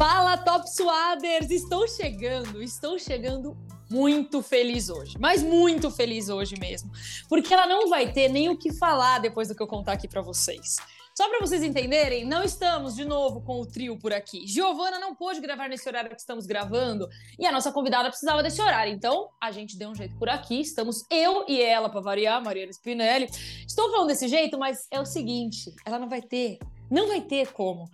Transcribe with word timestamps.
Fala, 0.00 0.38
Top 0.38 0.66
Suaders! 0.66 1.50
Estou 1.50 1.86
chegando, 1.86 2.62
estou 2.62 2.98
chegando 2.98 3.54
muito 3.90 4.40
feliz 4.40 4.88
hoje, 4.88 5.18
mas 5.20 5.42
muito 5.42 5.90
feliz 5.90 6.30
hoje 6.30 6.58
mesmo, 6.58 6.90
porque 7.28 7.52
ela 7.52 7.66
não 7.66 7.86
vai 7.90 8.10
ter 8.10 8.30
nem 8.30 8.48
o 8.48 8.56
que 8.56 8.72
falar 8.72 9.18
depois 9.18 9.48
do 9.48 9.54
que 9.54 9.62
eu 9.62 9.66
contar 9.66 9.92
aqui 9.92 10.08
para 10.08 10.22
vocês. 10.22 10.76
Só 11.14 11.28
para 11.28 11.38
vocês 11.40 11.62
entenderem, 11.62 12.24
não 12.24 12.42
estamos 12.42 12.94
de 12.94 13.04
novo 13.04 13.42
com 13.42 13.60
o 13.60 13.66
trio 13.66 13.98
por 13.98 14.10
aqui. 14.10 14.46
Giovana 14.46 14.98
não 14.98 15.14
pôde 15.14 15.38
gravar 15.38 15.68
nesse 15.68 15.86
horário 15.86 16.08
que 16.08 16.16
estamos 16.16 16.46
gravando 16.46 17.06
e 17.38 17.44
a 17.44 17.52
nossa 17.52 17.70
convidada 17.70 18.08
precisava 18.08 18.42
desse 18.42 18.62
horário. 18.62 18.94
Então, 18.94 19.28
a 19.38 19.50
gente 19.50 19.76
deu 19.76 19.90
um 19.90 19.94
jeito 19.94 20.16
por 20.16 20.30
aqui. 20.30 20.62
Estamos 20.62 21.04
eu 21.10 21.44
e 21.46 21.60
ela 21.60 21.90
para 21.90 22.00
variar, 22.00 22.42
Mariana 22.42 22.72
Spinelli. 22.72 23.28
Estou 23.66 23.90
falando 23.90 24.08
desse 24.08 24.28
jeito, 24.28 24.58
mas 24.58 24.86
é 24.90 24.98
o 24.98 25.04
seguinte, 25.04 25.74
ela 25.84 25.98
não 25.98 26.08
vai 26.08 26.22
ter 26.22 26.58
não 26.90 27.06
vai 27.06 27.20
ter 27.20 27.52
como 27.52 27.88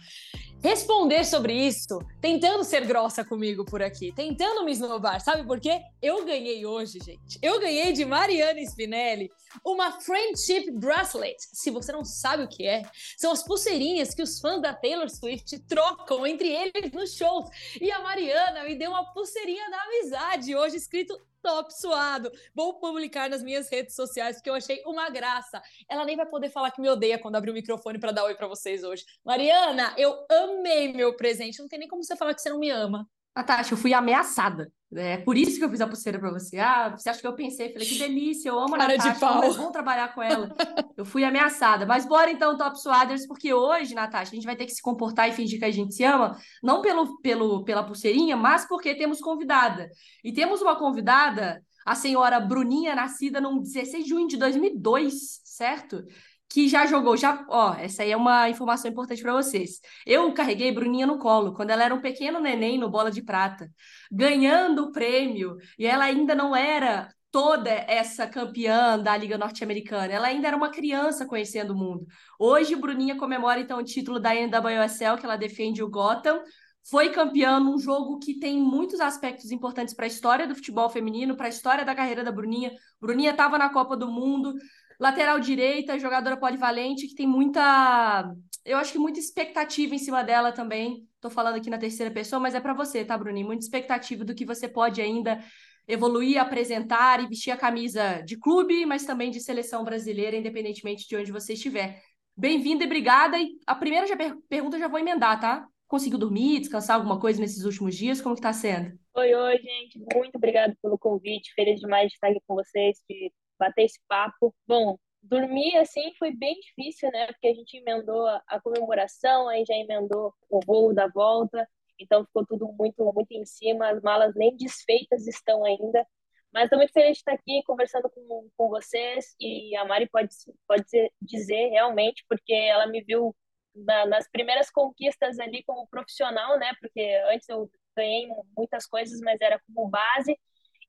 responder 0.66 1.24
sobre 1.24 1.52
isso 1.52 2.00
tentando 2.20 2.64
ser 2.64 2.84
grossa 2.84 3.24
comigo 3.24 3.64
por 3.64 3.80
aqui, 3.80 4.12
tentando 4.12 4.64
me 4.64 4.72
esnobar. 4.72 5.20
Sabe 5.20 5.46
por 5.46 5.60
quê? 5.60 5.80
Eu 6.02 6.24
ganhei 6.24 6.66
hoje, 6.66 6.98
gente. 7.04 7.38
Eu 7.40 7.60
ganhei 7.60 7.92
de 7.92 8.04
Mariana 8.04 8.60
Spinelli 8.62 9.30
uma 9.64 9.92
Friendship 10.00 10.72
Bracelet. 10.72 11.36
Se 11.38 11.70
você 11.70 11.92
não 11.92 12.04
sabe 12.04 12.42
o 12.42 12.48
que 12.48 12.66
é, 12.66 12.82
são 13.16 13.30
as 13.30 13.44
pulseirinhas 13.44 14.12
que 14.12 14.22
os 14.22 14.40
fãs 14.40 14.60
da 14.60 14.74
Taylor 14.74 15.08
Swift 15.08 15.56
trocam 15.68 16.26
entre 16.26 16.48
eles 16.48 16.90
nos 16.92 17.14
shows. 17.14 17.48
E 17.80 17.92
a 17.92 18.02
Mariana 18.02 18.64
me 18.64 18.74
deu 18.74 18.90
uma 18.90 19.12
pulseirinha 19.12 19.70
da 19.70 19.82
amizade 19.82 20.56
hoje 20.56 20.76
escrito 20.76 21.16
top 21.46 21.72
suado. 21.72 22.32
Vou 22.52 22.80
publicar 22.80 23.30
nas 23.30 23.40
minhas 23.40 23.68
redes 23.70 23.94
sociais 23.94 24.36
porque 24.36 24.50
eu 24.50 24.54
achei 24.54 24.82
uma 24.84 25.08
graça. 25.08 25.62
Ela 25.88 26.04
nem 26.04 26.16
vai 26.16 26.26
poder 26.26 26.50
falar 26.50 26.72
que 26.72 26.80
me 26.80 26.88
odeia 26.88 27.20
quando 27.20 27.36
abrir 27.36 27.52
o 27.52 27.54
microfone 27.54 28.00
para 28.00 28.10
dar 28.10 28.24
oi 28.24 28.34
para 28.34 28.48
vocês 28.48 28.82
hoje. 28.82 29.04
Mariana, 29.24 29.94
eu 29.96 30.26
amei 30.28 30.92
meu 30.92 31.14
presente. 31.14 31.60
Não 31.60 31.68
tem 31.68 31.78
nem 31.78 31.88
como 31.88 32.02
você 32.02 32.16
falar 32.16 32.34
que 32.34 32.42
você 32.42 32.50
não 32.50 32.58
me 32.58 32.68
ama. 32.68 33.08
Natasha, 33.36 33.74
eu 33.74 33.78
fui 33.78 33.92
ameaçada. 33.92 34.72
É 34.94 35.18
por 35.18 35.36
isso 35.36 35.58
que 35.58 35.64
eu 35.64 35.68
fiz 35.68 35.80
a 35.80 35.86
pulseira 35.86 36.18
para 36.18 36.30
você. 36.30 36.58
Ah, 36.58 36.88
você 36.96 37.10
acha 37.10 37.20
que 37.20 37.26
eu 37.26 37.34
pensei? 37.34 37.70
Falei, 37.70 37.86
que 37.86 37.98
delícia, 37.98 38.48
eu 38.48 38.58
amo 38.58 38.76
a 38.76 38.78
Natasha, 38.78 39.12
de 39.12 39.20
pau. 39.20 39.52
vamos 39.52 39.72
trabalhar 39.72 40.14
com 40.14 40.22
ela. 40.22 40.48
eu 40.96 41.04
fui 41.04 41.22
ameaçada. 41.22 41.84
Mas 41.84 42.06
bora 42.06 42.30
então, 42.30 42.56
Top 42.56 42.80
Swaders, 42.80 43.26
porque 43.26 43.52
hoje, 43.52 43.94
Natasha, 43.94 44.32
a 44.32 44.34
gente 44.34 44.46
vai 44.46 44.56
ter 44.56 44.64
que 44.64 44.72
se 44.72 44.80
comportar 44.80 45.28
e 45.28 45.32
fingir 45.32 45.58
que 45.58 45.66
a 45.66 45.70
gente 45.70 45.94
se 45.94 46.02
ama, 46.02 46.38
não 46.62 46.80
pelo, 46.80 47.20
pelo, 47.20 47.62
pela 47.64 47.84
pulseirinha, 47.84 48.36
mas 48.36 48.66
porque 48.66 48.94
temos 48.94 49.20
convidada. 49.20 49.90
E 50.24 50.32
temos 50.32 50.62
uma 50.62 50.76
convidada, 50.76 51.62
a 51.84 51.94
senhora 51.94 52.40
Bruninha, 52.40 52.94
nascida 52.94 53.38
no 53.38 53.60
16 53.60 54.04
de 54.04 54.08
junho 54.08 54.28
de 54.28 54.38
2002, 54.38 55.40
certo? 55.44 56.04
Que 56.48 56.68
já 56.68 56.86
jogou, 56.86 57.16
já, 57.16 57.44
ó, 57.48 57.74
essa 57.74 58.02
aí 58.02 58.12
é 58.12 58.16
uma 58.16 58.48
informação 58.48 58.90
importante 58.90 59.22
para 59.22 59.32
vocês. 59.32 59.80
Eu 60.06 60.32
carreguei 60.32 60.72
Bruninha 60.72 61.06
no 61.06 61.18
colo 61.18 61.52
quando 61.54 61.70
ela 61.70 61.84
era 61.84 61.94
um 61.94 62.00
pequeno 62.00 62.40
neném 62.40 62.78
no 62.78 62.88
Bola 62.88 63.10
de 63.10 63.22
Prata, 63.22 63.68
ganhando 64.10 64.84
o 64.84 64.92
prêmio, 64.92 65.56
e 65.78 65.86
ela 65.86 66.04
ainda 66.04 66.34
não 66.34 66.54
era 66.54 67.12
toda 67.30 67.70
essa 67.70 68.26
campeã 68.26 68.98
da 68.98 69.16
Liga 69.16 69.36
Norte-Americana, 69.36 70.12
ela 70.12 70.28
ainda 70.28 70.48
era 70.48 70.56
uma 70.56 70.70
criança 70.70 71.26
conhecendo 71.26 71.72
o 71.72 71.76
mundo. 71.76 72.06
Hoje 72.38 72.74
Bruninha 72.76 73.16
comemora 73.16 73.60
então 73.60 73.78
o 73.78 73.84
título 73.84 74.18
da 74.18 74.34
NWSL 74.34 75.18
que 75.18 75.26
ela 75.26 75.36
defende 75.36 75.82
o 75.82 75.90
Gotham, 75.90 76.40
foi 76.88 77.10
campeã 77.10 77.58
num 77.58 77.78
jogo 77.78 78.18
que 78.18 78.38
tem 78.38 78.60
muitos 78.60 79.00
aspectos 79.00 79.50
importantes 79.50 79.92
para 79.92 80.06
a 80.06 80.08
história 80.08 80.46
do 80.46 80.54
futebol 80.54 80.88
feminino, 80.88 81.36
para 81.36 81.46
a 81.46 81.48
história 81.48 81.84
da 81.84 81.94
carreira 81.94 82.22
da 82.22 82.30
Bruninha. 82.30 82.72
Bruninha 83.00 83.32
estava 83.32 83.58
na 83.58 83.68
Copa 83.68 83.96
do 83.96 84.08
Mundo, 84.08 84.54
Lateral 84.98 85.38
direita, 85.38 85.98
jogadora 85.98 86.36
polivalente, 86.36 87.06
que 87.06 87.14
tem 87.14 87.26
muita. 87.26 88.32
Eu 88.64 88.78
acho 88.78 88.92
que 88.92 88.98
muita 88.98 89.20
expectativa 89.20 89.94
em 89.94 89.98
cima 89.98 90.24
dela 90.24 90.52
também. 90.52 91.06
Estou 91.14 91.30
falando 91.30 91.56
aqui 91.56 91.68
na 91.68 91.78
terceira 91.78 92.12
pessoa, 92.12 92.40
mas 92.40 92.54
é 92.54 92.60
para 92.60 92.74
você, 92.74 93.04
tá, 93.04 93.16
Bruninho? 93.16 93.46
Muita 93.46 93.64
expectativa 93.64 94.24
do 94.24 94.34
que 94.34 94.44
você 94.44 94.68
pode 94.68 95.00
ainda 95.00 95.42
evoluir, 95.86 96.40
apresentar 96.40 97.22
e 97.22 97.28
vestir 97.28 97.50
a 97.50 97.56
camisa 97.56 98.20
de 98.22 98.36
clube, 98.38 98.84
mas 98.86 99.04
também 99.04 99.30
de 99.30 99.40
seleção 99.40 99.84
brasileira, 99.84 100.36
independentemente 100.36 101.06
de 101.06 101.16
onde 101.16 101.30
você 101.30 101.52
estiver. 101.52 102.02
Bem-vinda 102.36 102.84
e 102.84 102.86
obrigada. 102.86 103.38
E 103.38 103.58
a 103.66 103.74
primeira 103.74 104.06
já 104.06 104.16
per 104.16 104.36
pergunta 104.48 104.76
eu 104.76 104.80
já 104.80 104.88
vou 104.88 104.98
emendar, 104.98 105.40
tá? 105.40 105.66
Conseguiu 105.86 106.18
dormir, 106.18 106.60
descansar 106.60 106.96
alguma 106.96 107.20
coisa 107.20 107.40
nesses 107.40 107.64
últimos 107.64 107.94
dias? 107.94 108.20
Como 108.20 108.34
que 108.34 108.40
tá 108.40 108.52
sendo? 108.52 108.98
Oi, 109.14 109.34
oi, 109.34 109.58
gente. 109.58 109.98
Muito 110.14 110.34
obrigada 110.34 110.76
pelo 110.82 110.98
convite. 110.98 111.54
Feliz 111.54 111.80
demais 111.80 112.08
de 112.08 112.14
estar 112.14 112.28
aqui 112.28 112.40
com 112.46 112.56
vocês, 112.56 112.98
de 113.08 113.32
bater 113.58 113.84
esse 113.84 114.00
papo. 114.08 114.54
Bom, 114.66 114.98
dormir 115.22 115.76
assim 115.76 116.12
foi 116.18 116.32
bem 116.34 116.54
difícil, 116.60 117.10
né? 117.10 117.26
Porque 117.28 117.48
a 117.48 117.54
gente 117.54 117.76
emendou 117.76 118.26
a 118.26 118.60
comemoração, 118.60 119.48
aí 119.48 119.64
já 119.66 119.74
emendou 119.74 120.34
o 120.48 120.60
voo 120.64 120.94
da 120.94 121.08
volta, 121.08 121.68
então 121.98 122.24
ficou 122.24 122.46
tudo 122.46 122.72
muito, 122.72 123.04
muito 123.12 123.32
em 123.32 123.44
cima. 123.44 123.88
As 123.90 124.02
malas 124.02 124.34
nem 124.34 124.56
desfeitas 124.56 125.26
estão 125.26 125.64
ainda. 125.64 126.06
Mas 126.52 126.64
estou 126.64 126.78
muito 126.78 126.92
feliz 126.92 127.12
de 127.12 127.18
estar 127.18 127.32
aqui 127.32 127.62
conversando 127.66 128.08
com, 128.10 128.48
com 128.56 128.68
vocês 128.68 129.34
e 129.40 129.76
a 129.76 129.84
Mari 129.84 130.08
pode, 130.08 130.30
pode 130.66 130.84
dizer 131.20 131.68
realmente, 131.68 132.24
porque 132.28 132.52
ela 132.52 132.86
me 132.86 133.02
viu 133.02 133.36
na, 133.74 134.06
nas 134.06 134.28
primeiras 134.30 134.70
conquistas 134.70 135.38
ali 135.38 135.62
como 135.64 135.86
profissional, 135.88 136.58
né? 136.58 136.72
Porque 136.80 137.00
antes 137.30 137.48
eu 137.48 137.70
ganhei 137.96 138.28
muitas 138.56 138.86
coisas, 138.86 139.20
mas 139.20 139.40
era 139.40 139.60
como 139.66 139.88
base. 139.88 140.38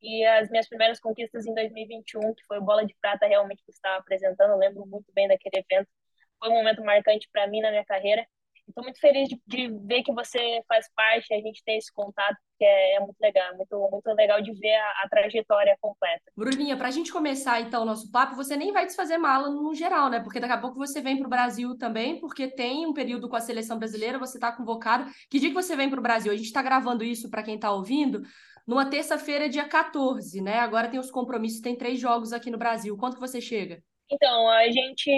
E 0.02 0.26
as 0.26 0.50
minhas 0.50 0.68
primeiras 0.68 1.00
conquistas 1.00 1.46
em 1.46 1.54
2021, 1.54 2.34
que 2.34 2.46
foi 2.46 2.60
o 2.60 2.64
Bola 2.64 2.86
de 2.86 2.96
Prata 3.02 3.26
realmente 3.26 3.64
que 3.64 3.72
estava 3.72 3.98
apresentando, 3.98 4.52
eu 4.52 4.58
lembro 4.58 4.86
muito 4.86 5.12
bem 5.14 5.28
daquele 5.28 5.64
evento. 5.70 5.90
Foi 6.40 6.50
um 6.50 6.54
momento 6.54 6.84
marcante 6.84 7.28
para 7.32 7.48
mim 7.48 7.62
na 7.62 7.72
minha 7.72 7.86
carreira. 7.86 8.26
Estou 8.68 8.84
muito 8.84 9.00
feliz 9.00 9.30
de, 9.30 9.42
de, 9.48 9.70
ver 9.88 10.04
que 10.04 10.14
você 10.14 10.62
faz 10.68 10.92
parte, 10.94 11.34
a 11.34 11.40
gente 11.40 11.64
tem 11.64 11.78
esse 11.78 11.92
contato, 11.94 12.36
que 12.60 12.66
é, 12.66 12.96
é 12.96 13.00
muito 13.00 13.16
legal, 13.22 13.56
muito, 13.56 13.90
muito 13.90 14.08
legal 14.14 14.42
de 14.42 14.52
ver 14.60 14.76
a, 14.76 15.04
a 15.04 15.10
trajetória 15.10 15.78
completa. 15.80 16.24
Bruninha, 16.36 16.76
para 16.76 16.90
a 16.90 16.92
gente 16.92 17.10
começar 17.10 17.62
então 17.62 17.84
o 17.84 17.86
nosso 17.86 18.12
papo, 18.12 18.36
você 18.36 18.58
nem 18.58 18.74
vai 18.74 18.86
desfazer 18.86 19.18
mala 19.18 19.50
no 19.50 19.74
geral, 19.74 20.10
né? 20.10 20.20
Porque 20.20 20.40
daqui 20.42 20.54
a 20.54 20.60
pouco 20.60 20.76
você 20.76 21.00
vem 21.00 21.18
para 21.18 21.28
o 21.28 21.30
Brasil 21.30 21.78
também, 21.78 22.20
porque 22.20 22.50
tem 22.50 22.86
um 22.86 22.94
período 22.94 23.30
com 23.30 23.38
a 23.38 23.42
seleção 23.42 23.80
brasileira, 23.80 24.20
você 24.20 24.38
está 24.38 24.52
convocado. 24.52 25.10
Que 25.30 25.40
dia 25.40 25.50
que 25.50 25.56
você 25.56 25.74
vem 25.74 25.90
para 25.90 26.00
o 26.00 26.04
Brasil? 26.04 26.32
A 26.32 26.36
gente 26.36 26.48
está 26.48 26.62
gravando 26.62 27.06
isso 27.06 27.30
para 27.30 27.44
quem 27.44 27.56
está 27.56 27.72
ouvindo 27.72 28.22
numa 28.68 28.90
terça-feira, 28.90 29.48
dia 29.48 29.68
14, 29.68 30.42
né? 30.42 30.60
Agora 30.60 30.90
tem 30.90 31.00
os 31.00 31.10
compromissos, 31.10 31.62
tem 31.62 31.76
três 31.76 32.00
jogos 32.00 32.34
aqui 32.34 32.52
no 32.52 32.58
Brasil. 32.58 32.98
Quanto 32.98 33.16
que 33.16 33.22
você 33.22 33.40
chega? 33.40 33.82
Então, 34.12 34.50
a 34.50 34.70
gente 34.70 35.10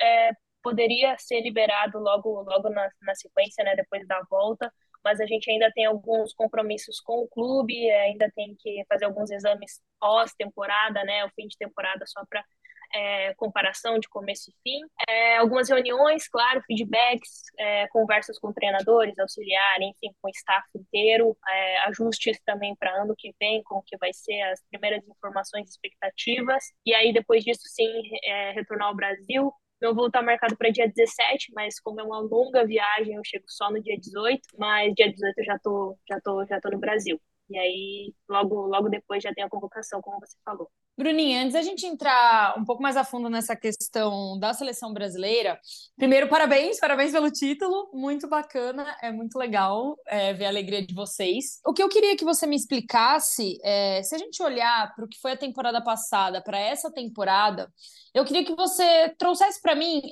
é, 0.00 0.30
poderia 0.62 1.16
ser 1.18 1.42
liberado 1.42 1.98
logo, 1.98 2.42
logo 2.42 2.70
na, 2.70 2.88
na 3.02 3.14
sequência, 3.14 3.62
né? 3.62 3.76
Depois 3.76 4.06
da 4.06 4.22
volta, 4.30 4.72
mas 5.04 5.20
a 5.20 5.26
gente 5.26 5.50
ainda 5.50 5.70
tem 5.72 5.84
alguns 5.84 6.32
compromissos 6.32 7.00
com 7.00 7.20
o 7.20 7.28
clube, 7.28 7.90
ainda 7.90 8.30
tem 8.34 8.56
que 8.58 8.82
fazer 8.88 9.04
alguns 9.04 9.30
exames 9.30 9.80
pós-temporada, 9.98 11.04
né? 11.04 11.24
O 11.24 11.30
fim 11.30 11.46
de 11.46 11.58
temporada 11.58 12.04
só 12.06 12.24
para 12.28 12.42
é, 12.94 13.34
comparação 13.34 13.98
de 13.98 14.08
começo 14.08 14.50
e 14.50 14.54
fim, 14.62 14.80
é, 15.08 15.38
algumas 15.38 15.68
reuniões, 15.68 16.28
claro, 16.28 16.62
feedbacks, 16.66 17.42
é, 17.58 17.86
conversas 17.88 18.38
com 18.38 18.52
treinadores, 18.52 19.18
auxiliar, 19.18 19.80
enfim, 19.80 20.14
com 20.20 20.28
o 20.28 20.30
staff 20.30 20.66
inteiro, 20.74 21.36
é, 21.48 21.78
ajustes 21.88 22.40
também 22.44 22.74
para 22.76 23.02
ano 23.02 23.14
que 23.16 23.34
vem, 23.40 23.62
com 23.62 23.76
o 23.76 23.82
que 23.82 23.96
vai 23.98 24.12
ser 24.12 24.40
as 24.42 24.60
primeiras 24.70 25.06
informações 25.08 25.68
e 25.68 25.70
expectativas, 25.70 26.64
e 26.84 26.94
aí 26.94 27.12
depois 27.12 27.44
disso 27.44 27.62
sim 27.64 27.90
é, 28.24 28.52
retornar 28.52 28.88
ao 28.88 28.96
Brasil, 28.96 29.52
meu 29.80 29.94
voo 29.94 30.08
está 30.08 30.22
marcado 30.22 30.56
para 30.56 30.70
dia 30.70 30.86
17, 30.88 31.52
mas 31.54 31.80
como 31.80 32.00
é 32.00 32.04
uma 32.04 32.20
longa 32.20 32.66
viagem, 32.66 33.14
eu 33.14 33.22
chego 33.24 33.44
só 33.48 33.70
no 33.70 33.82
dia 33.82 33.98
18, 33.98 34.42
mas 34.58 34.92
dia 34.94 35.10
18 35.10 35.38
eu 35.38 35.44
já 35.44 35.58
tô, 35.58 35.98
já 36.08 36.20
tô, 36.20 36.44
já 36.46 36.60
tô 36.60 36.70
no 36.70 36.78
Brasil. 36.78 37.20
E 37.48 37.58
aí, 37.58 38.14
logo, 38.28 38.54
logo 38.66 38.88
depois 38.88 39.22
já 39.22 39.32
tem 39.34 39.42
a 39.42 39.48
convocação, 39.48 40.00
como 40.02 40.20
você 40.20 40.36
falou. 40.44 40.70
Bruninha, 40.96 41.40
antes 41.40 41.54
da 41.54 41.62
gente 41.62 41.86
entrar 41.86 42.58
um 42.58 42.64
pouco 42.64 42.82
mais 42.82 42.96
a 42.96 43.02
fundo 43.02 43.30
nessa 43.30 43.56
questão 43.56 44.38
da 44.38 44.52
seleção 44.52 44.92
brasileira, 44.92 45.58
primeiro, 45.96 46.28
parabéns, 46.28 46.78
parabéns 46.78 47.12
pelo 47.12 47.30
título, 47.30 47.90
muito 47.94 48.28
bacana, 48.28 48.86
é 49.00 49.10
muito 49.10 49.38
legal 49.38 49.96
é, 50.06 50.34
ver 50.34 50.44
a 50.44 50.48
alegria 50.48 50.84
de 50.84 50.94
vocês. 50.94 51.58
O 51.64 51.72
que 51.72 51.82
eu 51.82 51.88
queria 51.88 52.16
que 52.16 52.24
você 52.24 52.46
me 52.46 52.54
explicasse 52.54 53.58
é, 53.62 54.02
se 54.02 54.14
a 54.14 54.18
gente 54.18 54.42
olhar 54.42 54.94
para 54.94 55.04
o 55.04 55.08
que 55.08 55.18
foi 55.18 55.32
a 55.32 55.36
temporada 55.36 55.82
passada, 55.82 56.42
para 56.42 56.58
essa 56.58 56.92
temporada, 56.92 57.72
eu 58.12 58.24
queria 58.24 58.44
que 58.44 58.54
você 58.54 59.08
trouxesse 59.16 59.62
para 59.62 59.74
mim, 59.74 60.02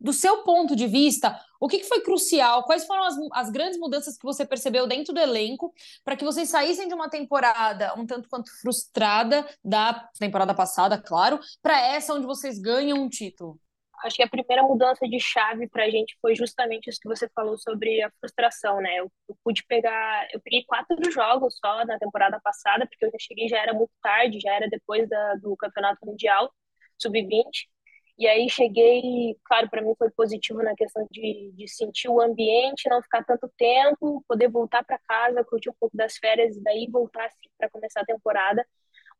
do 0.00 0.12
seu 0.12 0.42
ponto 0.42 0.74
de 0.74 0.86
vista, 0.86 1.40
o 1.60 1.68
que, 1.68 1.82
foi 1.84 2.00
crucial, 2.00 2.64
quais 2.64 2.84
foram 2.84 3.04
as, 3.04 3.14
as, 3.32 3.50
grandes 3.50 3.78
mudanças 3.78 4.18
que 4.18 4.24
você 4.24 4.44
percebeu 4.44 4.86
dentro 4.86 5.14
do 5.14 5.20
elenco 5.20 5.72
para 6.04 6.16
que 6.16 6.24
vocês 6.24 6.50
saíssem 6.50 6.88
de 6.88 6.94
uma 6.94 7.08
temporada 7.08 7.94
um 7.96 8.04
tanto 8.04 8.28
quanto 8.28 8.50
frustrada 8.60 9.46
da 9.64 10.08
temporada 10.24 10.54
passada, 10.54 11.00
claro, 11.00 11.38
para 11.62 11.80
essa 11.80 12.14
onde 12.14 12.26
vocês 12.26 12.58
ganham 12.58 12.98
um 12.98 13.08
título? 13.08 13.58
Acho 14.04 14.16
que 14.16 14.22
a 14.22 14.28
primeira 14.28 14.62
mudança 14.62 15.08
de 15.08 15.18
chave 15.18 15.66
para 15.68 15.84
a 15.84 15.90
gente 15.90 16.16
foi 16.20 16.34
justamente 16.34 16.90
isso 16.90 17.00
que 17.00 17.08
você 17.08 17.28
falou 17.34 17.56
sobre 17.56 18.02
a 18.02 18.10
frustração, 18.20 18.78
né? 18.80 18.96
Eu, 18.96 19.10
eu, 19.28 19.36
pude 19.42 19.64
pegar, 19.66 20.28
eu 20.32 20.40
peguei 20.40 20.62
quatro 20.66 21.10
jogos 21.10 21.56
só 21.58 21.84
na 21.86 21.98
temporada 21.98 22.38
passada, 22.42 22.86
porque 22.86 23.06
eu 23.06 23.10
já 23.10 23.18
cheguei, 23.18 23.48
já 23.48 23.58
era 23.58 23.72
muito 23.72 23.92
tarde, 24.02 24.40
já 24.40 24.52
era 24.52 24.68
depois 24.68 25.08
da, 25.08 25.36
do 25.36 25.56
Campeonato 25.56 26.04
Mundial 26.04 26.52
Sub-20. 26.98 27.66
E 28.16 28.28
aí 28.28 28.48
cheguei, 28.48 29.36
claro, 29.44 29.68
para 29.68 29.82
mim 29.82 29.92
foi 29.98 30.10
positivo 30.10 30.62
na 30.62 30.74
questão 30.76 31.06
de, 31.10 31.52
de 31.56 31.66
sentir 31.68 32.08
o 32.08 32.20
ambiente, 32.20 32.88
não 32.88 33.02
ficar 33.02 33.24
tanto 33.24 33.50
tempo, 33.56 34.24
poder 34.28 34.48
voltar 34.48 34.84
para 34.84 35.00
casa, 35.00 35.44
curtir 35.44 35.70
um 35.70 35.74
pouco 35.80 35.96
das 35.96 36.16
férias 36.18 36.56
e 36.56 36.62
daí 36.62 36.86
voltar 36.90 37.24
assim, 37.24 37.48
para 37.58 37.68
começar 37.70 38.02
a 38.02 38.04
temporada. 38.04 38.64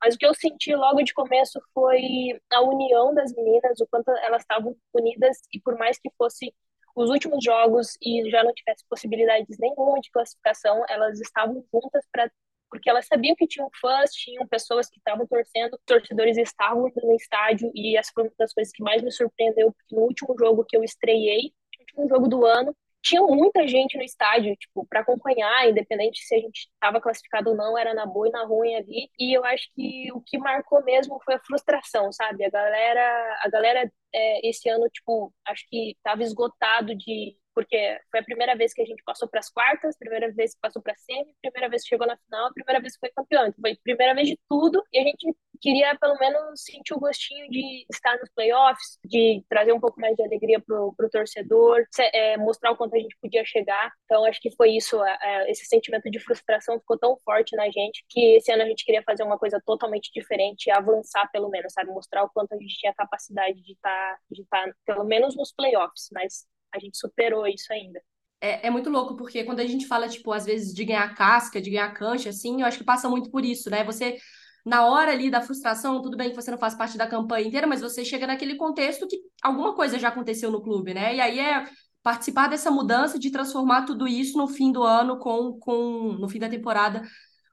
Mas 0.05 0.15
o 0.15 0.19
que 0.19 0.27
eu 0.27 0.35
senti 0.35 0.75
logo 0.75 1.03
de 1.03 1.15
começo 1.15 1.59
foi 1.73 2.39
a 2.53 2.61
união 2.61 3.15
das 3.15 3.33
meninas, 3.35 3.81
o 3.81 3.87
quanto 3.87 4.11
elas 4.11 4.43
estavam 4.43 4.77
unidas 4.93 5.39
e 5.51 5.59
por 5.59 5.79
mais 5.79 5.99
que 5.99 6.11
fosse 6.19 6.55
os 6.95 7.09
últimos 7.09 7.43
jogos 7.43 7.97
e 8.03 8.31
já 8.31 8.45
não 8.45 8.53
tivesse 8.53 8.85
possibilidades 8.87 9.57
nenhuma 9.59 9.99
de 10.01 10.11
classificação, 10.11 10.85
elas 10.91 11.19
estavam 11.21 11.65
juntas 11.73 12.05
para 12.13 12.31
porque 12.71 12.91
elas 12.91 13.07
sabiam 13.07 13.37
que 13.37 13.47
tinham 13.47 13.71
fãs, 13.81 14.11
tinham 14.13 14.47
pessoas 14.49 14.91
que 14.91 14.99
estavam 14.99 15.25
torcendo, 15.29 15.79
torcedores 15.87 16.37
estavam 16.37 16.91
no 17.03 17.15
estádio, 17.15 17.71
e 17.73 17.97
essa 17.97 18.11
foi 18.13 18.25
uma 18.25 18.33
das 18.37 18.53
coisas 18.53 18.73
que 18.73 18.83
mais 18.83 19.01
me 19.01 19.13
surpreendeu, 19.13 19.73
porque 19.73 19.95
no 19.95 20.03
último 20.03 20.35
jogo 20.37 20.65
que 20.65 20.77
eu 20.77 20.83
estreiei, 20.83 21.55
último 21.79 22.09
jogo 22.09 22.27
do 22.27 22.45
ano, 22.45 22.77
tinha 23.05 23.21
muita 23.23 23.69
gente 23.69 23.99
no 23.99 24.03
estádio, 24.03 24.57
tipo, 24.57 24.87
para 24.87 25.01
acompanhar, 25.01 25.69
independente 25.69 26.25
se 26.25 26.35
a 26.35 26.39
gente 26.39 26.71
estava 26.73 27.01
classificado 27.03 27.51
ou 27.51 27.57
não, 27.57 27.77
era 27.77 27.93
na 27.93 28.07
boa 28.07 28.29
e 28.29 28.31
na 28.31 28.45
ruim 28.45 28.75
ali. 28.75 29.11
E 29.19 29.37
eu 29.37 29.45
acho 29.45 29.69
que 29.75 30.11
o 30.13 30.23
que 30.23 30.39
marcou 30.39 30.83
mesmo 30.85 31.21
foi 31.23 31.35
a 31.35 31.41
frustração, 31.41 32.11
sabe? 32.13 32.45
A 32.47 32.51
galera, 32.51 33.41
a 33.45 33.49
galera 33.51 33.93
é, 34.15 34.49
esse 34.49 34.71
ano, 34.71 34.89
tipo, 34.89 35.33
acho 35.47 35.67
que 35.69 35.91
estava 35.91 36.23
esgotado 36.23 36.95
de 36.97 37.37
porque 37.55 37.99
foi 38.11 38.21
a 38.21 38.25
primeira 38.25 38.57
vez 38.57 38.73
que 38.73 38.83
a 38.83 38.85
gente 38.85 39.03
passou 39.05 39.29
para 39.29 39.41
as 39.41 39.51
quartas, 39.51 39.97
primeira 39.97 40.31
vez 40.33 40.55
que 40.55 40.61
passou 40.61 40.83
para 40.83 40.93
a 40.93 40.97
semi, 40.97 41.35
primeira 41.41 41.69
vez 41.69 41.83
que 41.83 41.89
chegou 41.89 42.07
na 42.07 42.17
final, 42.17 42.53
primeira 42.53 42.81
vez 42.81 42.95
que 42.95 43.01
foi 43.01 43.11
campeão. 43.11 43.47
Então, 43.47 43.61
foi 43.61 43.77
primeira 43.83 44.15
vez 44.15 44.29
de 44.29 44.39
tudo 44.49 44.83
e 44.93 44.99
a 44.99 45.03
gente 45.03 45.35
queria 45.61 45.97
pelo 45.99 46.19
menos 46.19 46.63
sentir 46.63 46.93
o 46.95 47.01
gostinho 47.01 47.49
de 47.51 47.87
estar 47.91 48.19
nos 48.19 48.29
playoffs, 48.35 48.99
de 49.05 49.43
trazer 49.49 49.73
um 49.73 49.81
pouco 49.81 50.01
mais 50.01 50.15
de 50.15 50.23
alegria 50.23 50.61
pro, 50.61 50.93
pro 50.97 51.09
torcedor, 51.09 51.85
é, 52.13 52.37
mostrar 52.37 52.73
o 52.73 52.77
quanto 52.77 52.95
a 52.95 52.99
gente 52.99 53.17
podia 53.21 53.45
chegar. 53.45 53.91
Então 54.05 54.25
acho 54.25 54.41
que 54.41 54.55
foi 54.57 54.71
isso, 54.71 55.03
é, 55.03 55.51
esse 55.51 55.65
sentimento 55.65 56.11
de 56.11 56.19
frustração 56.19 56.79
ficou 56.79 56.99
tão 56.99 57.17
forte 57.25 57.57
na 57.57 57.67
gente 57.71 58.05
que 58.09 58.37
esse 58.37 58.53
ano 58.53 58.63
a 58.63 58.67
gente 58.67 58.85
queria 58.85 59.03
fazer 59.03 59.23
uma 59.23 59.39
coisa 59.39 59.61
totalmente 59.65 60.11
diferente, 60.13 60.71
avançar 60.71 61.31
pelo 61.33 61.49
menos, 61.49 61.73
sabe, 61.73 61.91
mostrar 61.91 62.25
o 62.25 62.31
quanto 62.31 62.53
a 62.53 62.59
gente 62.59 62.77
tinha 62.77 62.93
capacidade 62.95 63.61
de 63.63 63.73
estar, 63.73 63.91
tá, 63.91 64.19
de 64.31 64.43
estar 64.43 64.67
tá, 64.67 64.75
pelo 64.85 65.05
menos 65.05 65.37
nos 65.37 65.53
playoffs, 65.53 66.09
mas 66.13 66.47
a 66.75 66.79
gente 66.79 66.99
superou 66.99 67.47
isso 67.47 67.73
ainda. 67.73 68.01
É, 68.41 68.67
é, 68.67 68.71
muito 68.71 68.91
louco, 68.91 69.17
porque 69.17 69.45
quando 69.45 69.61
a 69.61 69.67
gente 69.67 69.87
fala, 69.87 70.09
tipo, 70.09 70.31
às 70.33 70.45
vezes 70.45 70.75
de 70.75 70.85
ganhar 70.85 71.15
casca, 71.15 71.61
de 71.61 71.71
ganhar 71.71 71.93
cancha, 71.95 72.29
assim, 72.29 72.61
eu 72.61 72.67
acho 72.67 72.79
que 72.79 72.85
passa 72.85 73.09
muito 73.09 73.31
por 73.31 73.45
isso, 73.45 73.71
né? 73.71 73.83
Você, 73.85 74.19
na 74.67 74.85
hora 74.87 75.13
ali 75.13 75.31
da 75.31 75.41
frustração, 75.41 76.03
tudo 76.03 76.17
bem 76.17 76.31
que 76.31 76.37
você 76.37 76.51
não 76.51 76.59
faz 76.59 76.75
parte 76.75 76.99
da 76.99 77.07
campanha 77.07 77.47
inteira, 77.47 77.67
mas 77.67 77.81
você 77.81 78.05
chega 78.05 78.27
naquele 78.27 78.57
contexto 78.57 79.07
que 79.07 79.19
alguma 79.43 79.75
coisa 79.75 79.99
já 79.99 80.09
aconteceu 80.09 80.51
no 80.51 80.61
clube, 80.63 80.93
né? 80.93 81.17
E 81.17 81.21
aí 81.21 81.39
é 81.39 81.65
participar 82.03 82.49
dessa 82.49 82.71
mudança 82.71 83.19
de 83.19 83.31
transformar 83.31 83.87
tudo 83.87 84.07
isso 84.07 84.37
no 84.37 84.47
fim 84.47 84.71
do 84.71 84.83
ano, 84.83 85.19
com, 85.19 85.59
com 85.59 86.13
no 86.13 86.29
fim 86.29 86.39
da 86.39 86.49
temporada, 86.49 87.03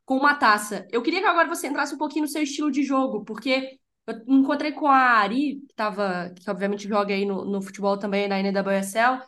com 0.05 0.17
uma 0.17 0.35
taça. 0.35 0.85
Eu 0.91 1.01
queria 1.01 1.21
que 1.21 1.27
agora 1.27 1.47
você 1.47 1.67
entrasse 1.67 1.95
um 1.95 1.97
pouquinho 1.97 2.25
no 2.25 2.31
seu 2.31 2.43
estilo 2.43 2.69
de 2.69 2.83
jogo, 2.83 3.23
porque 3.23 3.79
eu 4.07 4.15
encontrei 4.27 4.71
com 4.71 4.87
a 4.87 4.95
Ari, 4.95 5.61
que, 5.67 5.73
tava, 5.75 6.33
que 6.35 6.49
obviamente 6.49 6.87
joga 6.87 7.13
aí 7.13 7.25
no, 7.25 7.45
no 7.45 7.61
futebol 7.61 7.97
também, 7.97 8.27
na 8.27 8.39
NWSL. 8.39 9.21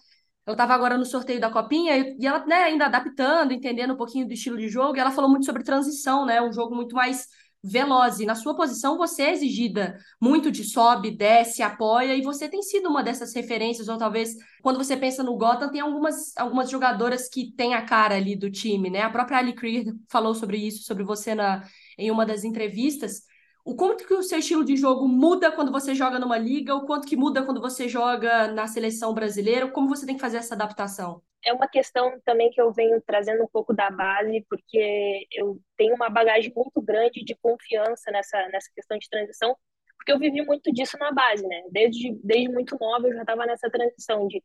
Eu 0.45 0.53
estava 0.53 0.73
agora 0.73 0.97
no 0.97 1.05
sorteio 1.05 1.39
da 1.39 1.49
Copinha 1.49 1.97
e 2.19 2.25
ela, 2.25 2.45
né, 2.45 2.63
ainda 2.63 2.85
adaptando, 2.85 3.53
entendendo 3.53 3.93
um 3.93 3.97
pouquinho 3.97 4.27
do 4.27 4.33
estilo 4.33 4.57
de 4.57 4.67
jogo, 4.67 4.97
e 4.97 4.99
ela 4.99 5.11
falou 5.11 5.29
muito 5.29 5.45
sobre 5.45 5.63
transição, 5.63 6.25
né? 6.25 6.41
Um 6.41 6.51
jogo 6.51 6.75
muito 6.75 6.95
mais 6.95 7.27
veloz. 7.63 8.19
E 8.19 8.25
na 8.25 8.35
sua 8.35 8.53
posição, 8.55 8.97
você 8.97 9.23
é 9.23 9.31
exigida 9.31 9.97
muito 10.19 10.51
de 10.51 10.65
sobe, 10.65 11.11
desce, 11.11 11.63
apoia, 11.63 12.13
e 12.15 12.21
você 12.21 12.49
tem 12.49 12.61
sido 12.61 12.89
uma 12.89 13.01
dessas 13.01 13.33
referências, 13.33 13.87
ou 13.87 13.97
talvez 13.97 14.35
quando 14.61 14.77
você 14.77 14.97
pensa 14.97 15.23
no 15.23 15.37
Gotham, 15.37 15.71
tem 15.71 15.79
algumas, 15.79 16.35
algumas 16.35 16.69
jogadoras 16.69 17.29
que 17.29 17.53
têm 17.55 17.73
a 17.73 17.81
cara 17.85 18.15
ali 18.15 18.35
do 18.35 18.51
time, 18.51 18.89
né? 18.89 19.01
A 19.01 19.09
própria 19.09 19.37
Ali 19.37 19.53
Creed 19.53 19.95
falou 20.09 20.35
sobre 20.35 20.57
isso, 20.57 20.83
sobre 20.83 21.03
você 21.03 21.33
na, 21.33 21.63
em 21.97 22.11
uma 22.11 22.25
das 22.25 22.43
entrevistas 22.43 23.21
o 23.65 23.75
quanto 23.75 24.05
que 24.05 24.13
o 24.13 24.21
seu 24.21 24.39
estilo 24.39 24.63
de 24.63 24.75
jogo 24.75 25.07
muda 25.07 25.51
quando 25.51 25.71
você 25.71 25.95
joga 25.95 26.19
numa 26.19 26.37
liga, 26.37 26.75
o 26.75 26.85
quanto 26.85 27.07
que 27.07 27.15
muda 27.15 27.43
quando 27.43 27.61
você 27.61 27.87
joga 27.87 28.47
na 28.49 28.67
seleção 28.67 29.13
brasileira, 29.13 29.69
como 29.69 29.87
você 29.87 30.05
tem 30.05 30.15
que 30.15 30.21
fazer 30.21 30.37
essa 30.37 30.53
adaptação? 30.53 31.21
É 31.45 31.53
uma 31.53 31.67
questão 31.67 32.19
também 32.25 32.49
que 32.51 32.61
eu 32.61 32.71
venho 32.71 33.01
trazendo 33.05 33.43
um 33.43 33.47
pouco 33.47 33.73
da 33.73 33.89
base, 33.89 34.45
porque 34.49 35.27
eu 35.31 35.59
tenho 35.77 35.95
uma 35.95 36.09
bagagem 36.09 36.51
muito 36.55 36.81
grande 36.81 37.23
de 37.23 37.35
confiança 37.35 38.11
nessa, 38.11 38.47
nessa 38.49 38.69
questão 38.73 38.97
de 38.97 39.09
transição, 39.09 39.55
porque 39.97 40.11
eu 40.11 40.19
vivi 40.19 40.41
muito 40.41 40.71
disso 40.71 40.97
na 40.97 41.11
base, 41.11 41.45
né? 41.47 41.63
Desde, 41.71 42.17
desde 42.23 42.49
muito 42.49 42.77
nova 42.79 43.07
eu 43.07 43.13
já 43.13 43.21
estava 43.21 43.45
nessa 43.45 43.69
transição 43.69 44.27
de 44.27 44.43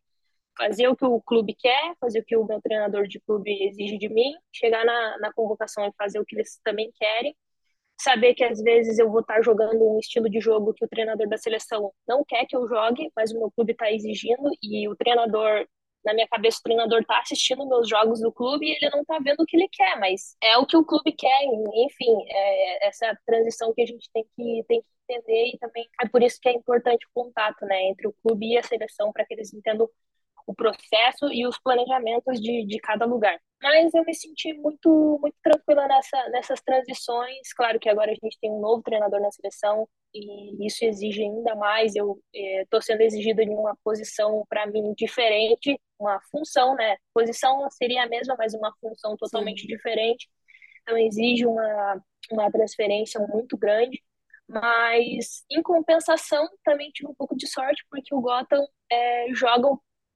fazer 0.57 0.89
o 0.89 0.97
que 0.97 1.05
o 1.05 1.21
clube 1.21 1.55
quer, 1.55 1.95
fazer 2.01 2.21
o 2.21 2.25
que 2.25 2.37
o 2.37 2.45
meu 2.45 2.61
treinador 2.61 3.07
de 3.07 3.21
clube 3.21 3.51
exige 3.69 3.97
de 3.97 4.09
mim, 4.09 4.35
chegar 4.53 4.85
na, 4.85 5.19
na 5.19 5.33
convocação 5.33 5.87
e 5.87 5.93
fazer 5.97 6.19
o 6.19 6.25
que 6.25 6.37
eles 6.37 6.61
também 6.65 6.91
querem, 6.97 7.37
saber 7.99 8.35
que 8.35 8.45
às 8.45 8.63
vezes 8.63 8.99
eu 8.99 9.11
vou 9.11 9.21
estar 9.21 9.43
jogando 9.43 9.83
um 9.83 9.99
estilo 9.99 10.29
de 10.31 10.41
jogo 10.41 10.73
que 10.75 10.85
o 10.85 10.89
treinador 10.89 11.29
da 11.29 11.37
seleção 11.37 11.93
não 12.07 12.25
quer 12.25 12.47
que 12.47 12.57
eu 12.57 12.67
jogue, 12.69 13.11
mas 13.17 13.33
o 13.33 13.39
meu 13.39 13.51
clube 13.51 13.73
está 13.73 13.91
exigindo 13.91 14.51
e 14.63 14.89
o 14.89 14.97
treinador 14.97 15.67
na 16.05 16.15
minha 16.15 16.29
cabeça 16.29 16.59
o 16.61 16.63
treinador 16.63 17.01
está 17.01 17.19
assistindo 17.19 17.69
meus 17.69 17.89
jogos 17.89 18.21
do 18.21 18.33
clube 18.33 18.67
e 18.67 18.73
ele 18.73 18.91
não 18.91 19.03
está 19.03 19.19
vendo 19.19 19.41
o 19.41 19.47
que 19.47 19.57
ele 19.57 19.69
quer, 19.71 19.99
mas 19.99 20.37
é 20.43 20.57
o 20.57 20.65
que 20.65 20.77
o 20.77 20.85
clube 20.85 21.13
quer, 21.13 21.43
enfim, 21.75 22.25
é 22.29 22.87
essa 22.89 23.19
transição 23.27 23.75
que 23.75 23.83
a 23.83 23.87
gente 23.87 24.09
tem 24.13 24.25
que, 24.37 24.65
tem 24.69 24.81
que 24.81 24.87
entender 25.09 25.53
e 25.55 25.59
também 25.59 25.87
é 26.01 26.09
por 26.09 26.23
isso 26.23 26.39
que 26.41 26.49
é 26.49 26.53
importante 26.53 27.05
o 27.07 27.23
contato, 27.23 27.65
né, 27.67 27.89
entre 27.89 28.07
o 28.07 28.15
clube 28.23 28.47
e 28.47 28.59
a 28.59 28.63
seleção 28.63 29.13
para 29.13 29.25
que 29.25 29.35
eles 29.35 29.53
entendam 29.53 29.89
o 30.49 30.55
processo 30.55 31.31
e 31.31 31.47
os 31.47 31.59
planejamentos 31.59 32.41
de, 32.41 32.65
de 32.65 32.79
cada 32.79 33.05
lugar. 33.05 33.39
Mas 33.63 33.93
eu 33.93 34.03
me 34.03 34.15
senti 34.15 34.55
muito, 34.55 35.19
muito 35.21 35.37
tranquila 35.43 35.87
nessa, 35.87 36.29
nessas 36.31 36.61
transições. 36.63 37.53
Claro 37.55 37.79
que 37.79 37.89
agora 37.89 38.11
a 38.11 38.15
gente 38.15 38.39
tem 38.41 38.51
um 38.51 38.61
novo 38.61 38.83
treinador 38.83 39.21
na 39.21 39.31
seleção 39.31 39.87
e 40.15 40.67
isso 40.67 40.87
exige 40.87 41.23
ainda 41.23 41.55
mais. 41.55 41.95
Eu 41.95 42.19
estou 42.33 42.79
é, 42.79 42.83
sendo 42.83 43.03
exigida 43.03 43.45
de 43.45 43.51
uma 43.51 43.77
posição, 43.85 44.43
para 44.49 44.67
mim, 44.67 44.95
diferente, 44.97 45.79
uma 45.99 46.19
função, 46.31 46.75
né? 46.75 46.97
Posição 47.13 47.69
seria 47.71 48.05
a 48.05 48.09
mesma, 48.09 48.35
mas 48.39 48.55
uma 48.55 48.73
função 48.81 49.17
totalmente 49.19 49.63
Sim. 49.63 49.67
diferente. 49.67 50.31
Então, 50.83 50.97
exige 50.97 51.45
uma, 51.45 52.03
uma 52.31 52.51
transferência 52.51 53.21
muito 53.21 53.59
grande. 53.59 54.03
Mas, 54.49 55.45
em 55.51 55.63
compensação, 55.63 56.49
também 56.65 56.91
tive 56.91 57.11
um 57.11 57.15
pouco 57.15 57.37
de 57.37 57.47
sorte, 57.47 57.85
porque 57.91 58.15
o 58.15 58.21
Gotham 58.23 58.67
é, 58.91 59.27
joga 59.35 59.69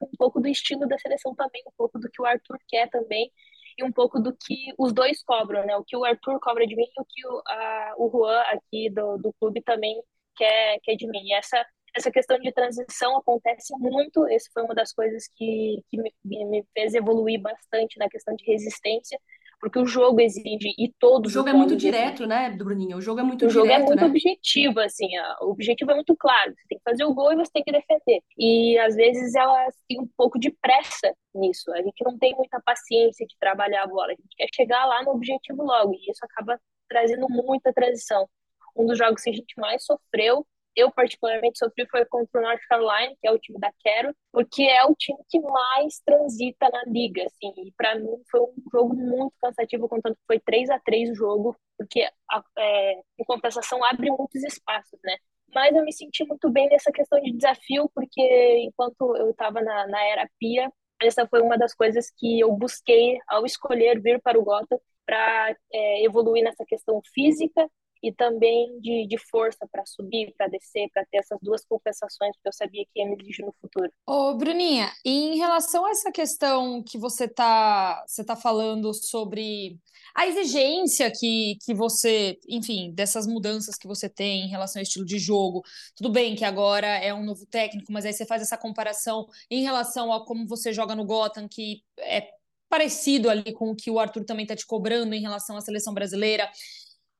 um 0.03 0.17
pouco 0.19 0.41
do 0.41 0.49
estilo 0.49 0.87
da 0.87 0.99
seleção 0.99 1.35
também, 1.35 1.63
um 1.67 1.73
pouco 1.77 1.99
do 1.99 2.09
que 2.11 2.21
o 2.21 2.27
Arthur 2.27 2.59
quer 2.69 2.89
também 2.91 3.31
e 3.79 3.85
um 3.85 3.93
pouco 3.93 4.21
do 4.21 4.35
que 4.37 4.73
os 4.79 4.93
dois 4.93 5.23
cobram, 5.23 5.65
né? 5.65 5.77
O 5.77 5.85
que 5.85 5.97
o 5.97 6.05
Arthur 6.05 6.39
cobra 6.41 6.67
de 6.67 6.77
mim 6.77 6.85
e 6.85 7.01
o 7.01 7.05
que 7.05 7.27
o, 7.27 7.43
a, 7.47 7.95
o 7.99 8.11
Juan 8.11 8.41
aqui 8.43 8.91
do, 8.91 9.17
do 9.19 9.33
clube 9.35 9.63
também 9.63 10.01
quer, 10.37 10.79
quer 10.83 10.95
de 10.97 11.07
mim. 11.07 11.23
E 11.25 11.35
essa, 11.35 11.65
essa 11.95 12.11
questão 12.11 12.39
de 12.39 12.53
transição 12.53 13.17
acontece 13.17 13.75
muito, 13.79 14.27
essa 14.29 14.49
foi 14.53 14.63
uma 14.63 14.75
das 14.75 14.93
coisas 14.93 15.27
que, 15.37 15.83
que 15.91 15.97
me, 15.97 16.13
me 16.25 16.65
fez 16.75 16.95
evoluir 16.95 17.41
bastante 17.41 17.99
na 17.99 18.09
questão 18.09 18.35
de 18.35 18.45
resistência, 18.45 19.19
porque 19.63 19.79
o 19.79 19.87
jogo 19.87 20.21
exige 20.21 20.75
e 20.77 20.93
todo 20.99 21.27
o 21.27 21.31
jogo 21.31 21.49
é 21.49 21.53
muito 21.53 21.77
direto, 21.77 22.27
né, 22.27 22.51
Bruninho? 22.51 22.97
O 22.97 23.01
jogo 23.01 23.21
é 23.21 23.23
muito 23.23 23.45
o 23.45 23.49
direto, 23.49 23.55
jogo 23.55 23.73
é 23.73 23.79
muito 23.79 24.01
né? 24.01 24.07
objetivo, 24.07 24.81
assim, 24.81 25.07
o 25.41 25.53
objetivo 25.53 25.93
é 25.93 25.95
muito 25.95 26.17
claro. 26.17 26.51
Você 26.51 26.67
tem 26.69 26.79
que 26.79 26.85
fazer 26.85 27.05
o 27.05 27.15
gol 27.15 27.33
e 27.33 27.37
você 27.37 27.53
tem 27.53 27.63
que 27.63 27.71
defender. 27.71 28.21
E 28.37 28.77
às 28.79 28.97
vezes 28.97 29.37
elas 29.37 29.73
têm 29.89 30.01
um 30.01 30.09
pouco 30.17 30.37
de 30.37 30.51
pressa 30.51 31.15
nisso. 31.33 31.73
A 31.75 31.81
gente 31.81 32.05
não 32.05 32.19
tem 32.19 32.35
muita 32.35 32.61
paciência 32.61 33.25
de 33.25 33.37
trabalhar 33.39 33.85
a 33.85 33.87
bola. 33.87 34.09
A 34.09 34.17
gente 34.17 34.35
quer 34.37 34.49
chegar 34.53 34.85
lá 34.85 35.05
no 35.05 35.13
objetivo 35.13 35.63
logo 35.63 35.95
e 35.95 36.11
isso 36.11 36.25
acaba 36.25 36.61
trazendo 36.89 37.29
muita 37.31 37.73
transição. 37.73 38.29
Um 38.75 38.85
dos 38.85 38.99
jogos 38.99 39.23
que 39.23 39.31
a 39.31 39.33
gente 39.33 39.55
mais 39.59 39.85
sofreu 39.85 40.45
eu 40.75 40.91
particularmente 40.91 41.59
sofri 41.59 41.87
foi 41.91 42.05
contra 42.07 42.41
o 42.41 42.43
North 42.43 42.61
Carolina, 42.69 43.15
que 43.21 43.29
é 43.29 43.33
o 43.33 43.39
time 43.39 43.59
da 43.59 43.73
Quero, 43.81 44.15
porque 44.33 44.63
é 44.63 44.85
o 44.85 44.95
time 44.95 45.19
que 45.29 45.41
mais 45.41 46.01
transita 46.05 46.69
na 46.71 46.83
liga, 46.87 47.25
assim, 47.25 47.53
e 47.59 47.73
para 47.77 47.95
mim 47.97 48.23
foi 48.31 48.41
um 48.41 48.55
jogo 48.73 48.95
muito 48.95 49.35
cansativo, 49.41 49.89
contanto 49.89 50.17
que 50.17 50.27
foi 50.27 50.41
3 50.41 50.71
a 50.71 50.79
3 50.81 51.11
o 51.11 51.15
jogo, 51.15 51.57
porque 51.77 52.09
a, 52.31 52.43
é, 52.59 52.93
em 53.19 53.25
compensação 53.25 53.85
abre 53.85 54.11
muitos 54.11 54.43
espaços, 54.43 54.99
né? 55.05 55.17
Mas 55.55 55.75
eu 55.77 55.85
me 55.85 55.93
senti 55.93 56.25
muito 56.25 56.51
bem 56.51 56.69
nessa 56.69 56.91
questão 56.91 57.21
de 57.21 57.33
desafio, 57.33 57.91
porque 57.95 58.23
enquanto 58.65 59.17
eu 59.17 59.31
estava 59.31 59.61
na, 59.61 59.87
na 59.87 60.03
era 60.05 60.29
Pia, 60.39 60.73
essa 61.03 61.27
foi 61.27 61.43
uma 61.43 61.59
das 61.59 61.75
coisas 61.75 62.11
que 62.17 62.41
eu 62.41 62.53
busquei 62.53 63.19
ao 63.29 63.45
escolher 63.45 64.01
vir 64.01 64.21
para 64.23 64.39
o 64.39 64.45
Gota 64.45 64.81
para 65.05 65.57
é, 65.73 66.05
evoluir 66.05 66.45
nessa 66.45 66.65
questão 66.65 67.01
física 67.13 67.69
e 68.03 68.13
também 68.13 68.81
de, 68.81 69.07
de 69.07 69.17
força 69.17 69.67
para 69.71 69.87
subir, 69.87 70.35
para 70.37 70.49
descer, 70.49 70.89
para 70.93 71.05
ter 71.07 71.19
essas 71.19 71.39
duas 71.41 71.65
compensações, 71.65 72.35
porque 72.37 72.49
eu 72.49 72.53
sabia 72.53 72.85
que 72.85 73.01
ia 73.01 73.07
me 73.07 73.17
exigir 73.21 73.47
no 73.47 73.55
futuro. 73.61 73.91
Ô, 74.07 74.35
Bruninha, 74.35 74.91
em 75.05 75.37
relação 75.37 75.87
a 75.87 75.91
essa 75.91 76.11
questão 76.11 76.83
que 76.83 76.99
você 76.99 77.25
está 77.25 78.05
você 78.07 78.25
tá 78.25 78.35
falando 78.35 78.93
sobre 78.93 79.79
a 80.15 80.27
exigência 80.27 81.11
que, 81.11 81.57
que 81.65 81.73
você, 81.73 82.39
enfim, 82.49 82.93
dessas 82.93 83.27
mudanças 83.27 83.77
que 83.77 83.87
você 83.87 84.09
tem 84.09 84.45
em 84.45 84.49
relação 84.49 84.81
ao 84.81 84.83
estilo 84.83 85.05
de 85.05 85.19
jogo. 85.19 85.63
Tudo 85.97 86.11
bem 86.11 86.35
que 86.35 86.45
agora 86.45 86.87
é 86.87 87.15
um 87.15 87.25
novo 87.25 87.47
técnico, 87.47 87.93
mas 87.93 88.05
aí 88.05 88.13
você 88.13 88.27
faz 88.27 88.43
essa 88.43 88.59
comparação 88.59 89.27
em 89.51 89.63
relação 89.63 90.13
a 90.13 90.25
como 90.27 90.47
você 90.47 90.73
joga 90.73 90.95
no 90.95 91.05
Gotham, 91.05 91.49
que 91.49 91.83
é 91.99 92.29
parecido 92.73 93.29
ali 93.29 93.53
com 93.53 93.71
o 93.71 93.77
que 93.77 93.91
o 93.91 93.99
Arthur 93.99 94.25
também 94.25 94.45
está 94.45 94.57
te 94.57 94.67
cobrando 94.67 95.15
em 95.15 95.21
relação 95.21 95.59
à 95.59 95.61
seleção 95.61 95.93
brasileira. 95.93 96.51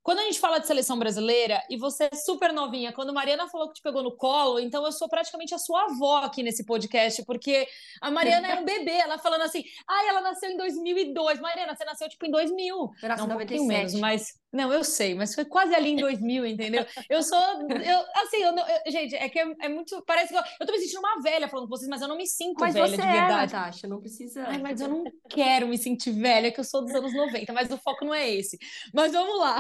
Quando 0.03 0.19
a 0.19 0.23
gente 0.25 0.41
fala 0.41 0.59
de 0.59 0.67
seleção 0.67 0.99
brasileira, 0.99 1.63
e 1.71 1.77
você 1.77 2.09
é 2.11 2.17
super 2.17 2.53
novinha, 2.53 2.93
quando 2.93 3.15
Mariana 3.15 3.49
falou 3.49 3.69
que 3.69 3.75
te 3.75 3.83
pegou 3.83 4.03
no 4.03 4.17
colo, 4.17 4.59
então 4.59 4.85
eu 4.85 4.91
sou 4.91 5.09
praticamente 5.09 5.55
a 5.55 5.59
sua 5.59 5.85
avó 5.85 6.19
aqui 6.19 6.43
nesse 6.43 6.65
podcast, 6.65 7.25
porque 7.25 7.67
a 8.01 8.11
Mariana 8.11 8.49
é 8.49 8.61
um 8.61 8.65
bebê, 8.65 8.93
ela 8.93 9.19
falando 9.19 9.43
assim, 9.43 9.63
ai, 9.89 10.07
ah, 10.07 10.09
ela 10.09 10.21
nasceu 10.23 10.51
em 10.51 10.57
2002. 10.57 11.41
Mariana, 11.41 11.77
você 11.77 11.85
nasceu 11.85 12.09
tipo 12.09 12.27
em 12.27 12.31
2000. 12.31 12.91
Eu 13.03 13.09
nasci 13.09 13.25
em 13.25 13.29
97. 13.29 13.67
Menos, 13.67 13.95
mas 13.95 14.42
não, 14.53 14.71
eu 14.71 14.85
sei, 14.85 15.15
mas 15.15 15.35
foi 15.35 15.47
quase 15.47 15.75
ali 15.75 15.91
em 15.91 15.97
2000, 15.97 16.45
entendeu? 16.45 16.85
Eu 17.09 17.23
sou. 17.23 17.39
Eu, 17.39 18.05
assim, 18.23 18.37
eu, 18.37 18.53
não, 18.53 18.63
eu, 18.69 18.93
gente, 18.93 19.15
é 19.15 19.27
que 19.29 19.39
é, 19.39 19.47
é, 19.63 19.69
muito. 19.69 20.03
Parece 20.07 20.29
que 20.29 20.39
eu, 20.39 20.43
eu 20.61 20.67
tô 20.67 20.73
me 20.73 20.79
sentindo 20.79 20.99
uma 20.99 21.23
velha 21.23 21.49
falando 21.49 21.67
com 21.67 21.75
vocês, 21.75 21.89
mas 21.89 22.03
eu 22.03 22.09
não 22.09 22.17
me 22.17 22.27
sinto 22.27 22.61
mas 22.61 22.75
velha 22.75 22.89
de 22.89 23.01
é, 23.01 23.13
verdade. 23.13 23.53
Natasha, 23.55 23.89
não 23.89 23.99
precisa. 23.99 24.45
Ai, 24.47 24.59
mas 24.59 24.81
eu 24.83 24.89
não 24.89 25.05
quero 25.31 25.67
me 25.67 25.79
sentir 25.79 26.11
velha, 26.11 26.53
que 26.53 26.61
eu 26.61 26.65
sou 26.65 26.83
dos 26.83 26.95
anos 26.95 27.15
90, 27.15 27.51
mas 27.53 27.71
o 27.71 27.79
foco 27.79 28.05
não 28.05 28.13
é 28.13 28.29
esse. 28.31 28.59
Mas 28.93 29.13
vamos 29.13 29.39
lá. 29.39 29.59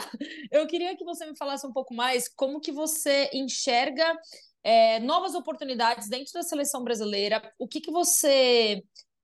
Eu 0.51 0.67
queria 0.67 0.95
que 0.95 1.05
você 1.05 1.25
me 1.25 1.37
falasse 1.39 1.67
um 1.67 1.73
pouco 1.73 1.95
mais 1.95 2.29
como 2.29 2.61
que 2.61 2.71
você 2.71 3.31
enxerga 3.33 4.15
é, 4.63 5.01
novas 5.01 5.35
oportunidades 5.35 6.09
dentro 6.09 6.35
da 6.35 6.43
seleção 6.43 6.85
brasileira. 6.85 7.43
O 7.59 7.67
que, 7.67 7.81
que 7.81 7.91
você 7.91 8.83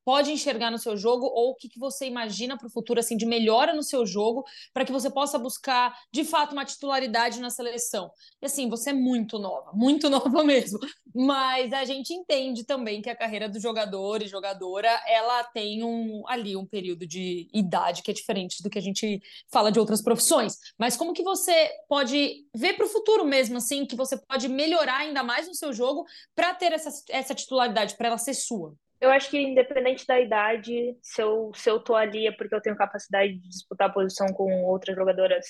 pode 0.09 0.33
enxergar 0.33 0.71
no 0.71 0.79
seu 0.79 0.97
jogo 0.97 1.27
ou 1.27 1.51
o 1.51 1.55
que, 1.55 1.69
que 1.69 1.79
você 1.79 2.07
imagina 2.07 2.57
para 2.57 2.67
o 2.67 2.71
futuro 2.71 2.99
assim 2.99 3.15
de 3.15 3.27
melhora 3.27 3.75
no 3.75 3.83
seu 3.83 4.07
jogo 4.07 4.43
para 4.73 4.83
que 4.83 4.91
você 4.91 5.11
possa 5.11 5.39
buscar 5.39 5.95
de 6.11 6.25
fato 6.25 6.53
uma 6.53 6.65
titularidade 6.65 7.39
na 7.41 7.51
seleção. 7.51 8.11
E 8.41 8.47
assim, 8.47 8.71
você 8.71 8.89
é 8.89 8.95
muito 8.95 9.39
nova, 9.39 9.71
muito 9.75 10.09
nova 10.09 10.43
mesmo, 10.43 10.79
mas 11.15 11.75
a 11.75 11.85
gente 11.85 12.15
entende 12.15 12.65
também 12.65 13.03
que 13.03 13.11
a 13.11 13.15
carreira 13.15 13.51
do 13.51 13.61
jogador 13.61 14.23
e 14.23 14.27
jogadora, 14.27 14.89
ela 15.07 15.45
tem 15.45 15.85
um 15.85 16.27
ali 16.27 16.57
um 16.57 16.65
período 16.65 17.07
de 17.07 17.47
idade 17.53 18.03
que 18.03 18.11
é 18.11 18.15
diferente 18.15 18.63
do 18.63 18.71
que 18.71 18.79
a 18.79 18.83
gente 18.83 19.21
fala 19.53 19.71
de 19.71 19.79
outras 19.79 20.01
profissões. 20.01 20.57
Mas 20.79 20.97
como 20.97 21.13
que 21.13 21.23
você 21.23 21.71
pode 21.87 22.47
ver 22.57 22.79
para 22.79 22.87
o 22.87 22.89
futuro 22.89 23.27
mesmo 23.27 23.59
assim, 23.59 23.85
que 23.85 23.95
você 23.95 24.17
pode 24.17 24.49
melhorar 24.49 25.01
ainda 25.01 25.23
mais 25.23 25.47
no 25.47 25.55
seu 25.55 25.71
jogo 25.71 26.07
para 26.35 26.55
ter 26.55 26.73
essa, 26.73 26.89
essa 27.11 27.35
titularidade, 27.35 27.95
para 27.95 28.09
ela 28.09 28.17
ser 28.17 28.33
sua? 28.33 28.75
Eu 29.01 29.11
acho 29.11 29.31
que 29.31 29.39
independente 29.39 30.05
da 30.07 30.21
idade, 30.21 30.97
se 31.03 31.23
eu, 31.23 31.53
se 31.55 31.71
eu 31.71 31.79
tô 31.81 31.95
ali 31.95 32.27
é 32.27 32.33
porque 32.33 32.55
eu 32.55 32.61
tenho 32.61 32.77
capacidade 32.77 33.35
de 33.35 33.49
disputar 33.49 33.89
a 33.89 33.93
posição 33.93 34.27
com 34.29 34.65
outras 34.65 34.97
jogadoras 34.97 35.47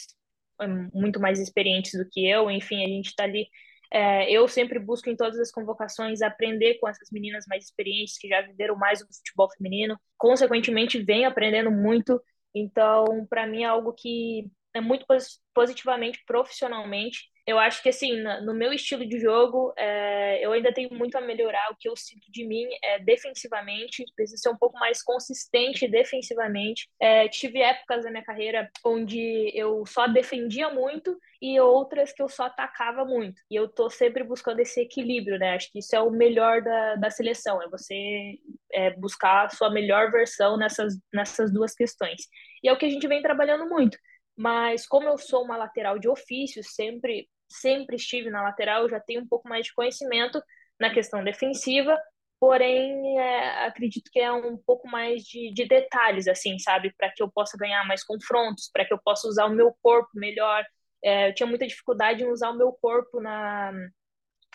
hum, 0.61 0.88
muito 0.93 1.19
mais 1.21 1.40
experientes 1.40 1.93
do 1.99 2.09
que 2.11 2.28
eu, 2.28 2.50
enfim, 2.50 2.85
a 2.85 2.88
gente 2.88 3.07
está 3.09 3.25
ali. 3.25 3.49
É, 3.90 4.31
eu 4.31 4.47
sempre 4.49 4.78
busco 4.78 5.09
em 5.09 5.17
todas 5.17 5.38
as 5.38 5.50
convocações 5.50 6.21
aprender 6.21 6.78
com 6.78 6.88
essas 6.88 7.09
meninas 7.11 7.47
mais 7.49 7.64
experientes 7.64 8.19
que 8.19 8.28
já 8.28 8.43
viveram 8.43 8.76
mais 8.76 9.00
o 9.00 9.07
futebol 9.07 9.49
feminino. 9.57 9.99
Consequentemente, 10.19 11.02
venho 11.02 11.26
aprendendo 11.28 11.71
muito. 11.71 12.21
Então, 12.55 13.26
para 13.31 13.47
mim 13.47 13.62
é 13.62 13.67
algo 13.67 13.95
que 13.95 14.50
é 14.75 14.80
muito 14.80 15.06
positivamente 15.54 16.22
profissionalmente 16.26 17.28
eu 17.48 17.58
acho 17.58 17.82
que, 17.82 17.88
assim, 17.88 18.22
no 18.44 18.52
meu 18.52 18.75
estilo 18.75 19.08
de 19.08 19.18
jogo, 19.18 19.72
é, 19.75 20.44
eu 20.44 20.52
ainda 20.52 20.70
tenho 20.70 20.92
muito 20.92 21.16
a 21.16 21.20
melhorar. 21.22 21.70
O 21.70 21.76
que 21.76 21.88
eu 21.88 21.96
sinto 21.96 22.30
de 22.30 22.46
mim 22.46 22.66
é 22.84 22.98
defensivamente, 22.98 24.04
preciso 24.14 24.42
ser 24.42 24.50
um 24.50 24.56
pouco 24.58 24.78
mais 24.78 25.02
consistente 25.02 25.88
defensivamente. 25.88 26.87
É, 27.00 27.26
tive 27.26 27.62
épocas 27.62 28.04
da 28.04 28.10
minha 28.10 28.22
carreira 28.22 28.70
onde 28.84 29.50
eu 29.54 29.87
só 29.87 30.06
defendia 30.06 30.68
muito 30.68 31.18
e 31.40 31.58
outras 31.58 32.12
que 32.12 32.20
eu 32.20 32.28
só 32.28 32.44
atacava 32.44 33.06
muito. 33.06 33.40
E 33.50 33.56
eu 33.56 33.66
tô 33.66 33.88
sempre 33.88 34.22
buscando 34.22 34.60
esse 34.60 34.82
equilíbrio, 34.82 35.38
né? 35.38 35.54
Acho 35.54 35.72
que 35.72 35.78
isso 35.78 35.96
é 35.96 36.00
o 36.02 36.10
melhor 36.10 36.60
da, 36.60 36.96
da 36.96 37.10
seleção, 37.10 37.62
é 37.62 37.68
você 37.70 38.34
é, 38.75 38.90
buscar 38.90 39.46
a 39.46 39.48
sua 39.48 39.70
melhor 39.70 40.10
versão 40.10 40.58
nessas, 40.58 40.98
nessas 41.10 41.50
duas 41.50 41.75
questões. 41.75 42.28
E 42.62 42.68
é 42.68 42.72
o 42.75 42.76
que 42.76 42.84
a 42.84 42.90
gente 42.90 43.08
vem 43.08 43.22
trabalhando 43.22 43.66
muito 43.70 43.96
mas 44.38 44.87
como 44.87 45.09
eu 45.09 45.18
sou 45.18 45.42
uma 45.45 45.57
lateral 45.57 45.99
de 45.99 46.09
ofício, 46.09 46.62
sempre 46.64 47.28
sempre 47.50 47.97
estive 47.97 48.30
na 48.30 48.42
lateral, 48.42 48.83
eu 48.83 48.90
já 48.90 49.00
tenho 49.00 49.23
um 49.23 49.26
pouco 49.26 49.49
mais 49.49 49.66
de 49.66 49.75
conhecimento 49.75 50.40
na 50.78 50.92
questão 50.92 51.25
defensiva, 51.25 51.99
porém 52.38 53.18
é, 53.18 53.66
acredito 53.66 54.11
que 54.12 54.21
é 54.21 54.30
um 54.30 54.57
pouco 54.57 54.87
mais 54.88 55.23
de, 55.25 55.52
de 55.52 55.66
detalhes, 55.66 56.28
assim, 56.28 56.59
sabe, 56.59 56.92
para 56.97 57.11
que 57.11 57.23
eu 57.23 57.30
possa 57.30 57.57
ganhar 57.59 57.85
mais 57.87 58.04
confrontos, 58.04 58.71
para 58.73 58.85
que 58.85 58.92
eu 58.92 58.99
possa 59.02 59.26
usar 59.28 59.47
o 59.47 59.54
meu 59.54 59.75
corpo 59.83 60.11
melhor. 60.14 60.64
É, 61.02 61.30
eu 61.30 61.35
tinha 61.35 61.47
muita 61.47 61.66
dificuldade 61.66 62.23
em 62.23 62.30
usar 62.30 62.50
o 62.50 62.57
meu 62.57 62.73
corpo 62.73 63.21
na 63.21 63.73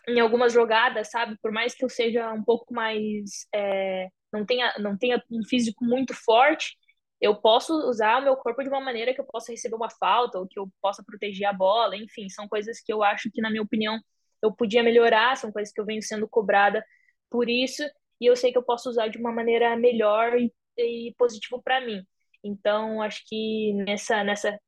em 0.08 0.20
algumas 0.20 0.52
jogadas, 0.52 1.10
sabe, 1.10 1.38
por 1.42 1.52
mais 1.52 1.74
que 1.74 1.84
eu 1.84 1.90
seja 1.90 2.32
um 2.34 2.44
pouco 2.44 2.74
mais 2.74 3.48
é, 3.56 4.10
não 4.34 4.46
tenha 4.46 4.74
não 4.80 4.98
tenha 4.98 5.22
um 5.32 5.44
físico 5.46 5.86
muito 5.86 6.14
forte, 6.14 6.78
eu 7.24 7.34
posso 7.34 7.74
usar 7.88 8.20
o 8.20 8.24
meu 8.26 8.36
corpo 8.36 8.62
de 8.62 8.68
uma 8.68 8.82
maneira 8.82 9.14
que 9.14 9.22
eu 9.22 9.26
possa 9.26 9.54
receber 9.54 9.78
uma 9.78 9.90
falta 9.90 10.38
ou 10.38 10.46
que 10.46 10.60
eu 10.60 10.70
possa 10.82 11.02
proteger 11.02 11.48
a 11.48 11.54
bola, 11.54 11.96
enfim, 11.96 12.28
são 12.28 12.50
coisas 12.50 12.82
que 12.82 12.92
eu 12.92 13.02
acho 13.02 13.32
que, 13.32 13.42
na 13.42 13.50
minha 13.50 13.62
opinião, 13.62 13.98
eu 14.42 14.52
podia 14.52 14.84
melhorar, 14.84 15.38
são 15.38 15.50
coisas 15.50 15.74
que 15.74 15.80
eu 15.80 15.86
venho 15.86 16.04
sendo 16.04 16.28
cobrada 16.28 16.84
por 17.30 17.50
isso, 17.50 17.82
e 18.20 18.26
eu 18.26 18.36
sei 18.36 18.52
que 18.52 18.58
eu 18.58 18.64
posso 18.64 18.90
usar 18.90 19.08
de 19.08 19.18
uma 19.18 19.32
maneira 19.32 19.74
melhor 19.78 20.38
e, 20.38 20.54
e 20.78 21.16
positivo 21.18 21.64
para 21.64 21.80
mim. 21.80 22.04
Então, 22.44 23.02
acho 23.02 23.24
que 23.26 23.72
nessa, 23.72 24.22
nessa 24.22 24.60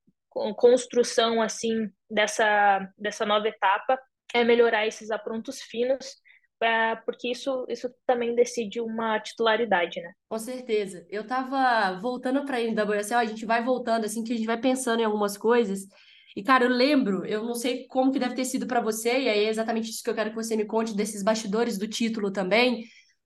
construção, 0.56 1.42
assim, 1.42 1.90
dessa, 2.10 2.90
dessa 2.98 3.26
nova 3.26 3.50
etapa, 3.50 4.00
é 4.34 4.46
melhorar 4.46 4.88
esses 4.88 5.12
aprontos 5.12 5.62
finos 5.62 6.16
porque 7.06 7.30
isso, 7.30 7.66
isso 7.70 7.90
também 8.06 8.34
decide 8.36 8.80
uma 8.80 9.20
titularidade, 9.20 10.02
né? 10.02 10.12
Com 10.30 10.40
certeza. 10.40 11.06
Eu 11.10 11.26
tava 11.26 12.00
voltando 12.00 12.46
para 12.46 12.58
a 12.58 12.62
NWSL, 12.62 13.20
a 13.20 13.26
gente 13.26 13.46
vai 13.46 13.64
voltando 13.64 14.06
assim 14.06 14.24
que 14.24 14.34
a 14.34 14.36
gente 14.36 14.48
vai 14.48 14.60
pensando 14.60 15.02
em 15.02 15.06
algumas 15.06 15.38
coisas. 15.38 15.82
E 16.36 16.44
cara, 16.44 16.66
eu 16.66 16.70
lembro, 16.70 17.26
eu 17.26 17.44
não 17.44 17.56
sei 17.56 17.88
como 17.88 18.12
que 18.12 18.20
deve 18.20 18.36
ter 18.36 18.46
sido 18.46 18.68
para 18.68 18.82
você, 18.82 19.22
e 19.22 19.30
aí 19.30 19.46
é 19.46 19.50
exatamente 19.50 19.90
isso 19.90 20.04
que 20.04 20.10
eu 20.10 20.16
quero 20.16 20.32
que 20.32 20.36
você 20.36 20.56
me 20.58 20.66
conte 20.66 20.94
desses 20.96 21.24
bastidores 21.24 21.78
do 21.78 21.88
título 21.88 22.32
também, 22.32 22.84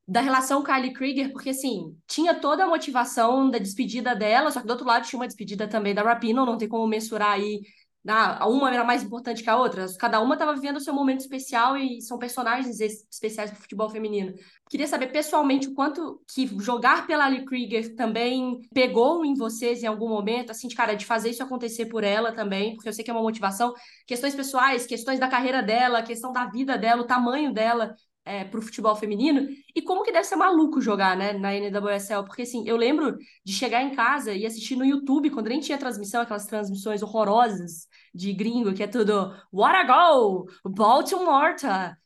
da 0.08 0.22
relação 0.22 0.64
Kylie 0.64 0.94
Krieger, 0.94 1.32
porque 1.32 1.50
assim, 1.50 1.96
tinha 2.08 2.34
toda 2.34 2.64
a 2.64 2.68
motivação 2.68 3.50
da 3.50 3.58
despedida 3.58 4.16
dela, 4.16 4.52
só 4.52 4.60
que 4.60 4.68
do 4.68 4.72
outro 4.72 4.86
lado 4.86 5.08
tinha 5.08 5.20
uma 5.20 5.28
despedida 5.28 5.68
também 5.68 5.94
da 5.94 6.04
Rapino, 6.04 6.46
não 6.46 6.58
tem 6.58 6.68
como 6.68 6.88
mensurar 6.88 7.34
aí 7.34 7.62
ah, 8.08 8.48
uma 8.48 8.74
era 8.74 8.84
mais 8.84 9.04
importante 9.04 9.44
que 9.44 9.50
a 9.50 9.58
outra. 9.58 9.86
Cada 9.98 10.22
uma 10.22 10.36
estava 10.36 10.54
vivendo 10.54 10.78
o 10.78 10.82
seu 10.82 10.94
momento 10.94 11.20
especial 11.20 11.76
e 11.76 12.02
são 12.02 12.18
personagens 12.18 12.80
especiais 12.80 13.52
do 13.52 13.58
futebol 13.58 13.90
feminino. 13.90 14.34
Queria 14.70 14.88
saber 14.88 15.08
pessoalmente 15.08 15.68
o 15.68 15.74
quanto 15.74 16.22
que 16.34 16.48
jogar 16.60 17.06
pela 17.06 17.26
Ali 17.26 17.44
Krieger 17.44 17.96
também 17.96 18.62
pegou 18.74 19.26
em 19.26 19.34
vocês 19.34 19.84
em 19.84 19.88
algum 19.88 20.08
momento, 20.08 20.52
assim, 20.52 20.68
de 20.68 20.76
cara, 20.76 20.96
de 20.96 21.06
fazer 21.06 21.30
isso 21.32 21.44
acontecer 21.44 21.88
por 21.88 22.04
ela 22.04 22.32
também, 22.32 22.76
porque 22.76 22.88
eu 22.88 22.94
sei 22.94 23.04
que 23.04 23.12
é 23.12 23.14
uma 23.14 23.22
motivação. 23.22 23.74
Questões 24.08 24.34
pessoais, 24.34 24.86
questões 24.86 25.20
da 25.20 25.28
carreira 25.28 25.62
dela, 25.62 26.02
questão 26.02 26.32
da 26.32 26.46
vida 26.46 26.78
dela, 26.78 27.02
o 27.02 27.08
tamanho 27.08 27.54
dela 27.54 27.96
é, 28.30 28.44
para 28.44 28.60
o 28.60 28.62
futebol 28.62 28.96
feminino 28.96 29.48
e 29.76 29.82
como 29.82 30.04
que 30.04 30.12
deve 30.12 30.26
ser 30.26 30.36
maluco 30.36 30.80
jogar, 30.80 31.18
né, 31.18 31.34
na 31.34 31.52
NWSL, 31.54 32.24
porque 32.26 32.44
assim, 32.44 32.64
eu 32.68 32.78
lembro 32.78 33.18
de 33.44 33.54
chegar 33.54 33.82
em 33.82 33.96
casa 33.96 34.34
e 34.34 34.46
assistir 34.46 34.76
no 34.76 34.86
YouTube, 34.86 35.32
quando 35.32 35.48
nem 35.48 35.60
tinha 35.60 35.78
transmissão, 35.78 36.22
aquelas 36.22 36.46
transmissões 36.46 37.02
horrorosas 37.02 37.88
de 38.14 38.32
gringo, 38.34 38.74
que 38.74 38.84
é 38.84 38.88
tudo 38.88 39.34
What 39.52 39.76
a 39.76 39.84
goal! 39.84 40.46
Baltimore! 40.64 41.56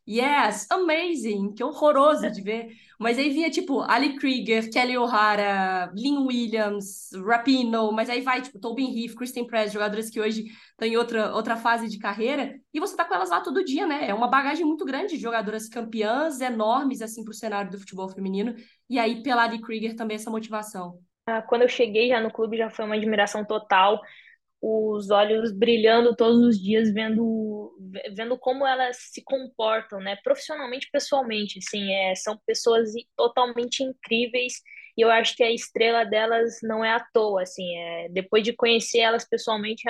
Yes! 0.07 0.67
Amazing! 0.69 1.53
Que 1.53 1.63
horroroso 1.63 2.29
de 2.31 2.41
ver. 2.41 2.69
Mas 3.03 3.19
aí 3.19 3.29
via, 3.29 3.49
tipo, 3.49 3.81
Ali 3.81 4.15
Krieger, 4.15 4.71
Kelly 4.71 4.97
O'Hara, 4.97 5.91
Lynn 5.93 6.25
Williams, 6.25 7.09
Rapino, 7.27 7.91
mas 7.91 8.09
aí 8.09 8.21
vai, 8.21 8.41
tipo, 8.41 8.57
Tobin 8.57 8.97
Heath, 8.97 9.13
Kristen 9.13 9.45
Press, 9.45 9.73
jogadoras 9.73 10.09
que 10.09 10.21
hoje 10.21 10.45
estão 10.71 10.87
em 10.87 10.95
outra, 10.95 11.35
outra 11.35 11.57
fase 11.57 11.89
de 11.89 11.99
carreira, 11.99 12.57
e 12.73 12.79
você 12.79 12.95
tá 12.95 13.03
com 13.03 13.13
elas 13.13 13.29
lá 13.29 13.41
todo 13.41 13.63
dia, 13.63 13.85
né? 13.85 14.07
É 14.07 14.13
uma 14.13 14.29
bagagem 14.29 14.65
muito 14.65 14.85
grande 14.85 15.15
de 15.15 15.21
jogadoras 15.21 15.67
campeãs, 15.67 16.39
enormes, 16.39 17.01
assim, 17.01 17.25
pro 17.25 17.33
cenário 17.33 17.69
do 17.69 17.77
futebol 17.77 18.07
feminino, 18.07 18.55
e 18.89 18.97
aí 18.97 19.21
pela 19.21 19.43
Ali 19.43 19.61
Krieger 19.61 19.95
também 19.95 20.15
essa 20.15 20.31
motivação. 20.31 20.97
Ah, 21.27 21.41
quando 21.41 21.63
eu 21.63 21.69
cheguei 21.69 22.07
já 22.07 22.21
no 22.21 22.31
clube 22.31 22.57
já 22.57 22.69
foi 22.69 22.85
uma 22.85 22.95
admiração 22.95 23.45
total 23.45 24.01
os 24.65 25.09
olhos 25.11 25.51
brilhando 25.51 26.15
todos 26.15 26.39
os 26.39 26.61
dias, 26.61 26.93
vendo, 26.93 27.75
vendo 28.15 28.37
como 28.37 28.65
elas 28.65 28.97
se 29.11 29.21
comportam, 29.23 29.99
né? 29.99 30.15
Profissionalmente, 30.23 30.89
pessoalmente, 30.91 31.59
assim, 31.59 31.93
é, 31.93 32.15
são 32.15 32.39
pessoas 32.45 32.91
totalmente 33.17 33.83
incríveis 33.83 34.53
e 34.97 35.01
eu 35.01 35.11
acho 35.11 35.35
que 35.35 35.43
a 35.43 35.51
estrela 35.51 36.05
delas 36.05 36.59
não 36.63 36.85
é 36.85 36.91
à 36.91 36.99
toa, 37.13 37.41
assim, 37.41 37.75
é, 37.77 38.09
depois 38.09 38.43
de 38.43 38.53
conhecer 38.53 38.99
elas 38.99 39.27
pessoalmente, 39.27 39.83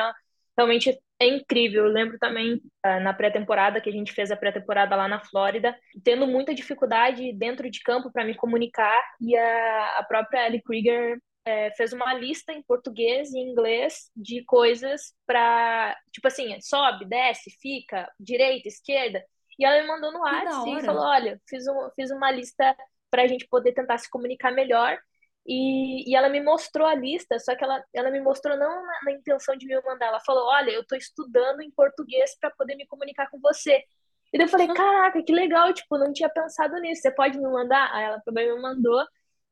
realmente 0.58 0.98
é 1.20 1.28
incrível. 1.28 1.86
Eu 1.86 1.92
lembro 1.92 2.18
também 2.18 2.56
uh, 2.56 3.00
na 3.02 3.14
pré-temporada, 3.14 3.82
que 3.82 3.90
a 3.90 3.94
gente 3.94 4.14
fez 4.14 4.32
a 4.32 4.38
pré-temporada 4.38 4.96
lá 4.96 5.08
na 5.08 5.20
Flórida, 5.20 5.78
tendo 6.04 6.26
muita 6.26 6.54
dificuldade 6.54 7.34
dentro 7.34 7.70
de 7.70 7.80
campo 7.82 8.12
para 8.12 8.26
me 8.26 8.36
comunicar, 8.36 9.02
e 9.22 9.36
a, 9.36 10.00
a 10.00 10.04
própria 10.04 10.48
Ellie 10.48 10.62
Krieger 10.62 11.20
é, 11.46 11.72
fez 11.72 11.92
uma 11.94 12.14
lista 12.14 12.54
em 12.54 12.62
português 12.62 13.34
e 13.34 13.40
inglês 13.40 14.10
de 14.16 14.44
coisas 14.46 15.14
para, 15.26 15.96
tipo 16.12 16.28
assim, 16.28 16.60
sobe, 16.62 17.06
desce, 17.06 17.52
fica, 17.62 18.10
direita, 18.20 18.68
esquerda. 18.68 19.24
E 19.60 19.66
ela 19.66 19.82
me 19.82 19.88
mandou 19.88 20.12
no 20.12 20.20
WhatsApp 20.20 20.70
e 20.72 20.86
falou: 20.86 21.04
Olha, 21.04 21.42
fiz, 21.48 21.68
um, 21.68 21.90
fiz 21.96 22.12
uma 22.12 22.32
lista 22.32 22.76
para 23.10 23.24
a 23.24 23.28
gente 23.28 23.48
poder 23.48 23.74
tentar 23.74 23.98
se 23.98 24.10
comunicar 24.10 24.52
melhor. 24.52 24.98
E, 25.46 26.10
e 26.10 26.16
ela 26.16 26.30
me 26.30 26.42
mostrou 26.42 26.88
a 26.88 26.96
lista, 26.96 27.38
só 27.38 27.54
que 27.56 27.64
ela, 27.64 27.84
ela 27.94 28.10
me 28.10 28.22
mostrou 28.22 28.58
não 28.58 28.86
na, 28.86 29.00
na 29.04 29.12
intenção 29.12 29.56
de 29.58 29.68
me 29.68 29.80
mandar. 29.82 30.08
Ela 30.08 30.20
falou: 30.22 30.46
Olha, 30.48 30.72
eu 30.72 30.82
estou 30.82 30.98
estudando 30.98 31.62
em 31.62 31.72
português 31.72 32.36
para 32.40 32.52
poder 32.52 32.76
me 32.76 32.88
comunicar 32.88 33.30
com 33.30 33.40
você. 33.40 33.84
E 34.32 34.38
daí 34.38 34.48
eu 34.48 34.50
falei: 34.50 34.68
Caraca, 34.68 35.22
que 35.22 35.34
legal, 35.34 35.74
tipo, 35.74 35.98
não 35.98 36.14
tinha 36.14 36.30
pensado 36.30 36.80
nisso. 36.80 37.02
Você 37.02 37.12
pode 37.12 37.38
me 37.38 37.48
mandar? 37.48 37.94
Aí 37.94 38.06
ela 38.06 38.22
também 38.22 38.52
me 38.52 38.62
mandou. 38.62 39.04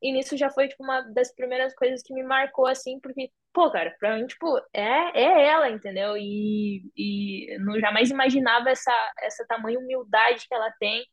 E 0.01 0.11
nisso 0.11 0.35
já 0.37 0.49
foi, 0.49 0.67
tipo, 0.67 0.83
uma 0.83 1.01
das 1.01 1.33
primeiras 1.35 1.73
coisas 1.75 2.01
que 2.01 2.13
me 2.13 2.23
marcou, 2.23 2.65
assim, 2.67 2.99
porque, 2.99 3.31
pô, 3.53 3.69
cara, 3.71 3.95
pra 3.99 4.15
mim, 4.17 4.25
tipo, 4.25 4.47
é, 4.73 5.21
é 5.21 5.47
ela, 5.47 5.69
entendeu? 5.69 6.17
E, 6.17 6.81
e 6.97 7.57
não 7.59 7.79
jamais 7.79 8.09
imaginava 8.09 8.69
essa, 8.69 8.93
essa 9.21 9.45
tamanha 9.47 9.79
humildade 9.79 10.47
que 10.47 10.55
ela 10.55 10.71
tem. 10.79 11.05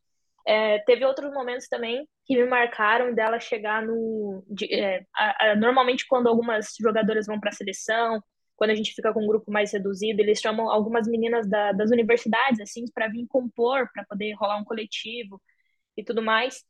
É, 0.47 0.79
teve 0.79 1.05
outros 1.05 1.31
momentos 1.33 1.67
também 1.67 2.07
que 2.25 2.35
me 2.35 2.45
marcaram 2.45 3.13
dela 3.13 3.39
chegar 3.39 3.83
no. 3.85 4.43
De, 4.49 4.73
é, 4.73 5.05
a, 5.15 5.51
a, 5.51 5.55
normalmente, 5.55 6.07
quando 6.07 6.27
algumas 6.27 6.73
jogadoras 6.79 7.27
vão 7.27 7.39
para 7.39 7.49
a 7.49 7.53
seleção, 7.53 8.21
quando 8.55 8.71
a 8.71 8.75
gente 8.75 8.93
fica 8.93 9.13
com 9.13 9.23
um 9.23 9.27
grupo 9.27 9.51
mais 9.51 9.71
reduzido, 9.71 10.21
eles 10.21 10.39
chamam 10.39 10.69
algumas 10.69 11.07
meninas 11.07 11.47
da, 11.49 11.71
das 11.73 11.91
universidades, 11.91 12.59
assim, 12.59 12.85
para 12.93 13.07
vir 13.07 13.27
compor, 13.27 13.87
para 13.93 14.03
poder 14.05 14.33
rolar 14.33 14.57
um 14.57 14.65
coletivo 14.65 15.41
e 15.95 16.03
tudo 16.03 16.21
mais. 16.21 16.63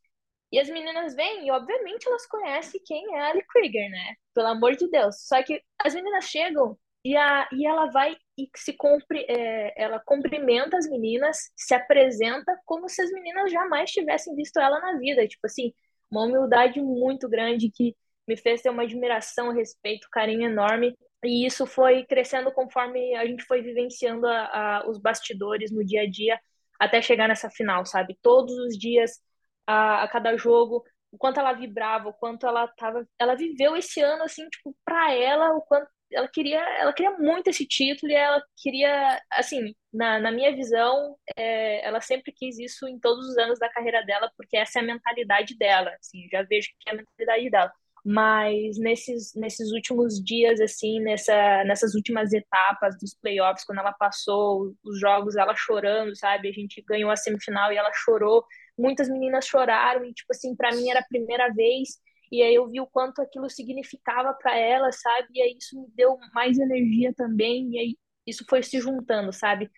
E 0.52 0.58
as 0.58 0.68
meninas 0.68 1.14
vêm 1.14 1.46
e, 1.46 1.50
obviamente, 1.50 2.08
elas 2.08 2.26
conhecem 2.26 2.80
quem 2.84 3.14
é 3.16 3.20
a 3.20 3.28
Ali 3.28 3.42
Krieger, 3.48 3.88
né? 3.90 4.14
Pelo 4.34 4.48
amor 4.48 4.74
de 4.76 4.88
Deus. 4.90 5.16
Só 5.26 5.42
que 5.42 5.62
as 5.78 5.94
meninas 5.94 6.24
chegam 6.24 6.76
e, 7.04 7.16
a, 7.16 7.48
e 7.52 7.66
ela 7.66 7.86
vai 7.90 8.16
e 8.36 8.48
se 8.56 8.72
compre, 8.72 9.24
é, 9.28 9.72
ela 9.80 10.00
cumprimenta 10.00 10.76
as 10.76 10.88
meninas, 10.88 11.38
se 11.56 11.74
apresenta 11.74 12.58
como 12.66 12.88
se 12.88 13.00
as 13.00 13.10
meninas 13.12 13.50
jamais 13.50 13.90
tivessem 13.90 14.34
visto 14.34 14.58
ela 14.58 14.80
na 14.80 14.98
vida. 14.98 15.26
Tipo 15.26 15.46
assim, 15.46 15.72
uma 16.10 16.24
humildade 16.24 16.80
muito 16.80 17.28
grande 17.28 17.70
que 17.70 17.96
me 18.26 18.36
fez 18.36 18.62
ter 18.62 18.70
uma 18.70 18.82
admiração, 18.82 19.52
respeito, 19.52 20.08
carinho 20.10 20.48
enorme. 20.50 20.96
E 21.24 21.46
isso 21.46 21.66
foi 21.66 22.04
crescendo 22.04 22.50
conforme 22.52 23.14
a 23.14 23.26
gente 23.26 23.44
foi 23.44 23.62
vivenciando 23.62 24.26
a, 24.26 24.80
a, 24.80 24.88
os 24.88 24.98
bastidores 24.98 25.70
no 25.70 25.84
dia 25.84 26.02
a 26.02 26.10
dia 26.10 26.40
até 26.78 27.02
chegar 27.02 27.28
nessa 27.28 27.50
final, 27.50 27.84
sabe? 27.84 28.18
Todos 28.22 28.54
os 28.58 28.78
dias 28.78 29.20
a, 29.66 30.04
a 30.04 30.08
cada 30.08 30.36
jogo, 30.36 30.84
o 31.12 31.18
quanto 31.18 31.40
ela 31.40 31.52
vibrava, 31.52 32.08
o 32.08 32.12
quanto 32.14 32.46
ela 32.46 32.68
tava, 32.68 33.06
ela 33.18 33.34
viveu 33.34 33.76
esse 33.76 34.00
ano 34.00 34.22
assim, 34.22 34.48
tipo, 34.48 34.74
para 34.84 35.12
ela, 35.14 35.50
o 35.56 35.62
quanto 35.62 35.88
ela 36.12 36.28
queria, 36.28 36.60
ela 36.78 36.92
queria 36.92 37.16
muito 37.18 37.48
esse 37.48 37.66
título 37.66 38.10
e 38.10 38.14
ela 38.14 38.42
queria, 38.56 39.20
assim, 39.32 39.74
na, 39.92 40.18
na 40.18 40.32
minha 40.32 40.54
visão, 40.54 41.16
é, 41.36 41.86
ela 41.86 42.00
sempre 42.00 42.32
quis 42.32 42.58
isso 42.58 42.86
em 42.88 42.98
todos 42.98 43.28
os 43.28 43.38
anos 43.38 43.58
da 43.58 43.68
carreira 43.68 44.04
dela, 44.04 44.30
porque 44.36 44.56
essa 44.56 44.80
é 44.80 44.82
a 44.82 44.86
mentalidade 44.86 45.56
dela, 45.56 45.90
assim, 46.00 46.28
já 46.30 46.42
vejo 46.42 46.68
que 46.80 46.90
é 46.90 46.92
a 46.92 46.96
mentalidade 46.96 47.50
dela. 47.50 47.72
Mas 48.04 48.78
nesses, 48.78 49.34
nesses 49.34 49.72
últimos 49.72 50.22
dias, 50.24 50.58
assim, 50.60 51.00
nessa, 51.00 51.64
nessas 51.64 51.94
últimas 51.94 52.32
etapas 52.32 52.98
dos 52.98 53.14
playoffs, 53.14 53.64
quando 53.64 53.78
ela 53.80 53.92
passou 53.92 54.74
os 54.82 54.98
jogos, 54.98 55.36
ela 55.36 55.54
chorando, 55.54 56.16
sabe? 56.16 56.48
A 56.48 56.52
gente 56.52 56.82
ganhou 56.88 57.10
a 57.10 57.16
semifinal 57.16 57.72
e 57.72 57.76
ela 57.76 57.90
chorou 57.92 58.44
muitas 58.80 59.08
meninas 59.08 59.46
choraram 59.46 60.04
e 60.04 60.12
tipo 60.12 60.32
assim 60.32 60.54
para 60.56 60.74
mim 60.74 60.90
era 60.90 61.00
a 61.00 61.08
primeira 61.08 61.52
vez. 61.52 61.98
E 62.32 62.42
aí 62.42 62.54
eu 62.54 62.68
vi 62.68 62.80
o 62.80 62.86
quanto 62.86 63.20
aquilo 63.20 63.50
significava 63.50 64.32
para 64.34 64.56
ela 64.56 64.92
sabe? 64.92 65.28
E 65.34 65.42
aí 65.42 65.56
isso 65.58 65.80
me 65.80 65.88
deu 65.94 66.16
mais 66.34 66.58
energia 66.58 67.12
também. 67.14 67.70
E 67.72 67.78
aí 67.78 67.98
isso 68.26 68.44
foi 68.48 68.62
se 68.62 68.80
juntando 68.80 69.32
sabe? 69.32 69.70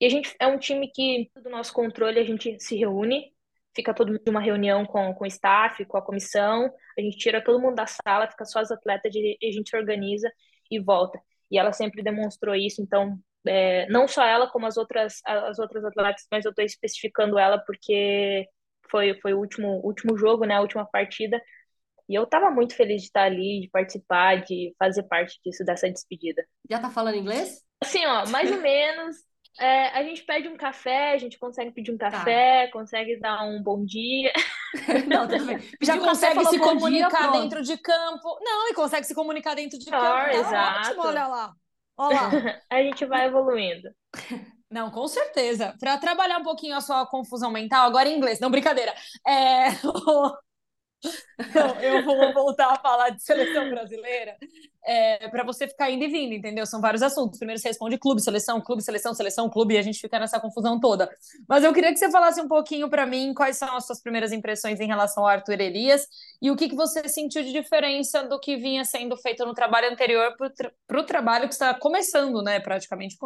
E 0.00 0.06
a 0.06 0.08
gente 0.08 0.34
é 0.40 0.46
um 0.46 0.58
time 0.58 0.90
que 0.92 1.30
do 1.42 1.50
nosso 1.50 1.72
controle 1.72 2.18
a 2.18 2.24
gente 2.24 2.58
se 2.60 2.76
reúne 2.76 3.32
fica 3.74 3.94
todo 3.94 4.08
mundo 4.08 4.28
uma 4.28 4.40
reunião 4.40 4.84
com, 4.84 5.14
com 5.14 5.24
o 5.24 5.26
staff 5.26 5.84
com 5.84 5.96
a 5.96 6.02
comissão 6.02 6.72
a 6.98 7.00
gente 7.00 7.16
tira 7.18 7.42
todo 7.42 7.60
mundo 7.60 7.76
da 7.76 7.86
sala 7.86 8.28
fica 8.28 8.44
só 8.44 8.58
as 8.60 8.70
atletas 8.70 9.14
e 9.14 9.38
a 9.42 9.52
gente 9.52 9.76
organiza 9.76 10.28
e 10.70 10.78
volta. 10.78 11.20
E 11.50 11.58
ela 11.58 11.72
sempre 11.72 12.02
demonstrou 12.02 12.54
isso 12.54 12.80
então 12.80 13.18
é, 13.46 13.86
não 13.88 14.06
só 14.06 14.24
ela, 14.24 14.48
como 14.50 14.66
as 14.66 14.76
outras, 14.76 15.20
as 15.24 15.58
outras 15.58 15.84
atletas, 15.84 16.26
mas 16.30 16.44
eu 16.44 16.50
estou 16.50 16.64
especificando 16.64 17.38
ela 17.38 17.58
porque 17.58 18.46
foi, 18.90 19.18
foi 19.20 19.32
o 19.32 19.38
último, 19.38 19.80
último 19.84 20.16
jogo, 20.16 20.44
né, 20.44 20.54
a 20.54 20.60
última 20.60 20.84
partida, 20.84 21.40
e 22.08 22.14
eu 22.14 22.24
estava 22.24 22.50
muito 22.50 22.74
feliz 22.74 23.02
de 23.02 23.06
estar 23.06 23.22
ali, 23.22 23.60
de 23.60 23.70
participar, 23.70 24.42
de 24.42 24.74
fazer 24.76 25.04
parte 25.04 25.38
disso, 25.44 25.64
dessa 25.64 25.88
despedida. 25.88 26.44
Já 26.68 26.80
tá 26.80 26.90
falando 26.90 27.16
inglês? 27.16 27.62
Assim, 27.80 28.04
ó, 28.04 28.26
mais 28.26 28.50
ou 28.50 28.58
menos. 28.60 29.16
É, 29.58 29.88
a 29.88 30.02
gente 30.02 30.24
pede 30.24 30.48
um 30.48 30.56
café, 30.56 31.12
a 31.12 31.18
gente 31.18 31.38
consegue 31.38 31.70
pedir 31.70 31.92
um 31.92 31.98
tá. 31.98 32.10
café, 32.10 32.66
tá. 32.66 32.72
consegue 32.72 33.18
dar 33.20 33.44
um 33.44 33.62
bom 33.62 33.84
dia. 33.84 34.32
Não, 35.06 35.26
Já 35.82 35.98
consegue 35.98 36.44
se 36.46 36.58
comunicar 36.58 37.30
dia, 37.30 37.40
dentro 37.40 37.62
de 37.62 37.76
campo. 37.76 38.38
Não, 38.40 38.68
e 38.68 38.74
consegue 38.74 39.06
se 39.06 39.14
comunicar 39.14 39.54
dentro 39.54 39.78
de 39.78 39.86
campo. 39.86 40.02
Tá 40.02 40.32
exato. 40.32 40.88
Ótimo, 40.90 41.02
olha 41.06 41.26
lá. 41.26 41.54
Olha 42.00 42.20
lá. 42.22 42.30
a 42.70 42.82
gente 42.82 43.04
vai 43.04 43.26
evoluindo. 43.26 43.90
Não, 44.70 44.90
com 44.90 45.06
certeza. 45.06 45.74
Para 45.78 45.98
trabalhar 45.98 46.38
um 46.38 46.42
pouquinho 46.42 46.76
a 46.76 46.80
sua 46.80 47.04
confusão 47.06 47.50
mental, 47.50 47.86
agora 47.86 48.08
em 48.08 48.16
inglês, 48.16 48.40
não 48.40 48.50
brincadeira. 48.50 48.94
É... 49.26 49.68
Então, 51.38 51.80
eu 51.80 52.04
vou 52.04 52.32
voltar 52.34 52.72
a 52.72 52.76
falar 52.76 53.10
de 53.10 53.22
seleção 53.22 53.70
brasileira 53.70 54.36
é, 54.84 55.28
para 55.28 55.44
você 55.44 55.66
ficar 55.66 55.90
indo 55.90 56.04
e 56.04 56.08
vindo, 56.08 56.34
entendeu? 56.34 56.66
São 56.66 56.80
vários 56.80 57.02
assuntos. 57.02 57.38
Primeiro 57.38 57.60
você 57.60 57.68
responde 57.68 57.98
clube, 57.98 58.20
seleção, 58.20 58.60
clube, 58.60 58.82
seleção, 58.82 59.14
seleção, 59.14 59.48
clube, 59.48 59.74
e 59.74 59.78
a 59.78 59.82
gente 59.82 59.98
fica 59.98 60.18
nessa 60.18 60.38
confusão 60.38 60.78
toda. 60.78 61.10
Mas 61.48 61.64
eu 61.64 61.72
queria 61.72 61.92
que 61.92 61.98
você 61.98 62.10
falasse 62.10 62.40
um 62.40 62.48
pouquinho 62.48 62.88
para 62.88 63.06
mim 63.06 63.32
quais 63.34 63.56
são 63.56 63.76
as 63.76 63.86
suas 63.86 64.02
primeiras 64.02 64.32
impressões 64.32 64.80
em 64.80 64.86
relação 64.86 65.22
ao 65.22 65.28
Arthur 65.28 65.60
Elias 65.60 66.06
e 66.40 66.50
o 66.50 66.56
que, 66.56 66.68
que 66.68 66.76
você 66.76 67.08
sentiu 67.08 67.42
de 67.42 67.52
diferença 67.52 68.22
do 68.22 68.38
que 68.38 68.56
vinha 68.56 68.84
sendo 68.84 69.16
feito 69.16 69.44
no 69.44 69.54
trabalho 69.54 69.90
anterior 69.90 70.34
para 70.36 70.46
o 70.46 70.50
tra 70.50 71.04
trabalho 71.04 71.48
que 71.48 71.54
está 71.54 71.74
começando, 71.74 72.42
né? 72.42 72.60
Praticamente, 72.60 73.16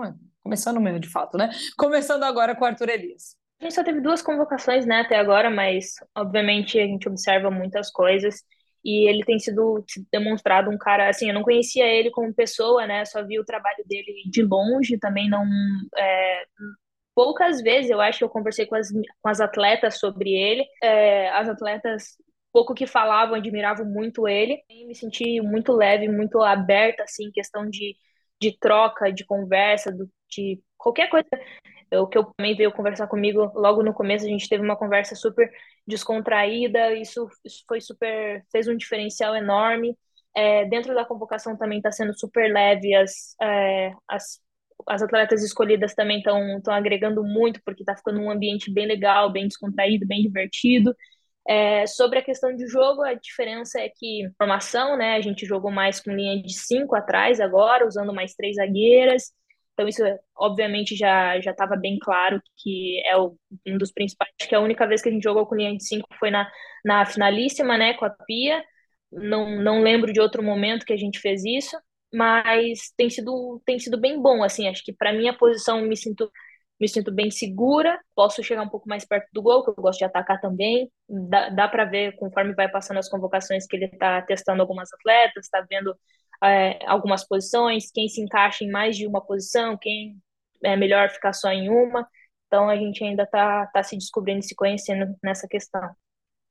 começando 0.43 0.81
mesmo, 0.81 0.99
de 0.99 1.09
fato, 1.09 1.37
né? 1.37 1.51
Começando 1.77 2.23
agora 2.25 2.55
com 2.57 2.65
o 2.65 2.67
Arthur 2.67 2.89
Elias. 2.89 3.44
A 3.61 3.65
gente 3.65 3.75
só 3.75 3.85
teve 3.85 4.01
duas 4.01 4.21
convocações, 4.21 4.85
né, 4.87 5.01
até 5.01 5.17
agora, 5.17 5.51
mas 5.51 5.95
obviamente 6.15 6.79
a 6.79 6.87
gente 6.87 7.09
observa 7.09 7.51
muitas 7.51 7.91
coisas. 7.91 8.43
E 8.85 9.09
ele 9.09 9.25
tem 9.25 9.39
sido 9.39 9.83
demonstrado 10.13 10.71
um 10.71 10.77
cara, 10.77 11.09
assim, 11.09 11.29
eu 11.29 11.35
não 11.35 11.43
conhecia 11.43 11.87
ele 11.87 12.11
como 12.11 12.35
pessoa, 12.35 12.87
né, 12.87 13.05
só 13.07 13.25
vi 13.25 13.41
o 13.41 13.45
trabalho 13.45 13.83
dele 13.87 14.13
de 14.31 14.43
longe, 14.43 14.99
também 14.99 15.29
não, 15.31 15.43
é, 15.97 16.45
poucas 17.15 17.63
vezes 17.63 17.91
eu 17.91 18.01
acho 18.01 18.19
que 18.19 18.25
eu 18.25 18.29
conversei 18.29 18.67
com 18.67 18.75
as, 18.75 18.91
com 18.91 19.29
as 19.29 19.41
atletas 19.41 19.99
sobre 19.99 20.31
ele, 20.35 20.67
é, 20.83 21.31
as 21.31 21.49
atletas 21.49 22.17
pouco 22.53 22.75
que 22.75 22.87
falavam, 22.87 23.35
admiravam 23.37 23.87
muito 23.87 24.29
ele, 24.29 24.63
e 24.69 24.87
me 24.87 24.95
senti 24.95 25.41
muito 25.41 25.73
leve, 25.73 26.09
muito 26.09 26.41
aberta, 26.43 27.03
assim, 27.05 27.31
questão 27.33 27.69
de, 27.69 27.97
de 28.41 28.57
troca, 28.59 29.13
de 29.13 29.25
conversa, 29.25 29.91
do, 29.91 30.09
de 30.31 30.61
qualquer 30.77 31.09
coisa 31.09 31.27
o 31.99 32.07
que 32.07 32.19
eu 32.19 32.25
também 32.37 32.57
veio 32.57 32.73
conversar 32.73 33.07
comigo 33.07 33.51
logo 33.55 33.83
no 33.83 33.95
começo, 33.95 34.25
a 34.25 34.29
gente 34.29 34.49
teve 34.49 34.63
uma 34.65 34.77
conversa 34.77 35.15
super 35.15 35.51
descontraída, 35.87 36.95
isso, 36.95 37.29
isso 37.45 37.65
foi 37.69 37.81
super, 37.81 38.45
fez 38.51 38.69
um 38.69 38.77
diferencial 38.77 39.35
enorme. 39.35 39.97
É, 40.37 40.65
dentro 40.65 40.95
da 40.95 41.05
convocação 41.05 41.57
também 41.57 41.79
está 41.79 41.93
sendo 41.93 42.19
super 42.19 42.53
leve, 42.53 42.95
as, 42.95 43.37
é, 43.41 43.93
as, 44.09 44.41
as 44.89 45.03
atletas 45.03 45.43
escolhidas 45.45 45.95
também 45.95 46.19
estão 46.19 46.75
agregando 46.75 47.23
muito, 47.23 47.61
porque 47.65 47.83
está 47.83 47.97
ficando 47.97 48.21
um 48.21 48.31
ambiente 48.31 48.73
bem 48.73 48.87
legal, 48.87 49.31
bem 49.31 49.47
descontraído, 49.47 50.07
bem 50.07 50.23
divertido. 50.23 50.95
É, 51.47 51.87
sobre 51.87 52.19
a 52.19 52.23
questão 52.25 52.55
de 52.57 52.67
jogo, 52.67 53.03
a 53.03 53.15
diferença 53.15 53.79
é 53.79 53.89
que 53.89 54.29
formação, 54.39 54.97
né? 54.97 55.15
A 55.17 55.21
gente 55.21 55.45
jogou 55.47 55.71
mais 55.71 56.01
com 56.01 56.11
linha 56.11 56.43
de 56.43 56.55
cinco 56.55 56.97
atrás 56.97 57.39
agora, 57.39 57.87
usando 57.87 58.15
mais 58.15 58.35
três 58.35 58.57
zagueiras. 58.57 59.31
Então, 59.75 59.89
isso, 59.89 60.03
obviamente, 60.37 60.97
já 60.97 61.41
já 61.41 61.51
estava 61.51 61.77
bem 61.77 61.99
claro 62.01 62.41
que 62.57 63.01
é 63.07 63.17
o, 63.17 63.37
um 63.67 63.77
dos 63.79 63.93
principais. 63.93 64.31
Acho 64.41 64.49
que 64.49 64.55
a 64.55 64.61
única 64.61 64.87
vez 64.87 65.03
que 65.03 65.09
a 65.09 65.13
gente 65.13 65.23
jogou 65.23 65.47
com 65.47 65.57
linha 65.57 65.77
de 65.77 65.85
cinco 65.85 66.09
foi 66.19 66.31
na, 66.31 66.51
na 66.85 67.05
finalíssima, 67.07 67.77
né, 67.77 67.95
com 67.95 68.05
a 68.05 68.11
Pia. 68.11 68.63
Não, 69.13 69.63
não 69.63 69.83
lembro 69.83 70.13
de 70.13 70.21
outro 70.21 70.43
momento 70.43 70.87
que 70.87 70.93
a 70.93 70.97
gente 70.97 71.21
fez 71.21 71.45
isso, 71.45 71.77
mas 72.13 72.93
tem 72.97 73.11
sido, 73.11 73.61
tem 73.67 73.79
sido 73.79 74.01
bem 74.01 74.21
bom, 74.21 74.43
assim. 74.45 74.69
Acho 74.69 74.83
que 74.85 74.93
para 74.93 75.13
minha 75.13 75.37
posição 75.37 75.83
me 75.83 75.97
sinto 75.97 76.31
me 76.81 76.89
sinto 76.89 77.13
bem 77.13 77.31
segura, 77.31 77.99
posso 78.15 78.43
chegar 78.43 78.63
um 78.63 78.69
pouco 78.69 78.89
mais 78.89 79.05
perto 79.07 79.29
do 79.33 79.43
gol, 79.43 79.65
que 79.65 79.71
eu 79.71 79.75
gosto 79.75 79.99
de 79.99 80.05
atacar 80.05 80.41
também. 80.41 80.91
Dá, 81.09 81.49
dá 81.49 81.69
para 81.69 81.85
ver, 81.85 82.17
conforme 82.17 82.55
vai 82.55 82.69
passando 82.69 82.99
as 82.99 83.09
convocações, 83.09 83.67
que 83.67 83.77
ele 83.77 83.87
está 83.87 84.21
testando 84.23 84.61
algumas 84.61 84.93
atletas, 84.93 85.45
está 85.45 85.65
vendo 85.69 85.97
é, 86.45 86.79
algumas 86.87 87.27
posições, 87.27 87.91
quem 87.91 88.09
se 88.09 88.21
encaixa 88.21 88.65
em 88.65 88.71
mais 88.71 88.97
de 88.97 89.07
uma 89.07 89.21
posição, 89.21 89.77
quem 89.77 90.17
é 90.63 90.77
melhor 90.77 91.11
ficar 91.11 91.33
só 91.33 91.51
em 91.51 91.69
uma. 91.69 92.07
Então 92.47 92.69
a 92.69 92.77
gente 92.77 93.03
ainda 93.03 93.25
está 93.25 93.67
tá 93.67 93.83
se 93.83 93.97
descobrindo, 93.97 94.43
se 94.43 94.55
conhecendo 94.55 95.15
nessa 95.23 95.49
questão. 95.49 95.91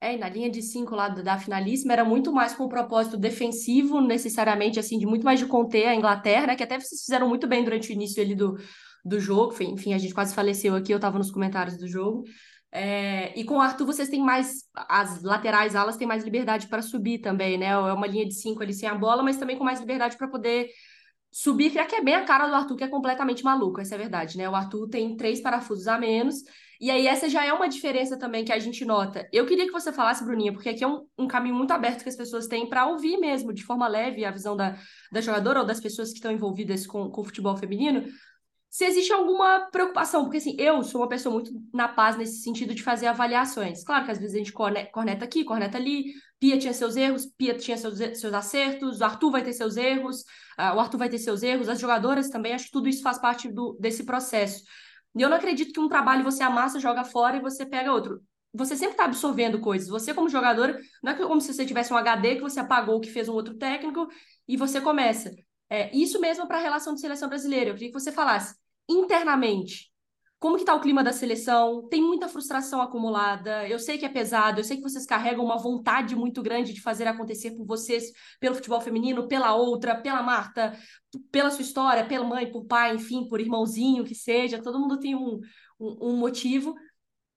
É, 0.02 0.16
e 0.16 0.18
na 0.18 0.28
linha 0.28 0.50
de 0.50 0.62
cinco 0.62 0.96
lá 0.96 1.08
da 1.08 1.38
finalíssima 1.38 1.94
era 1.94 2.04
muito 2.04 2.34
mais 2.34 2.54
com 2.54 2.66
o 2.66 2.70
propósito 2.70 3.16
defensivo, 3.16 4.02
necessariamente, 4.02 4.78
assim, 4.78 5.00
de 5.00 5.06
muito 5.06 5.24
mais 5.24 5.40
de 5.40 5.46
conter 5.46 5.88
a 5.88 5.96
Inglaterra, 5.96 6.48
né? 6.48 6.56
Que 6.58 6.64
até 6.64 6.78
vocês 6.78 7.06
fizeram 7.06 7.30
muito 7.30 7.48
bem 7.48 7.64
durante 7.64 7.90
o 7.90 7.94
início 7.94 8.22
ali 8.22 8.36
do, 8.36 8.58
do 9.06 9.18
jogo. 9.18 9.56
Enfim, 9.64 9.94
a 9.94 9.98
gente 9.98 10.14
quase 10.14 10.36
faleceu 10.36 10.76
aqui, 10.76 10.92
eu 10.92 10.98
estava 10.98 11.18
nos 11.18 11.32
comentários 11.32 11.78
do 11.78 11.88
jogo. 11.88 12.26
É, 12.76 13.40
e 13.40 13.44
com 13.44 13.58
o 13.58 13.62
Arthur 13.62 13.86
vocês 13.86 14.10
têm 14.10 14.20
mais, 14.20 14.64
as 14.90 15.22
laterais 15.22 15.76
alas 15.76 15.96
têm 15.96 16.08
mais 16.08 16.24
liberdade 16.24 16.68
para 16.68 16.82
subir 16.82 17.20
também, 17.20 17.56
né? 17.56 17.68
É 17.68 17.78
uma 17.78 18.08
linha 18.08 18.26
de 18.26 18.34
cinco 18.34 18.64
ali 18.64 18.74
sem 18.74 18.90
a 18.90 18.96
bola, 18.96 19.22
mas 19.22 19.38
também 19.38 19.56
com 19.56 19.64
mais 19.64 19.80
liberdade 19.80 20.18
para 20.18 20.28
poder 20.28 20.70
subir, 21.32 21.72
que 21.72 21.96
é 21.96 22.04
bem 22.04 22.16
a 22.16 22.26
cara 22.26 22.48
do 22.48 22.56
Arthur, 22.56 22.76
que 22.76 22.84
é 22.84 22.88
completamente 22.88 23.44
maluco, 23.44 23.80
essa 23.80 23.94
é 23.94 23.98
a 23.98 24.02
verdade, 24.02 24.38
né? 24.40 24.50
O 24.50 24.56
Arthur 24.56 24.90
tem 24.90 25.16
três 25.16 25.40
parafusos 25.40 25.88
a 25.88 26.00
menos, 26.00 26.38
e 26.82 26.90
aí 26.90 27.08
essa 27.08 27.30
já 27.30 27.46
é 27.46 27.54
uma 27.54 27.70
diferença 27.70 28.18
também 28.18 28.44
que 28.44 28.52
a 28.52 28.58
gente 28.58 28.84
nota. 28.84 29.28
Eu 29.32 29.46
queria 29.46 29.66
que 29.66 29.72
você 29.72 29.92
falasse, 29.92 30.24
Bruninha, 30.24 30.52
porque 30.52 30.70
aqui 30.70 30.84
é 30.84 30.88
um, 30.88 31.06
um 31.16 31.28
caminho 31.28 31.56
muito 31.56 31.72
aberto 31.72 32.02
que 32.02 32.10
as 32.10 32.16
pessoas 32.16 32.48
têm 32.48 32.68
para 32.68 32.88
ouvir 32.88 33.18
mesmo, 33.18 33.54
de 33.54 33.64
forma 33.64 33.88
leve, 33.88 34.26
a 34.26 34.32
visão 34.32 34.56
da, 34.56 34.78
da 35.12 35.22
jogadora 35.22 35.60
ou 35.60 35.66
das 35.66 35.80
pessoas 35.80 36.10
que 36.10 36.16
estão 36.16 36.32
envolvidas 36.32 36.88
com, 36.88 37.10
com 37.10 37.22
o 37.22 37.26
futebol 37.26 37.56
feminino, 37.56 38.04
se 38.74 38.86
existe 38.86 39.14
alguma 39.14 39.70
preocupação, 39.70 40.24
porque 40.24 40.38
assim, 40.38 40.56
eu 40.58 40.82
sou 40.82 41.02
uma 41.02 41.08
pessoa 41.08 41.32
muito 41.32 41.52
na 41.72 41.88
paz 41.88 42.18
nesse 42.18 42.42
sentido 42.42 42.74
de 42.74 42.82
fazer 42.82 43.06
avaliações. 43.06 43.84
Claro 43.84 44.04
que 44.04 44.10
às 44.10 44.18
vezes 44.18 44.34
a 44.34 44.40
gente 44.40 44.52
corneta 44.52 45.24
aqui, 45.24 45.44
corneta 45.44 45.78
ali, 45.78 46.06
Pia 46.40 46.58
tinha 46.58 46.74
seus 46.74 46.96
erros, 46.96 47.28
Pia 47.38 47.56
tinha 47.56 47.78
seus, 47.78 48.00
seus 48.00 48.34
acertos, 48.34 49.00
o 49.00 49.04
Arthur 49.04 49.30
vai 49.30 49.44
ter 49.44 49.54
seus 49.54 49.78
erros, 49.78 50.22
uh, 50.58 50.76
o 50.76 50.80
Arthur 50.80 50.98
vai 50.98 51.08
ter 51.08 51.20
seus 51.20 51.44
erros, 51.44 51.70
as 51.70 51.80
jogadoras 51.80 52.30
também, 52.30 52.52
acho 52.52 52.66
que 52.66 52.72
tudo 52.72 52.90
isso 52.90 53.04
faz 53.04 53.20
parte 53.20 53.48
do, 53.48 53.78
desse 53.80 54.06
processo. 54.06 54.64
E 55.16 55.22
eu 55.22 55.30
não 55.30 55.38
acredito 55.38 55.72
que 55.72 55.80
um 55.80 55.88
trabalho 55.88 56.24
você 56.24 56.42
amassa, 56.42 56.80
joga 56.80 57.04
fora 57.04 57.38
e 57.38 57.42
você 57.42 57.68
pega 57.68 57.94
outro. 57.94 58.24
Você 58.56 58.76
sempre 58.76 58.94
está 58.94 59.06
absorvendo 59.06 59.60
coisas. 59.60 59.88
Você, 59.88 60.16
como 60.16 60.28
jogadora, 60.30 60.80
não 61.04 61.12
é 61.12 61.16
como 61.16 61.40
se 61.40 61.54
você 61.54 61.64
tivesse 61.64 61.94
um 61.94 61.98
HD 61.98 62.38
que 62.38 62.42
você 62.42 62.60
apagou 62.60 63.00
que 63.00 63.12
fez 63.12 63.30
um 63.30 63.34
outro 63.34 63.54
técnico 63.54 64.08
e 64.48 64.58
você 64.58 64.82
começa. 64.82 65.32
É, 65.70 65.96
isso 65.96 66.20
mesmo 66.20 66.48
para 66.48 66.58
a 66.58 66.62
relação 66.62 66.96
de 66.96 67.02
seleção 67.02 67.30
brasileira. 67.30 67.70
Eu 67.70 67.74
queria 67.76 67.90
que 67.90 68.00
você 68.00 68.12
falasse 68.12 68.63
internamente, 68.90 69.94
como 70.44 70.58
que 70.58 70.66
tá 70.66 70.76
o 70.76 70.82
clima 70.82 71.02
da 71.02 71.14
seleção? 71.14 71.88
Tem 71.88 72.02
muita 72.02 72.28
frustração 72.28 72.82
acumulada. 72.82 73.66
Eu 73.66 73.80
sei 73.80 73.98
que 73.98 74.06
é 74.06 74.10
pesado, 74.10 74.60
eu 74.60 74.64
sei 74.66 74.76
que 74.76 74.84
vocês 74.84 75.06
carregam 75.06 75.46
uma 75.46 75.58
vontade 75.58 76.18
muito 76.18 76.44
grande 76.44 76.74
de 76.74 76.82
fazer 76.82 77.08
acontecer 77.08 77.52
por 77.52 77.66
vocês, 77.66 78.12
pelo 78.42 78.54
futebol 78.54 78.82
feminino, 78.82 79.26
pela 79.30 79.56
outra, 79.56 79.96
pela 79.96 80.22
Marta, 80.22 80.78
pela 81.32 81.50
sua 81.50 81.62
história, 81.62 82.06
pela 82.06 82.26
mãe, 82.26 82.52
por 82.52 82.66
pai, 82.66 82.94
enfim, 82.94 83.26
por 83.30 83.40
irmãozinho 83.40 84.04
que 84.04 84.14
seja. 84.14 84.62
Todo 84.62 84.78
mundo 84.78 85.00
tem 85.00 85.16
um, 85.16 85.40
um, 85.80 86.10
um 86.10 86.18
motivo. 86.18 86.76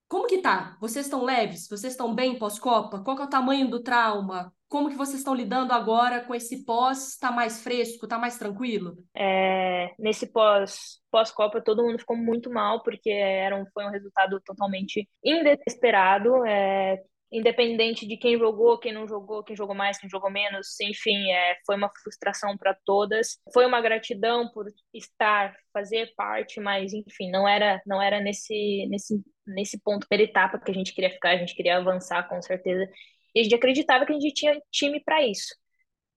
Como 0.09 0.26
que 0.26 0.38
tá? 0.38 0.76
Vocês 0.80 1.06
estão 1.06 1.22
leves? 1.22 1.68
Vocês 1.68 1.92
estão 1.92 2.12
bem 2.12 2.37
pós-Copa? 2.37 3.04
Qual 3.04 3.16
é 3.20 3.22
o 3.22 3.28
tamanho 3.28 3.70
do 3.70 3.80
trauma? 3.85 4.52
Como 4.68 4.88
que 4.88 4.96
vocês 4.96 5.18
estão 5.18 5.35
lidando 5.35 5.72
agora 5.72 6.24
com 6.24 6.35
esse 6.35 6.64
pós? 6.64 7.12
Está 7.12 7.31
mais 7.31 7.62
fresco? 7.62 8.05
Está 8.07 8.18
mais 8.18 8.38
tranquilo? 8.38 8.96
É, 9.14 9.94
nesse 9.98 10.26
pós 10.26 11.00
pós-Copa 11.11 11.62
todo 11.62 11.83
mundo 11.83 11.98
ficou 11.98 12.16
muito 12.16 12.50
mal 12.50 12.83
porque 12.83 13.09
era 13.11 13.57
um, 13.57 13.64
foi 13.72 13.87
um 13.87 13.90
resultado 13.90 14.40
totalmente 14.44 15.09
inesperado. 15.22 16.44
É, 16.44 17.00
independente 17.31 18.07
de 18.07 18.16
quem 18.16 18.38
jogou, 18.38 18.79
quem 18.79 18.92
não 18.92 19.07
jogou, 19.07 19.42
quem 19.42 19.57
jogou 19.57 19.74
mais, 19.74 19.98
quem 19.98 20.09
jogou 20.09 20.31
menos, 20.31 20.79
enfim, 20.81 21.31
é, 21.33 21.57
foi 21.66 21.76
uma 21.76 21.90
frustração 22.02 22.57
para 22.57 22.76
todas. 22.85 23.38
Foi 23.52 23.66
uma 23.66 23.81
gratidão 23.81 24.48
por 24.52 24.66
estar, 24.94 25.55
fazer 25.72 26.12
parte, 26.16 26.61
mas 26.61 26.92
enfim, 26.92 27.31
não 27.31 27.46
era, 27.46 27.81
não 27.87 28.00
era 28.00 28.20
nesse, 28.20 28.87
nesse, 28.88 29.20
nesse 29.46 29.81
ponto, 29.81 30.07
pela 30.09 30.22
etapa 30.22 30.59
que 30.59 30.70
a 30.70 30.74
gente 30.74 30.94
queria 30.94 31.11
ficar, 31.11 31.31
a 31.31 31.37
gente 31.37 31.55
queria 31.55 31.79
avançar 31.79 32.29
com 32.29 32.40
certeza. 32.40 32.88
E 33.37 33.40
a 33.40 33.42
gente 33.42 33.55
acreditava 33.55 34.07
que 34.07 34.12
a 34.14 34.18
gente 34.18 34.33
tinha 34.33 34.59
time 34.72 34.99
para 35.05 35.22
isso. 35.27 35.55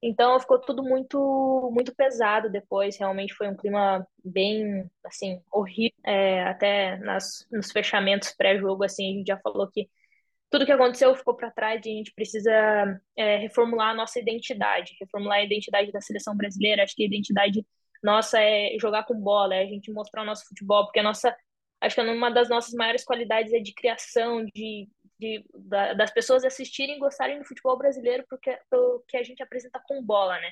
Então 0.01 0.39
ficou 0.39 0.60
tudo 0.62 0.82
muito 0.82 1.69
muito 1.73 1.93
pesado 1.93 2.49
depois. 2.49 2.97
Realmente 2.97 3.34
foi 3.34 3.49
um 3.49 3.58
clima 3.58 4.08
bem 4.23 4.89
assim 5.05 5.41
horrível. 5.51 5.97
É, 6.05 6.43
até 6.43 6.97
nas, 6.99 7.45
nos 7.51 7.71
fechamentos 7.71 8.34
pré-jogo 8.38 8.86
assim 8.86 9.12
a 9.12 9.17
gente 9.17 9.27
já 9.27 9.38
falou 9.39 9.69
que 9.69 9.89
tudo 10.49 10.65
que 10.65 10.71
aconteceu 10.71 11.13
ficou 11.15 11.36
para 11.36 11.51
trás 11.51 11.86
e 11.86 11.89
a 11.91 11.93
gente 11.93 12.13
precisa 12.13 12.51
é, 13.17 13.38
reformular 13.38 13.89
a 13.89 13.93
nossa 13.95 14.19
identidade, 14.19 14.95
reformular 14.99 15.39
a 15.39 15.43
identidade 15.43 15.91
da 15.91 16.01
seleção 16.01 16.36
brasileira. 16.38 16.84
Acho 16.84 16.95
que 16.95 17.03
a 17.03 17.08
identidade 17.08 17.65
nossa 18.01 18.41
é 18.41 18.77
jogar 18.79 19.03
com 19.03 19.19
bola, 19.19 19.55
é 19.55 19.63
a 19.63 19.67
gente 19.67 19.91
mostrar 19.91 20.23
o 20.23 20.25
nosso 20.25 20.47
futebol, 20.47 20.86
porque 20.86 20.99
a 20.99 21.03
nossa 21.03 21.36
acho 21.82 21.95
que 21.95 22.01
uma 22.01 22.32
das 22.32 22.49
nossas 22.49 22.73
maiores 22.73 23.03
qualidades 23.03 23.53
é 23.53 23.60
de 23.60 23.73
criação, 23.73 24.45
de 24.45 24.88
de, 25.19 25.45
da, 25.53 25.93
das 25.93 26.12
pessoas 26.12 26.43
assistirem 26.43 26.95
e 26.95 26.99
gostarem 26.99 27.39
do 27.39 27.45
futebol 27.45 27.77
brasileiro 27.77 28.25
porque 28.29 28.58
pelo 28.69 29.03
que 29.08 29.17
a 29.17 29.23
gente 29.23 29.43
apresenta 29.43 29.82
com 29.88 30.03
bola, 30.03 30.39
né? 30.39 30.49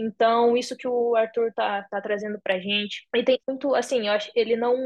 Então, 0.00 0.56
isso 0.56 0.76
que 0.76 0.86
o 0.86 1.16
Arthur 1.16 1.52
tá, 1.52 1.82
tá 1.90 2.00
trazendo 2.00 2.40
pra 2.40 2.60
gente. 2.60 3.08
E 3.16 3.24
tem 3.24 3.40
muito, 3.48 3.74
assim, 3.74 4.06
eu 4.06 4.12
acho 4.12 4.30
ele 4.32 4.54
não. 4.54 4.76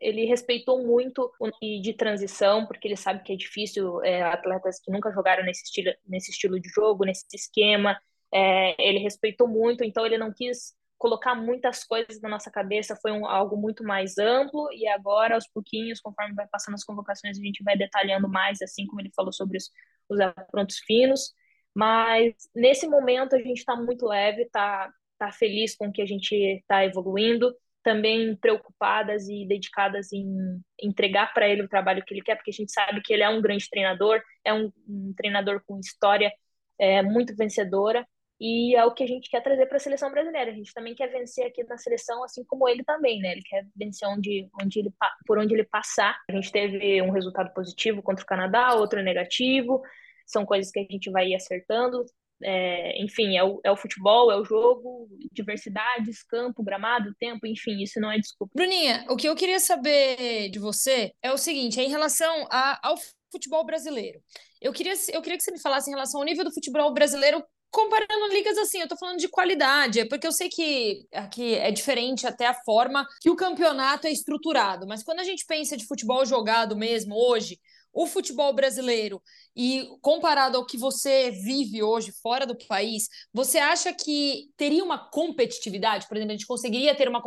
Ele 0.00 0.24
respeitou 0.26 0.84
muito 0.84 1.32
o 1.38 1.48
de 1.80 1.94
transição, 1.94 2.66
porque 2.66 2.88
ele 2.88 2.96
sabe 2.96 3.22
que 3.22 3.32
é 3.32 3.36
difícil 3.36 4.02
é, 4.02 4.22
atletas 4.22 4.80
que 4.80 4.90
nunca 4.90 5.12
jogaram 5.12 5.44
nesse 5.44 5.62
estilo, 5.64 5.94
nesse 6.04 6.32
estilo 6.32 6.58
de 6.60 6.68
jogo, 6.70 7.04
nesse 7.04 7.24
esquema. 7.32 7.96
É, 8.34 8.74
ele 8.82 8.98
respeitou 8.98 9.46
muito, 9.46 9.84
então 9.84 10.04
ele 10.04 10.18
não 10.18 10.32
quis 10.32 10.74
colocar 11.02 11.34
muitas 11.34 11.82
coisas 11.82 12.20
na 12.20 12.28
nossa 12.28 12.48
cabeça 12.48 12.94
foi 12.94 13.10
um, 13.10 13.26
algo 13.26 13.56
muito 13.56 13.82
mais 13.82 14.18
amplo 14.18 14.68
e 14.72 14.86
agora 14.86 15.34
aos 15.34 15.48
pouquinhos, 15.48 16.00
conforme 16.00 16.32
vai 16.32 16.46
passando 16.46 16.74
as 16.74 16.84
convocações, 16.84 17.36
a 17.36 17.42
gente 17.42 17.64
vai 17.64 17.76
detalhando 17.76 18.28
mais, 18.28 18.62
assim 18.62 18.86
como 18.86 19.00
ele 19.00 19.10
falou 19.16 19.32
sobre 19.32 19.56
os, 19.56 19.68
os 20.08 20.20
aprontos 20.20 20.78
finos. 20.78 21.34
Mas 21.74 22.34
nesse 22.54 22.86
momento 22.86 23.34
a 23.34 23.38
gente 23.38 23.58
está 23.58 23.74
muito 23.74 24.06
leve, 24.06 24.42
está 24.42 24.92
tá 25.18 25.32
feliz 25.32 25.74
com 25.74 25.88
o 25.88 25.92
que 25.92 26.02
a 26.02 26.06
gente 26.06 26.36
está 26.36 26.84
evoluindo, 26.84 27.52
também 27.82 28.36
preocupadas 28.36 29.28
e 29.28 29.44
dedicadas 29.44 30.12
em 30.12 30.62
entregar 30.80 31.34
para 31.34 31.48
ele 31.48 31.62
o 31.62 31.68
trabalho 31.68 32.04
que 32.04 32.14
ele 32.14 32.22
quer, 32.22 32.36
porque 32.36 32.52
a 32.52 32.54
gente 32.54 32.70
sabe 32.70 33.02
que 33.02 33.12
ele 33.12 33.24
é 33.24 33.28
um 33.28 33.42
grande 33.42 33.68
treinador, 33.68 34.22
é 34.44 34.54
um, 34.54 34.70
um 34.88 35.12
treinador 35.16 35.64
com 35.66 35.80
história 35.80 36.32
é, 36.78 37.02
muito 37.02 37.34
vencedora 37.34 38.06
e 38.44 38.74
é 38.74 38.84
o 38.84 38.90
que 38.90 39.04
a 39.04 39.06
gente 39.06 39.30
quer 39.30 39.40
trazer 39.40 39.66
para 39.66 39.76
a 39.76 39.80
seleção 39.80 40.10
brasileira. 40.10 40.50
A 40.50 40.54
gente 40.54 40.74
também 40.74 40.96
quer 40.96 41.06
vencer 41.06 41.46
aqui 41.46 41.62
na 41.62 41.78
seleção, 41.78 42.24
assim 42.24 42.42
como 42.42 42.68
ele 42.68 42.82
também, 42.82 43.20
né? 43.20 43.30
Ele 43.30 43.42
quer 43.42 43.64
vencer 43.76 44.08
onde, 44.08 44.48
onde 44.60 44.80
ele, 44.80 44.92
por 45.24 45.38
onde 45.38 45.54
ele 45.54 45.62
passar. 45.62 46.18
A 46.28 46.32
gente 46.32 46.50
teve 46.50 47.00
um 47.02 47.12
resultado 47.12 47.54
positivo 47.54 48.02
contra 48.02 48.24
o 48.24 48.26
Canadá, 48.26 48.74
outro 48.74 49.00
negativo. 49.00 49.80
São 50.26 50.44
coisas 50.44 50.72
que 50.72 50.80
a 50.80 50.82
gente 50.90 51.08
vai 51.08 51.28
ir 51.28 51.36
acertando. 51.36 52.04
É, 52.42 53.00
enfim, 53.00 53.36
é 53.36 53.44
o, 53.44 53.60
é 53.62 53.70
o 53.70 53.76
futebol, 53.76 54.32
é 54.32 54.36
o 54.36 54.44
jogo, 54.44 55.06
diversidades, 55.30 56.24
campo, 56.24 56.64
gramado, 56.64 57.14
tempo, 57.20 57.46
enfim, 57.46 57.80
isso 57.80 58.00
não 58.00 58.10
é 58.10 58.18
desculpa. 58.18 58.54
Bruninha, 58.56 59.04
o 59.08 59.16
que 59.16 59.28
eu 59.28 59.36
queria 59.36 59.60
saber 59.60 60.50
de 60.50 60.58
você 60.58 61.12
é 61.22 61.30
o 61.30 61.38
seguinte: 61.38 61.78
é 61.78 61.84
em 61.84 61.90
relação 61.90 62.48
a, 62.50 62.88
ao 62.88 62.96
futebol 63.30 63.64
brasileiro. 63.64 64.20
Eu 64.60 64.72
queria, 64.72 64.94
eu 65.12 65.22
queria 65.22 65.38
que 65.38 65.44
você 65.44 65.52
me 65.52 65.60
falasse 65.60 65.88
em 65.88 65.94
relação 65.94 66.20
ao 66.20 66.26
nível 66.26 66.44
do 66.44 66.52
futebol 66.52 66.92
brasileiro 66.92 67.40
comparando 67.72 68.28
ligas 68.28 68.58
assim, 68.58 68.80
eu 68.80 68.88
tô 68.88 68.96
falando 68.96 69.18
de 69.18 69.28
qualidade, 69.28 70.00
é 70.00 70.04
porque 70.04 70.26
eu 70.26 70.32
sei 70.32 70.48
que 70.48 71.06
aqui 71.12 71.54
é 71.54 71.70
diferente 71.70 72.26
até 72.26 72.46
a 72.46 72.54
forma 72.54 73.06
que 73.20 73.30
o 73.30 73.34
campeonato 73.34 74.06
é 74.06 74.12
estruturado, 74.12 74.86
mas 74.86 75.02
quando 75.02 75.20
a 75.20 75.24
gente 75.24 75.46
pensa 75.46 75.76
de 75.76 75.86
futebol 75.86 76.24
jogado 76.26 76.76
mesmo 76.76 77.16
hoje, 77.16 77.58
o 77.94 78.06
futebol 78.06 78.52
brasileiro 78.54 79.22
e 79.54 79.86
comparado 80.00 80.56
ao 80.56 80.64
que 80.64 80.78
você 80.78 81.30
vive 81.30 81.82
hoje 81.82 82.12
fora 82.22 82.46
do 82.46 82.56
país, 82.66 83.08
você 83.32 83.58
acha 83.58 83.92
que 83.92 84.50
teria 84.56 84.82
uma 84.82 85.10
competitividade? 85.10 86.08
Por 86.08 86.16
exemplo, 86.16 86.32
a 86.32 86.36
gente 86.36 86.46
conseguiria 86.46 86.94
ter 86.94 87.08
uma 87.08 87.22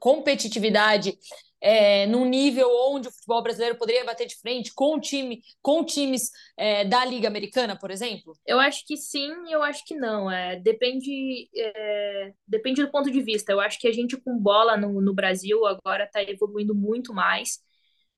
competitividade 0.00 1.18
é, 1.64 2.06
num 2.06 2.26
nível 2.26 2.68
onde 2.90 3.08
o 3.08 3.10
futebol 3.10 3.42
brasileiro 3.42 3.78
poderia 3.78 4.04
bater 4.04 4.26
de 4.26 4.36
frente 4.36 4.70
com 4.74 5.00
time, 5.00 5.40
com 5.62 5.82
times 5.82 6.30
é, 6.58 6.84
da 6.84 7.02
Liga 7.06 7.26
Americana, 7.26 7.74
por 7.74 7.90
exemplo? 7.90 8.34
Eu 8.46 8.60
acho 8.60 8.86
que 8.86 8.98
sim, 8.98 9.32
eu 9.50 9.62
acho 9.62 9.82
que 9.86 9.94
não. 9.94 10.30
É, 10.30 10.60
depende, 10.60 11.48
é, 11.56 12.34
depende 12.46 12.84
do 12.84 12.90
ponto 12.90 13.10
de 13.10 13.22
vista. 13.22 13.50
Eu 13.50 13.60
acho 13.60 13.80
que 13.80 13.88
a 13.88 13.92
gente 13.92 14.14
com 14.18 14.38
bola 14.38 14.76
no, 14.76 15.00
no 15.00 15.14
Brasil 15.14 15.64
agora 15.64 16.04
está 16.04 16.22
evoluindo 16.22 16.74
muito 16.74 17.14
mais. 17.14 17.58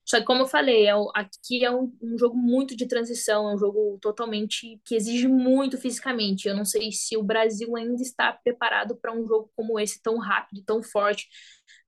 Só 0.06 0.20
que, 0.20 0.24
como 0.24 0.42
eu 0.42 0.46
falei, 0.46 0.86
é, 0.86 0.92
aqui 1.14 1.64
é 1.64 1.70
um, 1.70 1.92
um, 2.00 2.16
jogo 2.16 2.36
muito 2.36 2.76
de 2.76 2.86
transição, 2.86 3.50
é 3.50 3.54
um 3.54 3.58
jogo 3.58 3.98
totalmente 4.00 4.80
que 4.84 4.94
exige 4.94 5.26
muito 5.26 5.76
fisicamente. 5.76 6.46
Eu 6.48 6.54
não 6.56 6.64
sei 6.64 6.92
se 6.92 7.16
o 7.16 7.24
Brasil 7.24 7.74
ainda 7.76 8.00
está 8.00 8.32
preparado 8.32 8.96
para 8.96 9.12
um 9.12 9.26
jogo 9.26 9.50
como 9.56 9.80
esse, 9.80 10.00
tão 10.00 10.18
rápido, 10.18 10.62
tão 10.64 10.80
forte, 10.80 11.28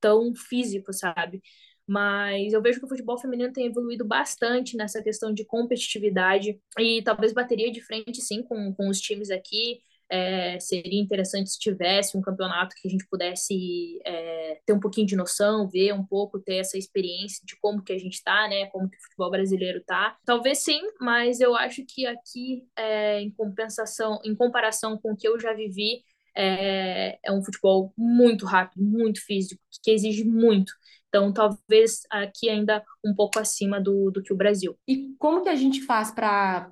tão 0.00 0.34
físico, 0.34 0.92
sabe? 0.92 1.40
Mas 1.86 2.52
eu 2.52 2.60
vejo 2.60 2.80
que 2.80 2.86
o 2.86 2.88
futebol 2.88 3.18
feminino 3.18 3.52
tem 3.52 3.66
evoluído 3.66 4.04
bastante 4.04 4.76
nessa 4.76 5.02
questão 5.02 5.32
de 5.32 5.44
competitividade 5.44 6.60
e 6.78 7.02
talvez 7.02 7.32
bateria 7.32 7.70
de 7.70 7.80
frente, 7.80 8.20
sim, 8.20 8.42
com, 8.42 8.74
com 8.74 8.88
os 8.88 9.00
times 9.00 9.30
aqui. 9.30 9.80
É, 10.10 10.58
seria 10.58 11.00
interessante 11.00 11.50
se 11.50 11.58
tivesse 11.58 12.16
um 12.16 12.20
campeonato 12.20 12.74
que 12.76 12.88
a 12.88 12.90
gente 12.90 13.06
pudesse 13.08 13.98
é, 14.04 14.60
ter 14.64 14.72
um 14.72 14.80
pouquinho 14.80 15.06
de 15.06 15.16
noção, 15.16 15.68
ver 15.68 15.92
um 15.92 16.04
pouco, 16.04 16.38
ter 16.38 16.56
essa 16.56 16.78
experiência 16.78 17.44
de 17.44 17.56
como 17.60 17.82
que 17.82 17.92
a 17.92 17.98
gente 17.98 18.14
está, 18.14 18.48
né? 18.48 18.66
Como 18.66 18.88
que 18.88 18.96
o 18.96 19.02
futebol 19.02 19.30
brasileiro 19.30 19.78
está. 19.78 20.16
Talvez 20.24 20.58
sim, 20.58 20.80
mas 21.00 21.40
eu 21.40 21.54
acho 21.54 21.84
que 21.86 22.06
aqui, 22.06 22.64
é, 22.76 23.20
em 23.20 23.30
compensação, 23.30 24.18
em 24.24 24.34
comparação 24.34 24.98
com 24.98 25.12
o 25.12 25.16
que 25.16 25.28
eu 25.28 25.38
já 25.38 25.52
vivi, 25.52 26.02
é, 26.34 27.18
é 27.22 27.32
um 27.32 27.42
futebol 27.42 27.92
muito 27.96 28.46
rápido, 28.46 28.82
muito 28.82 29.20
físico, 29.24 29.60
que 29.82 29.90
exige 29.90 30.24
muito. 30.24 30.72
Então, 31.08 31.32
talvez 31.32 32.02
aqui 32.10 32.48
ainda 32.48 32.84
um 33.04 33.14
pouco 33.14 33.38
acima 33.38 33.80
do, 33.80 34.10
do 34.10 34.22
que 34.22 34.32
o 34.32 34.36
Brasil. 34.36 34.78
E 34.86 35.14
como 35.18 35.42
que 35.42 35.48
a 35.48 35.56
gente 35.56 35.82
faz 35.82 36.10
para 36.10 36.70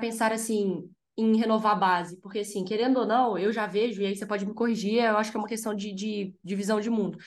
pensar 0.00 0.32
assim, 0.32 0.90
em 1.18 1.36
renovar 1.36 1.72
a 1.72 1.74
base, 1.74 2.16
porque 2.20 2.38
assim, 2.38 2.64
querendo 2.64 2.98
ou 3.00 3.06
não, 3.06 3.36
eu 3.36 3.52
já 3.52 3.66
vejo, 3.66 4.00
e 4.00 4.06
aí 4.06 4.14
você 4.14 4.24
pode 4.24 4.46
me 4.46 4.54
corrigir, 4.54 5.02
eu 5.02 5.16
acho 5.16 5.32
que 5.32 5.36
é 5.36 5.40
uma 5.40 5.48
questão 5.48 5.74
de, 5.74 5.92
de, 5.92 6.32
de 6.42 6.54
visão 6.54 6.80
de 6.80 6.88
mundo. 6.88 7.18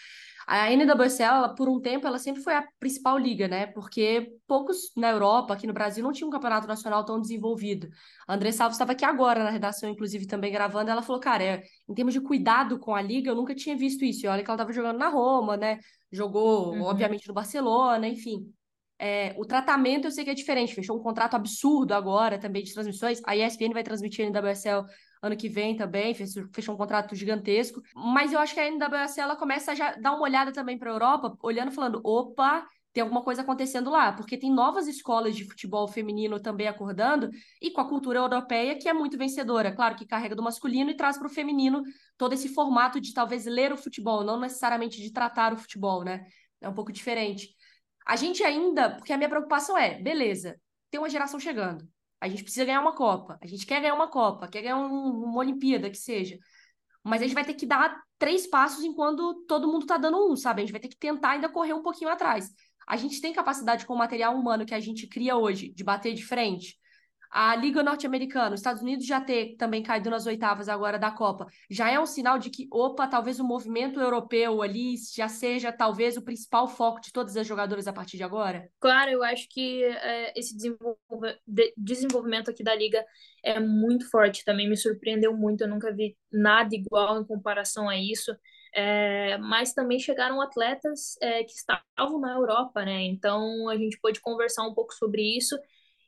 A 0.47 0.71
NWSL, 0.71 1.23
ela, 1.23 1.55
por 1.55 1.69
um 1.69 1.79
tempo, 1.79 2.07
ela 2.07 2.17
sempre 2.17 2.41
foi 2.41 2.53
a 2.55 2.65
principal 2.79 3.17
liga, 3.17 3.47
né? 3.47 3.67
Porque 3.67 4.33
poucos 4.47 4.91
na 4.97 5.09
Europa, 5.09 5.53
aqui 5.53 5.67
no 5.67 5.73
Brasil, 5.73 6.03
não 6.03 6.11
tinham 6.11 6.29
um 6.29 6.31
campeonato 6.31 6.67
nacional 6.67 7.05
tão 7.05 7.21
desenvolvido. 7.21 7.87
A 8.27 8.33
André 8.33 8.51
Salvo 8.51 8.71
estava 8.71 8.93
aqui 8.93 9.05
agora 9.05 9.43
na 9.43 9.49
redação, 9.49 9.89
inclusive, 9.89 10.25
também 10.25 10.51
gravando. 10.51 10.89
Ela 10.89 11.01
falou, 11.01 11.21
cara, 11.21 11.43
é, 11.43 11.63
em 11.87 11.93
termos 11.93 12.13
de 12.13 12.21
cuidado 12.21 12.79
com 12.79 12.95
a 12.95 13.01
liga, 13.01 13.29
eu 13.29 13.35
nunca 13.35 13.53
tinha 13.53 13.77
visto 13.77 14.03
isso. 14.03 14.25
E 14.25 14.29
olha 14.29 14.43
que 14.43 14.49
ela 14.49 14.55
estava 14.55 14.73
jogando 14.73 14.97
na 14.97 15.09
Roma, 15.09 15.55
né? 15.55 15.79
Jogou, 16.11 16.73
uhum. 16.73 16.81
obviamente, 16.83 17.27
no 17.27 17.33
Barcelona, 17.33 18.07
enfim. 18.07 18.51
É, 19.03 19.33
o 19.35 19.43
tratamento 19.43 20.05
eu 20.05 20.11
sei 20.11 20.23
que 20.23 20.29
é 20.29 20.33
diferente, 20.35 20.75
fechou 20.75 20.95
um 20.95 21.01
contrato 21.01 21.33
absurdo 21.33 21.91
agora 21.93 22.37
também 22.37 22.63
de 22.63 22.71
transmissões. 22.71 23.19
A 23.25 23.35
ESPN 23.35 23.73
vai 23.73 23.81
transmitir 23.81 24.23
a 24.23 24.29
NWSL 24.29 24.85
ano 25.23 25.35
que 25.35 25.49
vem 25.49 25.75
também, 25.75 26.13
fechou 26.13 26.75
um 26.75 26.77
contrato 26.77 27.15
gigantesco. 27.15 27.81
Mas 27.95 28.31
eu 28.31 28.37
acho 28.37 28.53
que 28.53 28.59
a 28.59 28.69
NWSL 28.69 29.21
ela 29.21 29.35
começa 29.35 29.71
a 29.71 29.75
já 29.75 29.95
dar 29.95 30.11
uma 30.13 30.21
olhada 30.21 30.53
também 30.53 30.77
para 30.77 30.91
a 30.91 30.93
Europa, 30.93 31.35
olhando 31.41 31.71
falando: 31.71 31.99
opa, 32.03 32.63
tem 32.93 33.01
alguma 33.01 33.23
coisa 33.23 33.41
acontecendo 33.41 33.89
lá, 33.89 34.11
porque 34.11 34.37
tem 34.37 34.53
novas 34.53 34.87
escolas 34.87 35.35
de 35.35 35.45
futebol 35.45 35.87
feminino 35.87 36.39
também 36.39 36.67
acordando 36.67 37.27
e 37.59 37.71
com 37.71 37.81
a 37.81 37.89
cultura 37.89 38.19
europeia 38.19 38.77
que 38.77 38.87
é 38.87 38.93
muito 38.93 39.17
vencedora, 39.17 39.71
claro 39.71 39.95
que 39.95 40.05
carrega 40.05 40.35
do 40.35 40.43
masculino 40.43 40.91
e 40.91 40.95
traz 40.95 41.17
para 41.17 41.25
o 41.25 41.29
feminino 41.29 41.81
todo 42.19 42.33
esse 42.33 42.49
formato 42.49 43.01
de 43.01 43.15
talvez 43.15 43.47
ler 43.47 43.73
o 43.73 43.77
futebol, 43.77 44.23
não 44.23 44.39
necessariamente 44.39 45.01
de 45.01 45.11
tratar 45.11 45.53
o 45.53 45.57
futebol, 45.57 46.03
né? 46.03 46.23
É 46.61 46.69
um 46.69 46.73
pouco 46.73 46.91
diferente. 46.91 47.49
A 48.05 48.15
gente 48.15 48.43
ainda, 48.43 48.95
porque 48.95 49.13
a 49.13 49.17
minha 49.17 49.29
preocupação 49.29 49.77
é, 49.77 50.01
beleza, 50.01 50.59
tem 50.89 50.99
uma 50.99 51.09
geração 51.09 51.39
chegando. 51.39 51.87
A 52.19 52.27
gente 52.27 52.43
precisa 52.43 52.65
ganhar 52.65 52.81
uma 52.81 52.95
Copa. 52.95 53.37
A 53.41 53.47
gente 53.47 53.65
quer 53.65 53.81
ganhar 53.81 53.95
uma 53.95 54.09
Copa, 54.09 54.47
quer 54.47 54.61
ganhar 54.61 54.77
um, 54.77 55.23
uma 55.25 55.39
Olimpíada, 55.39 55.89
que 55.89 55.97
seja. 55.97 56.37
Mas 57.03 57.21
a 57.21 57.25
gente 57.25 57.33
vai 57.33 57.45
ter 57.45 57.55
que 57.55 57.65
dar 57.65 57.99
três 58.19 58.45
passos 58.45 58.83
enquanto 58.83 59.43
todo 59.47 59.67
mundo 59.67 59.85
tá 59.85 59.97
dando 59.97 60.31
um, 60.31 60.35
sabe? 60.35 60.61
A 60.61 60.65
gente 60.65 60.71
vai 60.71 60.81
ter 60.81 60.89
que 60.89 60.97
tentar 60.97 61.31
ainda 61.31 61.49
correr 61.49 61.73
um 61.73 61.81
pouquinho 61.81 62.11
atrás. 62.11 62.51
A 62.87 62.95
gente 62.95 63.21
tem 63.21 63.33
capacidade 63.33 63.85
com 63.85 63.93
o 63.93 63.97
material 63.97 64.35
humano 64.35 64.65
que 64.65 64.75
a 64.75 64.79
gente 64.79 65.07
cria 65.07 65.35
hoje 65.35 65.69
de 65.73 65.83
bater 65.83 66.13
de 66.13 66.23
frente 66.23 66.77
a 67.31 67.55
Liga 67.55 67.81
Norte-Americana, 67.81 68.53
os 68.53 68.59
Estados 68.59 68.81
Unidos 68.81 69.05
já 69.05 69.21
ter 69.21 69.55
também 69.55 69.81
caído 69.81 70.09
nas 70.09 70.25
oitavas 70.25 70.67
agora 70.67 70.99
da 70.99 71.09
Copa, 71.09 71.47
já 71.69 71.89
é 71.89 71.97
um 71.97 72.05
sinal 72.05 72.37
de 72.37 72.49
que, 72.49 72.67
opa, 72.69 73.07
talvez 73.07 73.39
o 73.39 73.43
movimento 73.43 74.01
europeu 74.01 74.61
ali 74.61 74.95
já 75.15 75.29
seja 75.29 75.71
talvez 75.71 76.17
o 76.17 76.21
principal 76.21 76.67
foco 76.67 76.99
de 76.99 77.13
todas 77.13 77.37
as 77.37 77.47
jogadoras 77.47 77.87
a 77.87 77.93
partir 77.93 78.17
de 78.17 78.23
agora? 78.23 78.67
Claro, 78.81 79.11
eu 79.11 79.23
acho 79.23 79.47
que 79.49 79.81
é, 79.81 80.37
esse 80.37 80.55
desenvolvimento 81.77 82.51
aqui 82.51 82.63
da 82.63 82.75
Liga 82.75 83.03
é 83.41 83.59
muito 83.61 84.09
forte, 84.09 84.43
também 84.43 84.69
me 84.69 84.75
surpreendeu 84.75 85.33
muito, 85.33 85.61
eu 85.61 85.69
nunca 85.69 85.93
vi 85.93 86.17
nada 86.29 86.75
igual 86.75 87.21
em 87.21 87.25
comparação 87.25 87.87
a 87.87 87.97
isso. 87.97 88.35
É, 88.73 89.37
mas 89.39 89.73
também 89.73 89.99
chegaram 89.99 90.41
atletas 90.41 91.17
é, 91.21 91.43
que 91.43 91.51
estavam 91.51 92.21
na 92.21 92.33
Europa, 92.33 92.85
né? 92.85 93.01
Então 93.03 93.67
a 93.67 93.75
gente 93.75 93.99
pôde 93.99 94.21
conversar 94.21 94.65
um 94.65 94.73
pouco 94.73 94.93
sobre 94.93 95.21
isso 95.21 95.57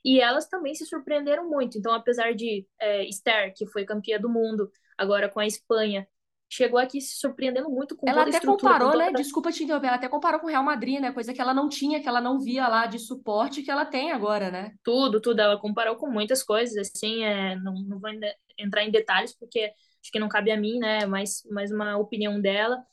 e 0.03 0.19
elas 0.19 0.47
também 0.47 0.75
se 0.75 0.85
surpreenderam 0.85 1.49
muito. 1.49 1.77
Então, 1.77 1.93
apesar 1.93 2.33
de 2.33 2.67
é, 2.79 3.07
Esther, 3.07 3.53
que 3.55 3.65
foi 3.65 3.85
campeã 3.85 4.19
do 4.19 4.29
mundo, 4.29 4.71
agora 4.97 5.29
com 5.29 5.39
a 5.39 5.47
Espanha, 5.47 6.07
chegou 6.53 6.79
aqui 6.79 7.01
se 7.01 7.15
surpreendendo 7.15 7.69
muito 7.69 7.95
com 7.95 8.07
ela 8.07 8.23
até 8.23 8.39
comparou, 8.39 8.95
né? 8.95 9.11
Desculpa 9.11 9.51
te 9.51 9.63
interromper, 9.63 9.87
ela 9.87 9.95
até 9.95 10.07
comparou 10.07 10.39
com 10.39 10.45
o 10.45 10.49
Real 10.49 10.63
Madrid, 10.63 10.99
né? 10.99 11.11
Coisa 11.11 11.33
que 11.33 11.41
ela 11.41 11.53
não 11.53 11.67
tinha, 11.67 12.01
que 12.01 12.07
ela 12.07 12.21
não 12.21 12.39
via 12.39 12.67
lá 12.67 12.85
de 12.85 12.99
suporte 12.99 13.63
que 13.63 13.71
ela 13.71 13.85
tem 13.85 14.11
agora, 14.11 14.51
né? 14.51 14.75
Tudo, 14.83 15.19
tudo. 15.19 15.39
Ela 15.39 15.57
comparou 15.59 15.95
com 15.95 16.07
muitas 16.07 16.43
coisas, 16.43 16.91
assim, 16.95 17.23
é, 17.23 17.55
não, 17.55 17.73
não 17.73 17.99
vou 17.99 18.11
entrar 18.57 18.83
em 18.83 18.91
detalhes, 18.91 19.35
porque 19.35 19.71
acho 20.01 20.11
que 20.11 20.19
não 20.19 20.29
cabe 20.29 20.51
a 20.51 20.57
mim, 20.57 20.77
né? 20.77 21.05
Mais, 21.07 21.41
mais 21.49 21.71
uma 21.71 21.97
opinião 21.97 22.39
dela. 22.39 22.85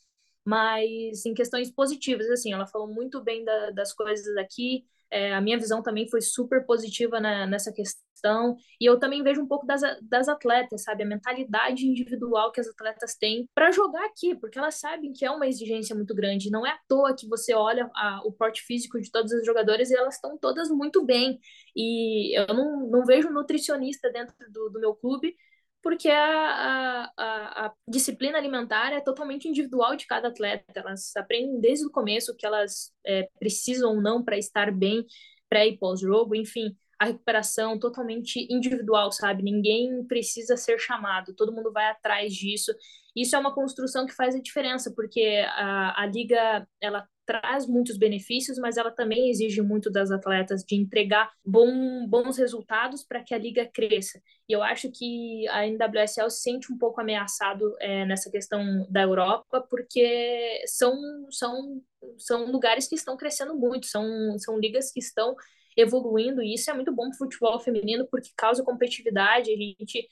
Mas 0.42 1.26
em 1.26 1.34
questões 1.34 1.70
positivas, 1.70 2.30
assim, 2.30 2.52
ela 2.52 2.66
falou 2.66 2.88
muito 2.88 3.22
bem 3.22 3.44
da, 3.44 3.70
das 3.70 3.92
coisas 3.92 4.36
aqui, 4.38 4.86
é, 5.10 5.34
a 5.34 5.40
minha 5.40 5.58
visão 5.58 5.82
também 5.82 6.08
foi 6.08 6.20
super 6.20 6.64
positiva 6.64 7.20
na, 7.20 7.46
nessa 7.46 7.72
questão. 7.72 8.56
E 8.80 8.84
eu 8.84 8.98
também 8.98 9.22
vejo 9.22 9.40
um 9.40 9.46
pouco 9.46 9.66
das, 9.66 9.80
das 10.02 10.28
atletas, 10.28 10.82
sabe? 10.82 11.02
A 11.02 11.06
mentalidade 11.06 11.86
individual 11.86 12.52
que 12.52 12.60
as 12.60 12.68
atletas 12.68 13.16
têm 13.16 13.48
para 13.54 13.70
jogar 13.70 14.04
aqui, 14.04 14.34
porque 14.34 14.58
elas 14.58 14.74
sabem 14.74 15.12
que 15.12 15.24
é 15.24 15.30
uma 15.30 15.46
exigência 15.46 15.96
muito 15.96 16.14
grande. 16.14 16.50
Não 16.50 16.66
é 16.66 16.70
à 16.70 16.78
toa 16.86 17.14
que 17.16 17.26
você 17.26 17.54
olha 17.54 17.90
a, 17.94 18.20
o 18.24 18.32
porte 18.32 18.62
físico 18.62 19.00
de 19.00 19.10
todas 19.10 19.32
as 19.32 19.44
jogadoras 19.44 19.90
e 19.90 19.96
elas 19.96 20.16
estão 20.16 20.36
todas 20.38 20.68
muito 20.68 21.04
bem. 21.04 21.38
E 21.74 22.38
eu 22.38 22.54
não, 22.54 22.88
não 22.88 23.04
vejo 23.04 23.30
nutricionista 23.30 24.10
dentro 24.10 24.34
do, 24.50 24.70
do 24.70 24.80
meu 24.80 24.94
clube 24.94 25.34
porque 25.82 26.08
a, 26.08 27.10
a, 27.16 27.66
a, 27.66 27.72
disciplina 27.88 28.38
alimentar 28.38 28.92
é 28.92 29.00
totalmente 29.00 29.48
individual 29.48 29.96
de 29.96 30.06
cada 30.06 30.28
atleta. 30.28 30.64
Elas 30.74 31.14
aprendem 31.16 31.60
desde 31.60 31.86
o 31.86 31.90
começo 31.90 32.36
que 32.36 32.46
elas 32.46 32.92
é, 33.06 33.28
precisam 33.38 33.94
ou 33.94 34.02
não 34.02 34.22
para 34.22 34.36
estar 34.36 34.70
bem 34.70 35.06
pré 35.48 35.68
e 35.68 35.78
pós-jogo, 35.78 36.34
enfim, 36.34 36.76
a 36.98 37.06
recuperação 37.06 37.78
totalmente 37.78 38.46
individual, 38.50 39.10
sabe? 39.10 39.42
Ninguém 39.42 40.04
precisa 40.04 40.56
ser 40.56 40.78
chamado, 40.78 41.34
todo 41.34 41.52
mundo 41.52 41.72
vai 41.72 41.86
atrás 41.90 42.34
disso. 42.34 42.72
Isso 43.16 43.34
é 43.34 43.38
uma 43.38 43.54
construção 43.54 44.06
que 44.06 44.14
faz 44.14 44.34
a 44.34 44.40
diferença, 44.40 44.92
porque 44.94 45.42
a, 45.48 46.02
a 46.02 46.06
liga 46.06 46.68
ela 46.80 47.08
traz 47.30 47.64
muitos 47.64 47.96
benefícios, 47.96 48.58
mas 48.58 48.76
ela 48.76 48.90
também 48.90 49.30
exige 49.30 49.62
muito 49.62 49.88
das 49.88 50.10
atletas 50.10 50.64
de 50.64 50.74
entregar 50.74 51.30
bom, 51.44 52.04
bons 52.08 52.36
resultados 52.36 53.04
para 53.04 53.22
que 53.22 53.32
a 53.32 53.38
liga 53.38 53.70
cresça. 53.72 54.20
E 54.48 54.52
eu 54.52 54.60
acho 54.64 54.90
que 54.90 55.46
a 55.46 55.64
NWSL 55.64 56.28
se 56.28 56.42
sente 56.42 56.72
um 56.72 56.76
pouco 56.76 57.00
ameaçado 57.00 57.76
é, 57.78 58.04
nessa 58.04 58.28
questão 58.32 58.84
da 58.90 59.02
Europa, 59.02 59.64
porque 59.70 60.60
são, 60.66 60.92
são, 61.30 61.80
são 62.18 62.50
lugares 62.50 62.88
que 62.88 62.96
estão 62.96 63.16
crescendo 63.16 63.54
muito, 63.54 63.86
são, 63.86 64.36
são 64.40 64.58
ligas 64.58 64.90
que 64.90 64.98
estão 64.98 65.36
evoluindo, 65.76 66.42
e 66.42 66.54
isso 66.54 66.68
é 66.68 66.74
muito 66.74 66.92
bom 66.92 67.10
para 67.10 67.14
o 67.14 67.18
futebol 67.18 67.60
feminino, 67.60 68.08
porque 68.10 68.30
causa 68.36 68.64
competitividade, 68.64 69.52
a 69.52 69.56
gente 69.56 70.08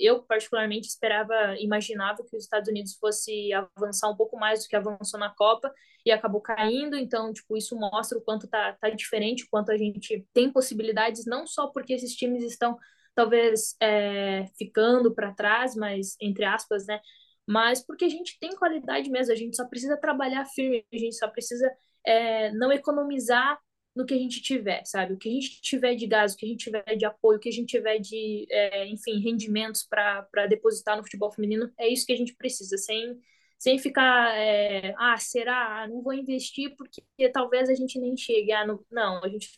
eu 0.00 0.22
particularmente 0.22 0.88
esperava, 0.88 1.56
imaginava 1.58 2.24
que 2.24 2.36
os 2.36 2.44
Estados 2.44 2.68
Unidos 2.68 2.94
fosse 2.94 3.52
avançar 3.52 4.08
um 4.10 4.16
pouco 4.16 4.38
mais 4.38 4.62
do 4.62 4.68
que 4.68 4.76
avançou 4.76 5.18
na 5.18 5.30
Copa 5.30 5.72
e 6.04 6.10
acabou 6.10 6.40
caindo, 6.40 6.96
então, 6.96 7.32
tipo, 7.32 7.56
isso 7.56 7.76
mostra 7.76 8.18
o 8.18 8.20
quanto 8.20 8.48
tá, 8.48 8.72
tá 8.80 8.90
diferente, 8.90 9.44
o 9.44 9.48
quanto 9.50 9.70
a 9.70 9.76
gente 9.76 10.26
tem 10.32 10.50
possibilidades, 10.50 11.24
não 11.26 11.46
só 11.46 11.68
porque 11.68 11.92
esses 11.92 12.14
times 12.14 12.42
estão 12.42 12.76
talvez 13.14 13.76
é, 13.80 14.46
ficando 14.58 15.14
para 15.14 15.32
trás, 15.34 15.76
mas 15.76 16.16
entre 16.20 16.44
aspas, 16.44 16.86
né? 16.86 17.00
Mas 17.46 17.84
porque 17.84 18.04
a 18.04 18.08
gente 18.08 18.38
tem 18.40 18.56
qualidade 18.56 19.10
mesmo, 19.10 19.32
a 19.32 19.36
gente 19.36 19.56
só 19.56 19.66
precisa 19.66 19.96
trabalhar 19.96 20.44
firme, 20.46 20.84
a 20.92 20.98
gente 20.98 21.16
só 21.16 21.28
precisa 21.28 21.70
é, 22.06 22.50
não 22.52 22.72
economizar 22.72 23.58
no 23.94 24.06
que 24.06 24.14
a 24.14 24.18
gente 24.18 24.40
tiver, 24.40 24.82
sabe? 24.84 25.12
O 25.14 25.18
que 25.18 25.28
a 25.28 25.32
gente 25.32 25.60
tiver 25.60 25.94
de 25.94 26.06
gás, 26.06 26.32
o 26.32 26.36
que 26.36 26.46
a 26.46 26.48
gente 26.48 26.64
tiver 26.64 26.96
de 26.96 27.04
apoio, 27.04 27.36
o 27.38 27.40
que 27.40 27.48
a 27.48 27.52
gente 27.52 27.68
tiver 27.68 27.98
de, 27.98 28.46
é, 28.50 28.86
enfim, 28.88 29.20
rendimentos 29.20 29.84
para 29.84 30.46
depositar 30.48 30.96
no 30.96 31.02
futebol 31.02 31.30
feminino, 31.30 31.70
é 31.78 31.88
isso 31.88 32.06
que 32.06 32.12
a 32.12 32.16
gente 32.16 32.34
precisa, 32.34 32.78
sem, 32.78 33.18
sem 33.58 33.78
ficar, 33.78 34.34
é, 34.36 34.94
ah, 34.98 35.16
será? 35.18 35.82
Ah, 35.82 35.88
não 35.88 36.02
vou 36.02 36.14
investir 36.14 36.74
porque 36.76 37.02
talvez 37.32 37.68
a 37.68 37.74
gente 37.74 37.98
nem 37.98 38.16
chegue. 38.16 38.52
Ah, 38.52 38.66
não, 38.66 38.84
não 38.90 39.22
a 39.22 39.28
gente 39.28 39.48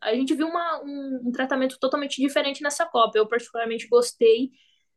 a 0.00 0.14
gente 0.14 0.34
viu 0.34 0.46
uma, 0.46 0.82
um, 0.84 1.22
um, 1.26 1.32
tratamento 1.32 1.78
totalmente 1.78 2.20
diferente 2.20 2.62
nessa 2.62 2.86
Copa. 2.86 3.18
Eu 3.18 3.26
particularmente 3.28 3.88
gostei, 3.88 4.50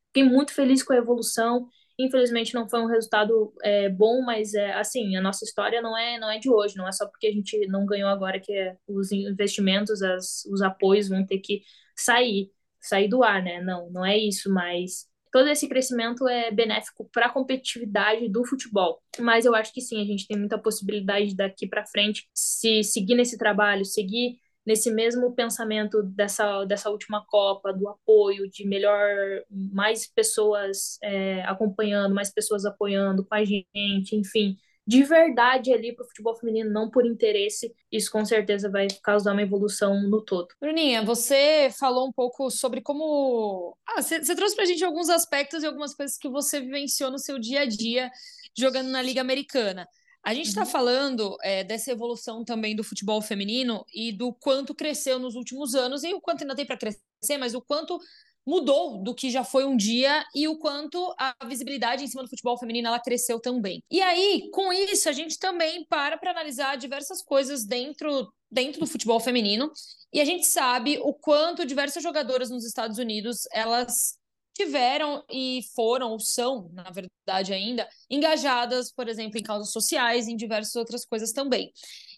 fiquei 0.08 0.24
muito 0.24 0.54
feliz 0.54 0.84
com 0.84 0.94
a 0.94 0.98
evolução. 0.98 1.68
Infelizmente 2.00 2.54
não 2.54 2.70
foi 2.70 2.80
um 2.82 2.88
resultado 2.88 3.54
é, 3.62 3.90
bom, 3.90 4.22
mas 4.22 4.54
é 4.54 4.72
assim, 4.74 5.18
a 5.18 5.22
nossa 5.22 5.44
história 5.44 5.82
não 5.82 5.98
é 5.98 6.18
não 6.18 6.32
é 6.32 6.40
de 6.40 6.50
hoje, 6.50 6.78
não 6.78 6.88
é 6.88 6.94
só 6.94 7.06
porque 7.06 7.28
a 7.28 7.32
gente 7.32 7.68
não 7.68 7.86
ganhou 7.86 8.08
agora 8.10 8.40
que 8.40 8.54
é, 8.54 8.78
os 8.88 9.12
investimentos, 9.12 10.02
as, 10.02 10.46
os 10.46 10.62
apoios 10.62 11.10
vão 11.10 11.26
ter 11.26 11.40
que 11.40 11.62
sair, 11.96 12.52
sair 12.80 13.10
do 13.10 13.22
ar, 13.22 13.44
né? 13.44 13.62
Não, 13.62 13.90
não 13.92 14.06
é 14.06 14.18
isso, 14.18 14.50
mas 14.52 15.10
todo 15.32 15.50
esse 15.50 15.68
crescimento 15.68 16.28
é 16.28 16.52
benéfico 16.52 17.10
para 17.12 17.28
a 17.28 17.30
competitividade 17.34 18.30
do 18.30 18.46
futebol. 18.46 19.02
Mas 19.20 19.46
eu 19.46 19.54
acho 19.54 19.74
que 19.74 19.82
sim, 19.82 20.02
a 20.02 20.06
gente 20.06 20.26
tem 20.26 20.38
muita 20.38 20.58
possibilidade 20.58 21.36
daqui 21.36 21.68
para 21.68 21.86
frente 21.86 22.30
se 22.34 22.82
seguir 22.84 23.16
nesse 23.16 23.38
trabalho, 23.38 23.84
seguir 23.86 24.38
nesse 24.66 24.92
mesmo 24.92 25.34
pensamento 25.34 26.04
dessa, 26.04 26.64
dessa 26.66 26.90
última 26.90 27.26
Copa, 27.26 27.74
do 27.74 27.88
apoio, 27.88 28.50
de 28.50 28.68
melhor, 28.68 29.10
mais 29.50 30.08
pessoas 30.08 30.98
é, 31.02 31.42
acompanhando, 31.44 32.14
mais 32.14 32.32
pessoas 32.32 32.66
apoiando 32.66 33.26
com 33.26 33.36
a 33.36 33.44
gente, 33.44 34.16
enfim, 34.16 34.58
de 34.90 35.04
verdade 35.04 35.72
ali 35.72 35.94
para 35.94 36.04
o 36.04 36.08
futebol 36.08 36.36
feminino, 36.36 36.72
não 36.72 36.90
por 36.90 37.06
interesse, 37.06 37.72
isso 37.92 38.12
com 38.12 38.26
certeza 38.26 38.72
vai 38.72 38.88
causar 39.04 39.34
uma 39.34 39.42
evolução 39.44 40.02
no 40.02 40.20
todo. 40.20 40.48
Bruninha, 40.60 41.06
você 41.06 41.70
falou 41.78 42.08
um 42.08 42.12
pouco 42.12 42.50
sobre 42.50 42.82
como. 42.82 43.78
Ah, 43.88 44.02
você, 44.02 44.18
você 44.18 44.36
trouxe 44.36 44.56
para 44.56 44.64
a 44.64 44.68
gente 44.68 44.84
alguns 44.84 45.08
aspectos 45.08 45.62
e 45.62 45.68
algumas 45.68 45.94
coisas 45.94 46.18
que 46.18 46.28
você 46.28 46.60
vivenciou 46.60 47.12
no 47.12 47.20
seu 47.20 47.38
dia 47.38 47.62
a 47.62 47.66
dia 47.68 48.10
jogando 48.58 48.90
na 48.90 49.00
Liga 49.00 49.22
Americana. 49.22 49.88
A 50.24 50.34
gente 50.34 50.48
está 50.48 50.62
uhum. 50.62 50.68
falando 50.68 51.38
é, 51.42 51.64
dessa 51.64 51.92
evolução 51.92 52.44
também 52.44 52.76
do 52.76 52.84
futebol 52.84 53.22
feminino 53.22 53.86
e 53.94 54.12
do 54.12 54.34
quanto 54.34 54.76
cresceu 54.76 55.18
nos 55.18 55.36
últimos 55.36 55.76
anos 55.76 56.04
e 56.04 56.14
o 56.14 56.22
quanto 56.22 56.42
ainda 56.42 56.56
tem 56.56 56.66
para 56.66 56.78
crescer, 56.78 57.38
mas 57.38 57.56
o 57.56 57.62
quanto 57.62 58.00
mudou 58.46 59.02
do 59.04 59.14
que 59.14 59.30
já 59.30 59.44
foi 59.44 59.64
um 59.66 59.78
dia 59.78 60.26
e 60.34 60.48
o 60.48 60.58
quanto 60.58 61.14
a 61.18 61.36
visibilidade 61.46 62.04
em 62.04 62.08
cima 62.08 62.24
do 62.24 62.30
futebol 62.30 62.58
feminino 62.58 62.88
ela 62.88 63.00
cresceu 63.00 63.40
também. 63.40 63.84
E 63.92 64.02
aí, 64.02 64.50
com 64.52 64.74
isso, 64.74 65.08
a 65.08 65.12
gente 65.12 65.38
também 65.38 65.86
para 65.86 66.18
para 66.18 66.32
analisar 66.32 66.76
diversas 66.76 67.22
coisas 67.22 67.66
dentro 67.66 68.32
dentro 68.52 68.80
do 68.80 68.88
futebol 68.88 69.20
feminino 69.20 69.72
e 70.12 70.20
a 70.20 70.26
gente 70.26 70.48
sabe 70.48 70.98
o 71.04 71.14
quanto 71.14 71.66
diversas 71.66 72.02
jogadoras 72.02 72.50
nos 72.50 72.66
Estados 72.66 72.98
Unidos 72.98 73.48
elas 73.54 74.18
tiveram 74.60 75.24
e 75.32 75.62
foram, 75.74 76.12
ou 76.12 76.20
são, 76.20 76.70
na 76.74 76.90
verdade 76.92 77.54
ainda, 77.54 77.88
engajadas, 78.10 78.92
por 78.92 79.08
exemplo, 79.08 79.40
em 79.40 79.44
causas 79.44 79.72
sociais, 79.72 80.28
em 80.28 80.36
diversas 80.36 80.76
outras 80.76 81.06
coisas 81.06 81.32
também. 81.32 81.72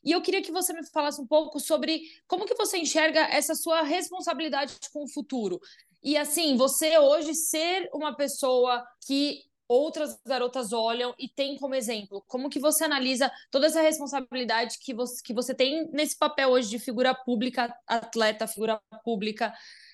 E 0.04 0.12
eu 0.12 0.21
queria 0.21 0.41
que 0.41 0.51
você 0.51 0.73
me 0.73 0.84
falasse 0.89 1.21
um 1.21 1.27
pouco 1.27 1.60
sobre 1.60 2.01
como 2.27 2.45
que 2.45 2.56
você 2.56 2.80
enxerga 2.80 3.19
essa 3.21 3.54
sua 3.54 3.84
responsabilidade 3.84 4.73
com 4.91 5.04
o 5.04 5.08
futuro. 5.08 5.60
E 6.01 6.17
assim, 6.17 6.58
você 6.58 6.97
hoje 6.97 7.36
ser 7.36 7.88
uma 7.93 8.15
pessoa 8.15 8.84
que 9.06 9.41
outras 9.67 10.19
garotas 10.25 10.73
olham 10.73 11.13
e 11.19 11.30
tem 11.30 11.58
como 11.58 11.75
exemplo? 11.75 12.23
Como 12.27 12.49
que 12.49 12.60
você 12.60 12.86
analisa 12.86 13.32
toda 13.51 13.67
essa 13.67 13.82
responsabilidade 13.82 14.80
que 14.80 14.95
você, 14.95 15.21
que 15.23 15.34
você 15.34 15.54
tem 15.54 15.88
nesse 15.91 16.17
papel 16.17 16.49
hoje 16.49 16.69
de 16.71 16.80
figura 16.80 17.13
pública, 17.13 17.71
atleta, 17.88 18.47
figura 18.47 18.82
pública, 19.04 19.54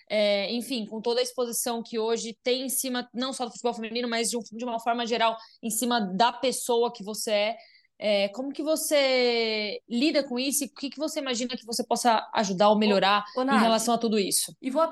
é, 0.10 0.52
enfim, 0.54 0.86
com 0.86 1.02
toda 1.02 1.20
a 1.20 1.24
exposição 1.24 1.84
que 1.84 2.00
hoje 2.00 2.38
tem 2.43 2.63
em 2.63 2.70
cima, 2.70 3.08
não 3.13 3.34
só 3.34 3.46
do 3.46 3.52
futebol 3.52 3.74
feminino, 3.74 4.08
mas 4.08 4.30
de, 4.30 4.38
um, 4.38 4.41
de 4.41 4.63
uma 4.63 4.80
forma 4.80 5.06
geral, 5.06 5.36
em 5.62 5.70
cima 5.70 6.00
da 6.00 6.32
pessoa 6.32 6.91
que 6.91 7.04
você 7.04 7.32
é. 7.32 7.58
É, 8.00 8.28
como 8.30 8.54
que 8.54 8.62
você 8.62 9.82
lida 9.89 10.24
com 10.24 10.38
isso 10.38 10.63
e 10.63 10.67
o 10.67 10.70
que, 10.72 10.88
que 10.88 11.00
você 11.00 11.20
imagina 11.20 11.58
que 11.58 11.65
você 11.65 11.84
possa 11.84 12.30
ajudar 12.36 12.70
ou 12.70 12.78
melhorar 12.78 13.26
ô, 13.36 13.39
ô, 13.39 13.43
em 13.43 13.60
relação 13.60 13.91
a 13.91 13.98
tudo 13.98 14.20
isso? 14.20 14.56
E 14.62 14.70
vou 14.70 14.84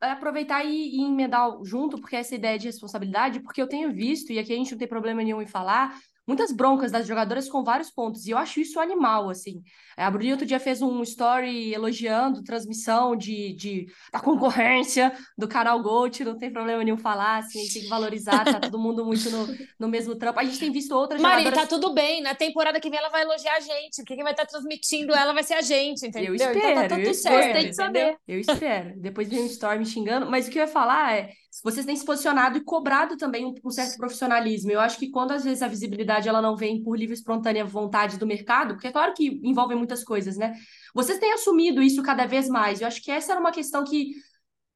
aproveitar 0.00 0.64
e, 0.64 0.96
e 0.96 1.02
emendar 1.02 1.50
junto, 1.64 2.00
porque 2.00 2.16
essa 2.16 2.34
ideia 2.34 2.58
de 2.58 2.66
responsabilidade, 2.66 3.40
porque 3.40 3.60
eu 3.60 3.68
tenho 3.68 3.92
visto, 3.92 4.32
e 4.32 4.38
aqui 4.38 4.54
a 4.54 4.56
gente 4.56 4.72
não 4.72 4.78
tem 4.78 4.88
problema 4.88 5.22
nenhum 5.22 5.42
em 5.42 5.46
falar, 5.46 5.94
muitas 6.26 6.50
broncas 6.50 6.90
das 6.90 7.06
jogadoras 7.06 7.48
com 7.48 7.62
vários 7.62 7.90
pontos, 7.90 8.26
e 8.26 8.30
eu 8.30 8.38
acho 8.38 8.60
isso 8.60 8.80
animal, 8.80 9.30
assim. 9.30 9.62
É, 9.96 10.04
a 10.04 10.10
Bruni 10.10 10.32
outro 10.32 10.46
dia 10.46 10.58
fez 10.58 10.82
um 10.82 11.02
story 11.02 11.72
elogiando 11.72 12.42
transmissão 12.42 13.16
de, 13.16 13.54
de, 13.54 13.86
da 14.12 14.20
concorrência 14.20 15.12
do 15.38 15.46
canal 15.46 15.80
Gold, 15.82 16.24
não 16.24 16.36
tem 16.36 16.52
problema 16.52 16.82
nenhum 16.82 16.98
falar, 16.98 17.38
assim, 17.38 17.66
tem 17.68 17.82
que 17.82 17.88
valorizar, 17.88 18.44
tá 18.44 18.60
todo 18.60 18.78
mundo 18.78 19.04
muito 19.04 19.30
no, 19.30 19.46
no 19.78 19.88
mesmo 19.88 20.16
trampo. 20.16 20.40
A 20.40 20.44
gente 20.44 20.58
tem 20.58 20.70
visto 20.70 20.92
outras 20.92 21.20
Mari, 21.20 21.44
jogadoras... 21.44 21.68
tá 21.68 21.74
tudo 21.74 21.94
bem, 21.94 22.20
na 22.20 22.34
temporada 22.34 22.80
que 22.80 22.90
vem 22.90 22.98
ela 22.98 23.08
vai 23.08 23.22
elogiar 23.22 23.56
a 23.56 23.60
gente, 23.60 24.02
quem 24.04 24.22
vai 24.22 24.32
estar 24.32 24.44
tá 24.44 24.50
transmitindo 24.50 25.14
ela 25.14 25.32
vai 25.32 25.42
ser 25.42 25.54
a 25.54 25.62
gente, 25.62 26.06
entendeu? 26.06 26.30
Eu 26.30 26.34
espero, 26.34 26.58
então 26.58 26.88
tá 26.88 26.96
tudo 26.96 27.14
certo, 27.14 27.44
gostei 27.44 27.70
de 27.70 27.76
saber. 27.76 28.16
Eu 28.26 28.40
espero. 28.40 28.92
Depois 28.96 29.28
vem 29.28 29.42
um 29.42 29.46
story 29.46 29.78
me 29.78 29.86
xingando, 29.86 30.26
mas 30.30 30.46
o 30.46 30.50
que 30.50 30.58
eu 30.58 30.62
ia 30.62 30.68
falar 30.68 31.16
é 31.16 31.30
vocês 31.62 31.86
têm 31.86 31.96
se 31.96 32.04
posicionado 32.04 32.58
e 32.58 32.64
cobrado 32.64 33.16
também 33.16 33.44
um, 33.44 33.54
um, 33.64 33.70
certo 33.70 33.96
profissionalismo. 33.96 34.70
Eu 34.70 34.80
acho 34.80 34.98
que 34.98 35.10
quando 35.10 35.32
às 35.32 35.44
vezes 35.44 35.62
a 35.62 35.68
visibilidade 35.68 36.28
ela 36.28 36.42
não 36.42 36.56
vem 36.56 36.82
por 36.82 36.98
livre 36.98 37.14
espontânea 37.14 37.64
vontade 37.64 38.18
do 38.18 38.26
mercado, 38.26 38.74
porque 38.74 38.88
é 38.88 38.92
claro 38.92 39.14
que 39.14 39.40
envolve 39.42 39.74
muitas 39.74 40.04
coisas, 40.04 40.36
né? 40.36 40.54
Vocês 40.94 41.18
têm 41.18 41.32
assumido 41.32 41.82
isso 41.82 42.02
cada 42.02 42.26
vez 42.26 42.48
mais. 42.48 42.80
Eu 42.80 42.86
acho 42.86 43.02
que 43.02 43.10
essa 43.10 43.32
era 43.32 43.40
uma 43.40 43.52
questão 43.52 43.84
que 43.84 44.14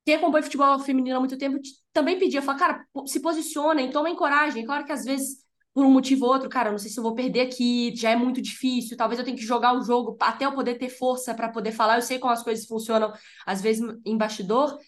quem 0.05 0.15
acompanha 0.15 0.43
futebol 0.43 0.79
feminino 0.79 1.17
há 1.17 1.21
muito 1.21 1.39
tempo 1.39 1.59
também 1.93 2.19
pedia, 2.19 2.43
falar, 2.43 2.59
cara, 2.59 2.87
se 3.07 3.21
posicionem, 3.21 3.91
tomem 3.91 4.17
coragem. 4.17 4.63
É 4.63 4.67
claro 4.67 4.85
que 4.85 4.93
às 4.93 5.05
vezes 5.05 5.41
por 5.73 5.85
um 5.85 5.91
motivo 5.91 6.27
ou 6.27 6.33
outro, 6.33 6.49
cara, 6.49 6.71
não 6.71 6.79
sei 6.79 6.91
se 6.91 6.99
eu 6.99 7.03
vou 7.03 7.15
perder 7.15 7.43
aqui, 7.43 7.95
já 7.95 8.11
é 8.11 8.17
muito 8.17 8.43
difícil, 8.43 8.97
talvez 8.97 9.19
eu 9.19 9.25
tenha 9.25 9.37
que 9.37 9.45
jogar 9.45 9.73
o 9.73 9.83
jogo 9.83 10.17
até 10.21 10.45
eu 10.45 10.53
poder 10.53 10.75
ter 10.77 10.89
força 10.89 11.33
para 11.35 11.49
poder 11.49 11.73
falar. 11.73 11.97
Eu 11.97 12.03
sei 12.03 12.19
como 12.19 12.33
as 12.33 12.43
coisas 12.43 12.67
funcionam, 12.67 13.13
às 13.47 13.63
vezes 13.63 13.83
em 14.05 14.17
bastidor, 14.17 14.79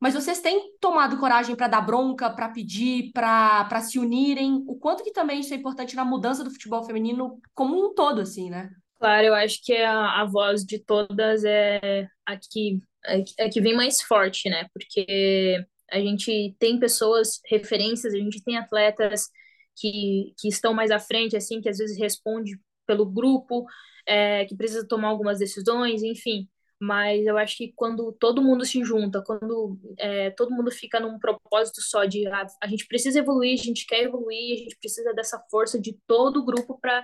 mas 0.00 0.14
vocês 0.14 0.40
têm 0.40 0.76
tomado 0.80 1.18
coragem 1.18 1.56
para 1.56 1.66
dar 1.66 1.80
bronca, 1.80 2.30
para 2.30 2.48
pedir, 2.48 3.10
para 3.12 3.80
se 3.80 3.98
unirem? 3.98 4.64
O 4.68 4.76
quanto 4.76 5.02
que 5.02 5.12
também 5.12 5.40
isso 5.40 5.52
é 5.52 5.56
importante 5.56 5.96
na 5.96 6.04
mudança 6.04 6.44
do 6.44 6.50
futebol 6.50 6.84
feminino 6.84 7.40
como 7.54 7.74
um 7.76 7.94
todo, 7.94 8.20
assim, 8.20 8.48
né? 8.48 8.70
Claro, 8.98 9.26
eu 9.26 9.34
acho 9.34 9.60
que 9.64 9.74
a, 9.76 10.20
a 10.20 10.24
voz 10.24 10.64
de 10.64 10.78
todas 10.78 11.44
é 11.44 12.08
a 12.24 12.36
que, 12.36 12.80
é, 13.06 13.24
é 13.38 13.48
que 13.48 13.60
vem 13.60 13.74
mais 13.74 14.00
forte, 14.00 14.48
né? 14.48 14.68
Porque 14.72 15.64
a 15.90 15.98
gente 15.98 16.54
tem 16.58 16.78
pessoas, 16.78 17.40
referências, 17.46 18.14
a 18.14 18.18
gente 18.18 18.42
tem 18.42 18.56
atletas 18.56 19.28
que, 19.76 20.32
que 20.38 20.48
estão 20.48 20.72
mais 20.72 20.92
à 20.92 21.00
frente, 21.00 21.36
assim, 21.36 21.60
que 21.60 21.68
às 21.68 21.78
vezes 21.78 21.98
responde 21.98 22.58
pelo 22.86 23.04
grupo, 23.04 23.66
é, 24.06 24.44
que 24.44 24.56
precisa 24.56 24.86
tomar 24.86 25.08
algumas 25.08 25.38
decisões, 25.40 26.02
enfim 26.02 26.48
mas 26.80 27.26
eu 27.26 27.36
acho 27.36 27.56
que 27.56 27.72
quando 27.74 28.12
todo 28.12 28.42
mundo 28.42 28.64
se 28.64 28.84
junta, 28.84 29.22
quando 29.22 29.78
é, 29.98 30.30
todo 30.30 30.54
mundo 30.54 30.70
fica 30.70 31.00
num 31.00 31.18
propósito 31.18 31.80
só 31.82 32.04
de 32.04 32.26
a, 32.28 32.42
ah, 32.42 32.46
a 32.62 32.66
gente 32.68 32.86
precisa 32.86 33.18
evoluir, 33.18 33.58
a 33.58 33.62
gente 33.62 33.86
quer 33.86 34.04
evoluir, 34.04 34.54
a 34.54 34.58
gente 34.58 34.76
precisa 34.78 35.12
dessa 35.12 35.42
força 35.50 35.80
de 35.80 35.98
todo 36.06 36.38
o 36.38 36.44
grupo 36.44 36.78
para 36.80 37.02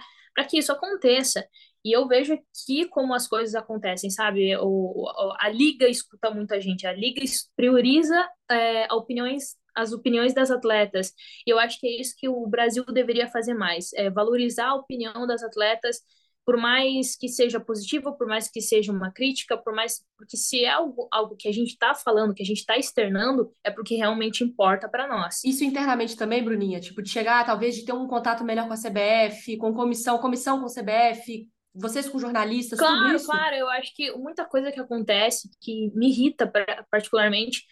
que 0.48 0.58
isso 0.58 0.70
aconteça. 0.70 1.44
E 1.84 1.92
eu 1.92 2.06
vejo 2.06 2.34
aqui 2.34 2.86
como 2.88 3.12
as 3.14 3.26
coisas 3.26 3.54
acontecem, 3.54 4.10
sabe? 4.10 4.56
O, 4.60 5.08
a 5.38 5.48
liga 5.48 5.88
escuta 5.88 6.30
muita 6.30 6.60
gente, 6.60 6.86
a 6.86 6.92
liga 6.92 7.20
prioriza 7.56 8.28
é, 8.50 8.92
opiniões 8.92 9.56
as 9.74 9.92
opiniões 9.92 10.32
das 10.32 10.52
atletas. 10.52 11.12
E 11.44 11.50
eu 11.50 11.58
acho 11.58 11.80
que 11.80 11.86
é 11.88 12.00
isso 12.00 12.14
que 12.16 12.28
o 12.28 12.46
Brasil 12.46 12.84
deveria 12.84 13.28
fazer 13.28 13.54
mais, 13.54 13.92
é 13.94 14.08
valorizar 14.08 14.68
a 14.68 14.74
opinião 14.76 15.26
das 15.26 15.42
atletas 15.42 16.00
por 16.44 16.56
mais 16.56 17.16
que 17.16 17.28
seja 17.28 17.58
positivo, 17.58 18.16
por 18.16 18.26
mais 18.26 18.48
que 18.50 18.60
seja 18.60 18.92
uma 18.92 19.10
crítica, 19.10 19.56
por 19.56 19.74
mais 19.74 20.04
porque 20.16 20.36
se 20.36 20.64
é 20.64 20.70
algo, 20.70 21.08
algo 21.10 21.36
que 21.36 21.48
a 21.48 21.52
gente 21.52 21.70
está 21.70 21.94
falando, 21.94 22.34
que 22.34 22.42
a 22.42 22.46
gente 22.46 22.58
está 22.58 22.76
externando, 22.76 23.50
é 23.64 23.70
porque 23.70 23.94
realmente 23.94 24.44
importa 24.44 24.88
para 24.88 25.08
nós. 25.08 25.42
Isso 25.44 25.64
internamente 25.64 26.16
também, 26.16 26.44
Bruninha, 26.44 26.80
tipo 26.80 27.02
de 27.02 27.08
chegar, 27.08 27.46
talvez 27.46 27.76
de 27.76 27.84
ter 27.84 27.92
um 27.92 28.06
contato 28.06 28.44
melhor 28.44 28.66
com 28.66 28.74
a 28.74 28.76
CBF, 28.76 29.56
com 29.56 29.72
comissão, 29.72 30.18
comissão 30.18 30.60
com 30.60 30.66
a 30.66 30.68
CBF, 30.68 31.48
vocês 31.74 32.08
com 32.08 32.18
jornalistas, 32.18 32.78
claro. 32.78 33.22
Claro, 33.24 33.56
eu 33.56 33.68
acho 33.70 33.94
que 33.96 34.12
muita 34.12 34.44
coisa 34.44 34.70
que 34.70 34.78
acontece 34.78 35.50
que 35.60 35.90
me 35.94 36.10
irrita 36.10 36.50
particularmente 36.90 37.64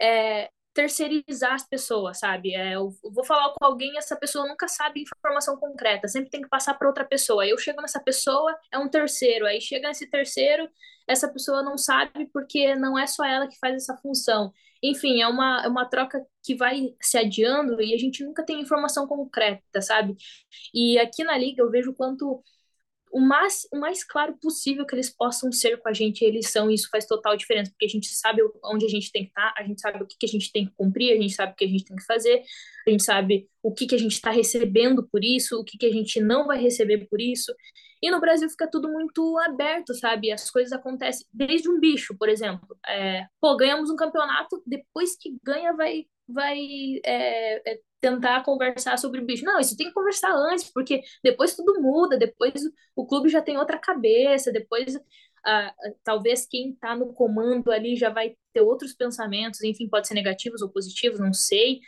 é 0.00 0.50
terceirizar 0.72 1.54
as 1.54 1.66
pessoas, 1.68 2.18
sabe? 2.18 2.54
É, 2.54 2.76
eu 2.76 2.90
vou 3.12 3.24
falar 3.24 3.52
com 3.52 3.64
alguém, 3.64 3.96
essa 3.98 4.16
pessoa 4.16 4.46
nunca 4.46 4.68
sabe 4.68 5.02
informação 5.02 5.56
concreta, 5.56 6.08
sempre 6.08 6.30
tem 6.30 6.42
que 6.42 6.48
passar 6.48 6.74
para 6.74 6.88
outra 6.88 7.04
pessoa. 7.04 7.46
Eu 7.46 7.58
chego 7.58 7.80
nessa 7.82 8.00
pessoa, 8.00 8.56
é 8.72 8.78
um 8.78 8.88
terceiro. 8.88 9.46
Aí 9.46 9.60
chega 9.60 9.88
nesse 9.88 10.08
terceiro, 10.08 10.68
essa 11.08 11.28
pessoa 11.28 11.62
não 11.62 11.76
sabe 11.76 12.26
porque 12.32 12.74
não 12.76 12.98
é 12.98 13.06
só 13.06 13.24
ela 13.24 13.48
que 13.48 13.58
faz 13.58 13.74
essa 13.74 13.96
função. 13.96 14.52
Enfim, 14.82 15.20
é 15.20 15.28
uma, 15.28 15.62
é 15.64 15.68
uma 15.68 15.84
troca 15.84 16.24
que 16.42 16.54
vai 16.54 16.94
se 17.00 17.18
adiando 17.18 17.80
e 17.82 17.92
a 17.94 17.98
gente 17.98 18.24
nunca 18.24 18.44
tem 18.44 18.60
informação 18.60 19.06
concreta, 19.06 19.82
sabe? 19.82 20.16
E 20.74 20.98
aqui 20.98 21.22
na 21.24 21.36
Liga 21.36 21.62
eu 21.62 21.70
vejo 21.70 21.92
quanto 21.94 22.42
o 23.10 23.20
mais, 23.20 23.66
o 23.72 23.78
mais 23.78 24.04
claro 24.04 24.36
possível 24.40 24.86
que 24.86 24.94
eles 24.94 25.10
possam 25.10 25.50
ser 25.50 25.76
com 25.78 25.88
a 25.88 25.92
gente, 25.92 26.24
eles 26.24 26.48
são, 26.48 26.70
e 26.70 26.74
isso 26.74 26.88
faz 26.90 27.06
total 27.06 27.36
diferença, 27.36 27.70
porque 27.70 27.86
a 27.86 27.88
gente 27.88 28.08
sabe 28.08 28.40
onde 28.64 28.86
a 28.86 28.88
gente 28.88 29.10
tem 29.10 29.24
que 29.24 29.30
estar, 29.30 29.52
a 29.56 29.62
gente 29.64 29.80
sabe 29.80 30.02
o 30.02 30.06
que, 30.06 30.16
que 30.18 30.26
a 30.26 30.28
gente 30.28 30.52
tem 30.52 30.66
que 30.66 30.72
cumprir, 30.76 31.12
a 31.12 31.20
gente 31.20 31.34
sabe 31.34 31.52
o 31.52 31.56
que 31.56 31.64
a 31.64 31.68
gente 31.68 31.84
tem 31.84 31.96
que 31.96 32.04
fazer, 32.04 32.42
a 32.86 32.90
gente 32.90 33.02
sabe 33.02 33.48
o 33.62 33.72
que, 33.72 33.86
que 33.86 33.94
a 33.94 33.98
gente 33.98 34.12
está 34.12 34.30
recebendo 34.30 35.06
por 35.10 35.24
isso, 35.24 35.58
o 35.58 35.64
que, 35.64 35.76
que 35.76 35.86
a 35.86 35.92
gente 35.92 36.20
não 36.20 36.46
vai 36.46 36.58
receber 36.60 37.06
por 37.08 37.20
isso. 37.20 37.52
E 38.02 38.10
no 38.10 38.20
Brasil 38.20 38.48
fica 38.48 38.70
tudo 38.70 38.90
muito 38.90 39.38
aberto, 39.40 39.92
sabe? 39.94 40.32
As 40.32 40.50
coisas 40.50 40.72
acontecem 40.72 41.26
desde 41.32 41.68
um 41.68 41.78
bicho, 41.78 42.16
por 42.16 42.28
exemplo. 42.28 42.78
É, 42.86 43.26
pô, 43.40 43.56
ganhamos 43.56 43.90
um 43.90 43.96
campeonato, 43.96 44.62
depois 44.66 45.16
que 45.16 45.36
ganha, 45.42 45.74
vai, 45.74 46.06
vai 46.26 46.58
é, 47.04 47.72
é, 47.72 47.80
tentar 48.00 48.42
conversar 48.44 48.98
sobre 48.98 49.20
o 49.20 49.24
bicho. 49.24 49.44
Não, 49.44 49.60
isso 49.60 49.76
tem 49.76 49.88
que 49.88 49.94
conversar 49.94 50.32
antes, 50.32 50.70
porque 50.72 51.02
depois 51.22 51.54
tudo 51.54 51.80
muda, 51.80 52.16
depois 52.18 52.54
o 52.96 53.06
clube 53.06 53.28
já 53.28 53.42
tem 53.42 53.58
outra 53.58 53.78
cabeça, 53.78 54.52
depois 54.52 54.96
ah, 55.44 55.74
talvez 56.04 56.46
quem 56.46 56.70
está 56.70 56.96
no 56.96 57.12
comando 57.12 57.70
ali 57.72 57.96
já 57.96 58.10
vai 58.10 58.36
ter 58.52 58.60
outros 58.60 58.94
pensamentos, 58.94 59.62
enfim, 59.62 59.88
pode 59.88 60.08
ser 60.08 60.14
negativos 60.14 60.62
ou 60.62 60.70
positivos, 60.70 61.20
não 61.20 61.32
sei. 61.32 61.80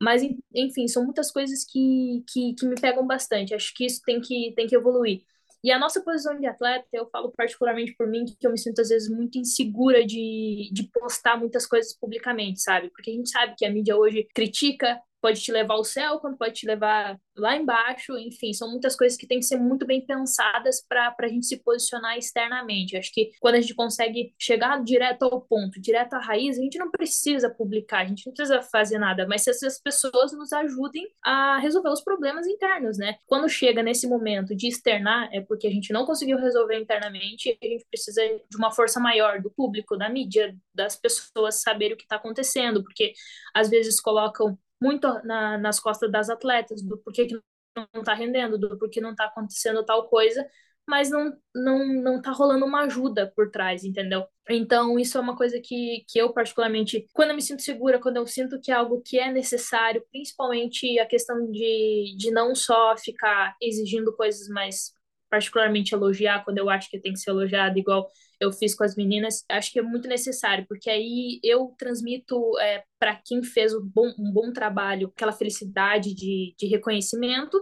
Mas, 0.00 0.22
enfim, 0.54 0.86
são 0.88 1.04
muitas 1.04 1.30
coisas 1.32 1.64
que, 1.64 2.22
que, 2.28 2.54
que 2.54 2.66
me 2.66 2.74
pegam 2.80 3.06
bastante. 3.06 3.54
Acho 3.54 3.72
que 3.74 3.86
isso 3.86 4.02
tem 4.04 4.20
que, 4.20 4.52
tem 4.54 4.66
que 4.66 4.76
evoluir. 4.76 5.22
E 5.64 5.70
a 5.72 5.78
nossa 5.78 6.02
posição 6.02 6.38
de 6.38 6.46
atleta, 6.46 6.86
eu 6.92 7.08
falo 7.10 7.32
particularmente 7.36 7.94
por 7.96 8.06
mim, 8.06 8.24
que 8.24 8.46
eu 8.46 8.52
me 8.52 8.58
sinto 8.58 8.80
às 8.80 8.88
vezes 8.88 9.08
muito 9.08 9.38
insegura 9.38 10.04
de, 10.06 10.70
de 10.72 10.88
postar 10.92 11.36
muitas 11.38 11.66
coisas 11.66 11.96
publicamente, 11.98 12.60
sabe? 12.60 12.90
Porque 12.90 13.10
a 13.10 13.14
gente 13.14 13.30
sabe 13.30 13.54
que 13.56 13.64
a 13.64 13.70
mídia 13.70 13.96
hoje 13.96 14.28
critica, 14.34 15.00
pode 15.26 15.42
te 15.42 15.50
levar 15.50 15.74
ao 15.74 15.82
céu, 15.82 16.20
quando 16.20 16.38
pode 16.38 16.54
te 16.54 16.66
levar 16.66 17.18
lá 17.36 17.56
embaixo, 17.56 18.16
enfim, 18.16 18.52
são 18.52 18.70
muitas 18.70 18.94
coisas 18.94 19.18
que 19.18 19.26
têm 19.26 19.40
que 19.40 19.44
ser 19.44 19.56
muito 19.56 19.84
bem 19.84 20.00
pensadas 20.06 20.80
para 20.88 21.12
a 21.18 21.26
gente 21.26 21.46
se 21.46 21.56
posicionar 21.64 22.16
externamente. 22.16 22.96
Acho 22.96 23.12
que 23.12 23.32
quando 23.40 23.56
a 23.56 23.60
gente 23.60 23.74
consegue 23.74 24.32
chegar 24.38 24.80
direto 24.84 25.24
ao 25.24 25.40
ponto, 25.40 25.80
direto 25.80 26.14
à 26.14 26.20
raiz, 26.20 26.56
a 26.56 26.62
gente 26.62 26.78
não 26.78 26.92
precisa 26.92 27.50
publicar, 27.50 28.02
a 28.02 28.04
gente 28.04 28.24
não 28.24 28.32
precisa 28.32 28.62
fazer 28.62 28.98
nada, 29.00 29.26
mas 29.26 29.42
se 29.42 29.50
essas 29.50 29.80
pessoas 29.80 30.32
nos 30.32 30.52
ajudem 30.52 31.04
a 31.24 31.58
resolver 31.58 31.90
os 31.90 32.04
problemas 32.04 32.46
internos, 32.46 32.96
né? 32.96 33.16
Quando 33.26 33.48
chega 33.48 33.82
nesse 33.82 34.06
momento 34.06 34.54
de 34.54 34.68
externar, 34.68 35.28
é 35.32 35.40
porque 35.40 35.66
a 35.66 35.70
gente 35.72 35.92
não 35.92 36.06
conseguiu 36.06 36.38
resolver 36.38 36.78
internamente 36.78 37.58
e 37.60 37.66
a 37.66 37.68
gente 37.68 37.84
precisa 37.90 38.22
de 38.48 38.56
uma 38.56 38.70
força 38.70 39.00
maior 39.00 39.42
do 39.42 39.50
público, 39.50 39.96
da 39.96 40.08
mídia, 40.08 40.56
das 40.72 40.94
pessoas 40.94 41.62
saberem 41.62 41.94
o 41.94 41.96
que 41.96 42.04
está 42.04 42.14
acontecendo, 42.14 42.80
porque 42.84 43.12
às 43.52 43.68
vezes 43.68 44.00
colocam 44.00 44.56
muito 44.80 45.06
na, 45.24 45.58
nas 45.58 45.80
costas 45.80 46.10
das 46.10 46.30
atletas, 46.30 46.82
do 46.82 46.98
porquê 46.98 47.26
que 47.26 47.38
não 47.76 48.00
está 48.00 48.14
rendendo, 48.14 48.58
do 48.58 48.78
porquê 48.78 49.00
não 49.00 49.10
está 49.10 49.26
acontecendo 49.26 49.84
tal 49.84 50.08
coisa, 50.08 50.46
mas 50.86 51.10
não, 51.10 51.36
não, 51.54 51.86
não 52.02 52.22
tá 52.22 52.30
rolando 52.30 52.64
uma 52.64 52.82
ajuda 52.84 53.32
por 53.34 53.50
trás, 53.50 53.84
entendeu? 53.84 54.24
Então, 54.48 54.98
isso 54.98 55.18
é 55.18 55.20
uma 55.20 55.36
coisa 55.36 55.60
que, 55.60 56.04
que 56.08 56.18
eu, 56.18 56.32
particularmente, 56.32 57.06
quando 57.12 57.30
eu 57.30 57.36
me 57.36 57.42
sinto 57.42 57.62
segura, 57.62 58.00
quando 58.00 58.18
eu 58.18 58.26
sinto 58.26 58.60
que 58.60 58.70
é 58.70 58.74
algo 58.74 59.02
que 59.02 59.18
é 59.18 59.32
necessário, 59.32 60.04
principalmente 60.12 60.98
a 61.00 61.06
questão 61.06 61.50
de, 61.50 62.14
de 62.16 62.30
não 62.30 62.54
só 62.54 62.96
ficar 62.96 63.56
exigindo 63.60 64.14
coisas, 64.16 64.48
mas 64.48 64.92
particularmente 65.30 65.94
elogiar 65.94 66.44
quando 66.44 66.58
eu 66.58 66.68
acho 66.70 66.90
que 66.90 67.00
tem 67.00 67.12
que 67.12 67.20
ser 67.20 67.30
elogiado, 67.30 67.78
igual 67.78 68.08
eu 68.40 68.52
fiz 68.52 68.74
com 68.74 68.84
as 68.84 68.94
meninas, 68.94 69.44
acho 69.48 69.72
que 69.72 69.78
é 69.78 69.82
muito 69.82 70.08
necessário, 70.08 70.66
porque 70.68 70.90
aí 70.90 71.40
eu 71.42 71.74
transmito 71.78 72.58
é, 72.58 72.84
para 72.98 73.16
quem 73.24 73.42
fez 73.42 73.74
um 73.74 73.82
bom, 73.82 74.12
um 74.18 74.30
bom 74.32 74.52
trabalho 74.52 75.12
aquela 75.14 75.32
felicidade 75.32 76.14
de, 76.14 76.54
de 76.58 76.66
reconhecimento. 76.66 77.58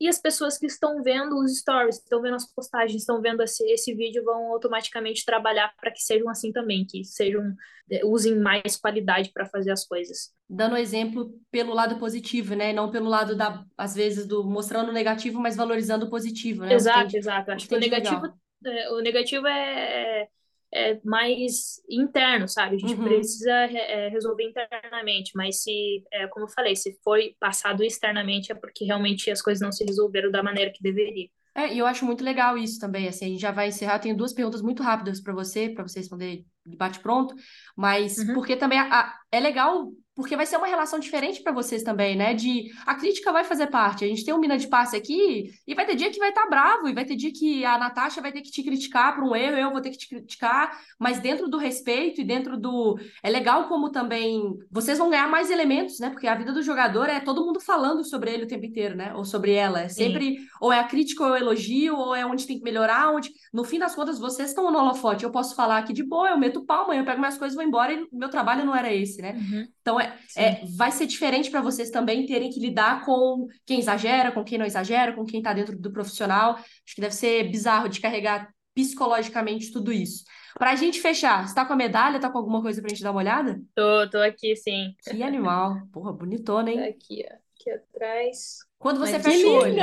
E 0.00 0.08
as 0.08 0.18
pessoas 0.20 0.58
que 0.58 0.66
estão 0.66 1.02
vendo 1.02 1.38
os 1.38 1.58
stories, 1.58 1.96
estão 1.96 2.20
vendo 2.20 2.34
as 2.34 2.52
postagens, 2.52 3.00
estão 3.00 3.20
vendo 3.20 3.42
esse, 3.42 3.64
esse 3.70 3.94
vídeo, 3.94 4.24
vão 4.24 4.52
automaticamente 4.52 5.24
trabalhar 5.24 5.72
para 5.80 5.90
que 5.90 6.00
sejam 6.00 6.28
assim 6.28 6.52
também, 6.52 6.86
que 6.86 7.02
sejam 7.04 7.54
é, 7.90 8.04
usem 8.04 8.36
mais 8.36 8.76
qualidade 8.76 9.30
para 9.32 9.46
fazer 9.46 9.70
as 9.70 9.86
coisas. 9.86 10.32
Dando 10.48 10.76
exemplo 10.76 11.32
pelo 11.50 11.72
lado 11.72 11.98
positivo, 11.98 12.54
né? 12.54 12.72
Não 12.72 12.90
pelo 12.90 13.08
lado 13.08 13.34
da, 13.34 13.64
às 13.76 13.94
vezes, 13.94 14.26
do 14.26 14.44
mostrando 14.44 14.90
o 14.90 14.92
negativo, 14.92 15.40
mas 15.40 15.56
valorizando 15.56 16.06
o 16.06 16.10
positivo, 16.10 16.64
né? 16.64 16.74
Exato, 16.74 17.16
exato. 17.16 17.50
Acho 17.52 17.68
que 17.68 17.74
o 17.74 17.80
negativo 17.80 18.22
legal 18.22 18.36
é, 18.64 18.90
o 18.90 19.00
negativo 19.00 19.46
é, 19.46 20.28
é 20.72 20.98
mais 21.04 21.80
interno, 21.88 22.48
sabe? 22.48 22.76
A 22.76 22.78
gente 22.78 22.94
uhum. 22.94 23.04
precisa 23.04 23.52
é, 23.52 24.08
resolver 24.08 24.44
internamente, 24.44 25.32
mas 25.34 25.62
se, 25.62 26.04
é, 26.12 26.26
como 26.26 26.46
eu 26.46 26.50
falei, 26.50 26.74
se 26.76 26.98
foi 27.02 27.34
passado 27.40 27.82
externamente 27.82 28.52
é 28.52 28.54
porque 28.54 28.84
realmente 28.84 29.30
as 29.30 29.40
coisas 29.40 29.60
não 29.60 29.72
se 29.72 29.84
resolveram 29.84 30.30
da 30.30 30.42
maneira 30.42 30.72
que 30.72 30.82
deveria. 30.82 31.28
É, 31.54 31.72
e 31.72 31.78
eu 31.78 31.86
acho 31.86 32.04
muito 32.04 32.22
legal 32.22 32.58
isso 32.58 32.78
também, 32.78 33.08
assim, 33.08 33.24
a 33.24 33.28
gente 33.28 33.40
já 33.40 33.50
vai 33.50 33.68
encerrar, 33.68 33.94
eu 33.94 34.00
tenho 34.00 34.16
duas 34.16 34.34
perguntas 34.34 34.60
muito 34.60 34.82
rápidas 34.82 35.22
para 35.22 35.32
você, 35.32 35.70
para 35.70 35.88
você 35.88 36.00
responder 36.00 36.44
de 36.66 36.76
bate 36.76 37.00
pronto, 37.00 37.34
mas 37.74 38.18
uhum. 38.18 38.34
porque 38.34 38.56
também 38.56 38.78
a, 38.78 39.00
a, 39.00 39.20
é 39.32 39.40
legal 39.40 39.90
porque 40.16 40.34
vai 40.34 40.46
ser 40.46 40.56
uma 40.56 40.66
relação 40.66 40.98
diferente 40.98 41.42
para 41.42 41.52
vocês 41.52 41.82
também, 41.82 42.16
né? 42.16 42.32
De 42.32 42.72
a 42.86 42.94
crítica 42.94 43.30
vai 43.30 43.44
fazer 43.44 43.66
parte. 43.66 44.02
A 44.02 44.08
gente 44.08 44.24
tem 44.24 44.32
um 44.32 44.38
mina 44.38 44.56
de 44.56 44.66
passe 44.66 44.96
aqui 44.96 45.52
e 45.66 45.74
vai 45.74 45.84
ter 45.84 45.94
dia 45.94 46.10
que 46.10 46.18
vai 46.18 46.30
estar 46.30 46.44
tá 46.44 46.48
bravo, 46.48 46.88
e 46.88 46.94
vai 46.94 47.04
ter 47.04 47.14
dia 47.14 47.30
que 47.30 47.64
a 47.66 47.76
Natasha 47.76 48.22
vai 48.22 48.32
ter 48.32 48.40
que 48.40 48.50
te 48.50 48.62
criticar 48.62 49.14
por 49.14 49.22
um 49.22 49.36
erro, 49.36 49.58
eu 49.58 49.70
vou 49.70 49.80
ter 49.82 49.90
que 49.90 49.98
te 49.98 50.08
criticar, 50.08 50.80
mas 50.98 51.20
dentro 51.20 51.48
do 51.48 51.58
respeito 51.58 52.22
e 52.22 52.24
dentro 52.24 52.56
do. 52.56 52.98
É 53.22 53.28
legal 53.28 53.68
como 53.68 53.90
também 53.90 54.58
vocês 54.70 54.96
vão 54.96 55.10
ganhar 55.10 55.28
mais 55.28 55.50
elementos, 55.50 56.00
né? 56.00 56.08
Porque 56.08 56.26
a 56.26 56.34
vida 56.34 56.50
do 56.50 56.62
jogador 56.62 57.10
é 57.10 57.20
todo 57.20 57.44
mundo 57.44 57.60
falando 57.60 58.02
sobre 58.02 58.32
ele 58.32 58.44
o 58.44 58.48
tempo 58.48 58.64
inteiro, 58.64 58.96
né? 58.96 59.12
Ou 59.14 59.24
sobre 59.24 59.52
ela. 59.52 59.82
É 59.82 59.88
sempre, 59.88 60.38
Sim. 60.38 60.46
ou 60.62 60.72
é 60.72 60.80
a 60.80 60.84
crítica 60.84 61.24
ou 61.24 61.28
é 61.28 61.32
o 61.32 61.42
elogio, 61.42 61.94
ou 61.94 62.14
é 62.14 62.24
onde 62.24 62.46
tem 62.46 62.56
que 62.56 62.64
melhorar, 62.64 63.10
onde. 63.10 63.30
No 63.52 63.64
fim 63.64 63.78
das 63.78 63.94
contas, 63.94 64.18
vocês 64.18 64.48
estão 64.48 64.70
no 64.70 64.78
holofote. 64.78 65.24
Eu 65.24 65.30
posso 65.30 65.54
falar 65.54 65.76
aqui 65.76 65.92
de 65.92 66.02
boa, 66.02 66.30
eu 66.30 66.38
meto 66.38 66.64
palma, 66.64 66.96
eu 66.96 67.04
pego 67.04 67.18
minhas 67.18 67.36
coisas 67.36 67.52
e 67.52 67.56
vou 67.56 67.66
embora, 67.66 67.92
e 67.92 68.06
meu 68.10 68.30
trabalho 68.30 68.64
não 68.64 68.74
era 68.74 68.90
esse, 68.92 69.20
né? 69.20 69.32
Uhum. 69.32 69.68
Então, 69.82 69.98
é, 70.36 70.44
é, 70.44 70.60
vai 70.76 70.90
ser 70.92 71.06
diferente 71.06 71.50
para 71.50 71.60
vocês 71.60 71.90
também 71.90 72.26
terem 72.26 72.50
que 72.50 72.60
lidar 72.60 73.04
com 73.04 73.46
quem 73.64 73.78
exagera, 73.78 74.32
com 74.32 74.44
quem 74.44 74.58
não 74.58 74.66
exagera, 74.66 75.12
com 75.12 75.24
quem 75.24 75.40
está 75.40 75.52
dentro 75.52 75.78
do 75.78 75.92
profissional. 75.92 76.54
Acho 76.54 76.94
que 76.94 77.00
deve 77.00 77.14
ser 77.14 77.50
bizarro 77.50 77.88
de 77.88 78.00
carregar 78.00 78.50
psicologicamente 78.74 79.72
tudo 79.72 79.90
isso. 79.92 80.24
Para 80.58 80.72
a 80.72 80.76
gente 80.76 81.00
fechar, 81.00 81.42
você 81.42 81.50
está 81.50 81.64
com 81.64 81.72
a 81.72 81.76
medalha? 81.76 82.16
Está 82.16 82.30
com 82.30 82.38
alguma 82.38 82.62
coisa 82.62 82.80
para 82.80 82.90
a 82.90 82.94
gente 82.94 83.02
dar 83.02 83.10
uma 83.10 83.20
olhada? 83.20 83.60
Tô, 83.74 84.08
tô 84.10 84.18
aqui, 84.18 84.54
sim. 84.56 84.94
Que 85.02 85.22
animal. 85.22 85.80
Porra, 85.92 86.12
bonitona, 86.12 86.70
hein? 86.70 86.78
Tá 86.78 86.86
aqui, 86.86 87.26
ó. 87.30 87.34
Aqui 87.34 87.70
atrás. 87.70 88.58
Quando 88.78 88.98
você 88.98 89.14
Mas 89.14 89.22
fecha 89.22 89.46
o 89.46 89.52
olho. 89.52 89.76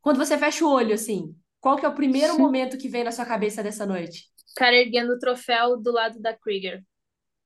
Quando 0.00 0.16
você 0.16 0.38
fecha 0.38 0.64
o 0.64 0.70
olho, 0.70 0.94
assim, 0.94 1.34
qual 1.60 1.76
que 1.76 1.84
é 1.84 1.88
o 1.88 1.94
primeiro 1.94 2.38
momento 2.38 2.78
que 2.78 2.88
vem 2.88 3.02
na 3.02 3.10
sua 3.10 3.24
cabeça 3.24 3.62
dessa 3.62 3.84
noite? 3.84 4.28
Cara 4.54 4.76
erguendo 4.76 5.12
o 5.12 5.18
troféu 5.18 5.76
do 5.76 5.90
lado 5.92 6.20
da 6.20 6.32
Krieger. 6.32 6.84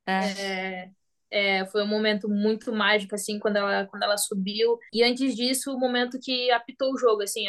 É. 0.05 0.41
é 0.41 0.89
é, 1.31 1.65
foi 1.67 1.81
um 1.83 1.87
momento 1.87 2.27
muito 2.27 2.73
mágico, 2.73 3.15
assim, 3.15 3.39
quando 3.39 3.55
ela, 3.55 3.85
quando 3.87 4.03
ela 4.03 4.17
subiu. 4.17 4.77
E 4.93 5.01
antes 5.01 5.35
disso, 5.35 5.73
o 5.73 5.79
momento 5.79 6.19
que 6.19 6.51
apitou 6.51 6.93
o 6.93 6.97
jogo, 6.97 7.23
assim, 7.23 7.45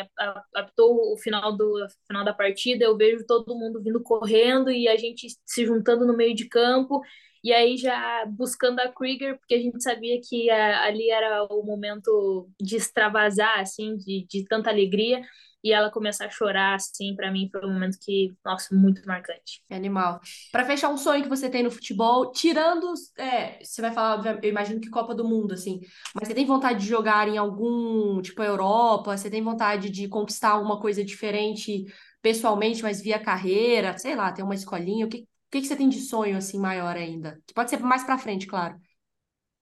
apitou 0.54 1.12
o 1.12 1.16
final, 1.18 1.56
do, 1.56 1.86
final 2.06 2.24
da 2.24 2.32
partida, 2.32 2.84
eu 2.84 2.96
vejo 2.96 3.26
todo 3.26 3.58
mundo 3.58 3.82
vindo 3.82 4.00
correndo 4.02 4.70
e 4.70 4.86
a 4.88 4.96
gente 4.96 5.26
se 5.44 5.66
juntando 5.66 6.06
no 6.06 6.16
meio 6.16 6.34
de 6.34 6.48
campo. 6.48 7.02
E 7.44 7.52
aí 7.52 7.76
já 7.76 8.24
buscando 8.26 8.78
a 8.78 8.88
Krieger, 8.88 9.36
porque 9.38 9.54
a 9.54 9.58
gente 9.58 9.82
sabia 9.82 10.20
que 10.22 10.48
a, 10.48 10.84
ali 10.84 11.10
era 11.10 11.44
o 11.50 11.64
momento 11.64 12.48
de 12.60 12.76
extravasar, 12.76 13.58
assim, 13.58 13.96
de, 13.96 14.24
de 14.28 14.44
tanta 14.44 14.70
alegria 14.70 15.20
e 15.62 15.72
ela 15.72 15.90
começar 15.90 16.26
a 16.26 16.30
chorar, 16.30 16.74
assim, 16.74 17.14
para 17.14 17.30
mim 17.30 17.48
foi 17.50 17.64
um 17.64 17.72
momento 17.72 17.98
que, 18.00 18.34
nossa, 18.44 18.74
muito 18.74 19.06
marcante. 19.06 19.62
É 19.70 19.76
animal. 19.76 20.20
Para 20.50 20.64
fechar 20.64 20.88
um 20.90 20.96
sonho 20.96 21.22
que 21.22 21.28
você 21.28 21.48
tem 21.48 21.62
no 21.62 21.70
futebol, 21.70 22.30
tirando, 22.32 22.92
é, 23.16 23.62
você 23.64 23.80
vai 23.80 23.92
falar, 23.92 24.38
eu 24.42 24.50
imagino 24.50 24.80
que 24.80 24.90
Copa 24.90 25.14
do 25.14 25.24
Mundo, 25.24 25.54
assim, 25.54 25.80
mas 26.14 26.28
você 26.28 26.34
tem 26.34 26.44
vontade 26.44 26.80
de 26.80 26.86
jogar 26.86 27.28
em 27.28 27.38
algum, 27.38 28.20
tipo, 28.20 28.42
Europa? 28.42 29.16
Você 29.16 29.30
tem 29.30 29.42
vontade 29.42 29.88
de 29.90 30.08
conquistar 30.08 30.50
alguma 30.50 30.80
coisa 30.80 31.04
diferente 31.04 31.84
pessoalmente, 32.20 32.82
mas 32.82 33.00
via 33.00 33.18
carreira? 33.18 33.96
Sei 33.98 34.14
lá, 34.14 34.30
tem 34.32 34.44
uma 34.44 34.54
escolinha? 34.54 35.06
O 35.06 35.08
que, 35.08 35.18
o 35.18 35.26
que, 35.50 35.60
que 35.60 35.66
você 35.66 35.76
tem 35.76 35.88
de 35.88 36.00
sonho, 36.00 36.36
assim, 36.36 36.58
maior 36.58 36.96
ainda? 36.96 37.40
Que 37.46 37.54
pode 37.54 37.70
ser 37.70 37.78
mais 37.80 38.04
para 38.04 38.18
frente, 38.18 38.46
claro. 38.46 38.78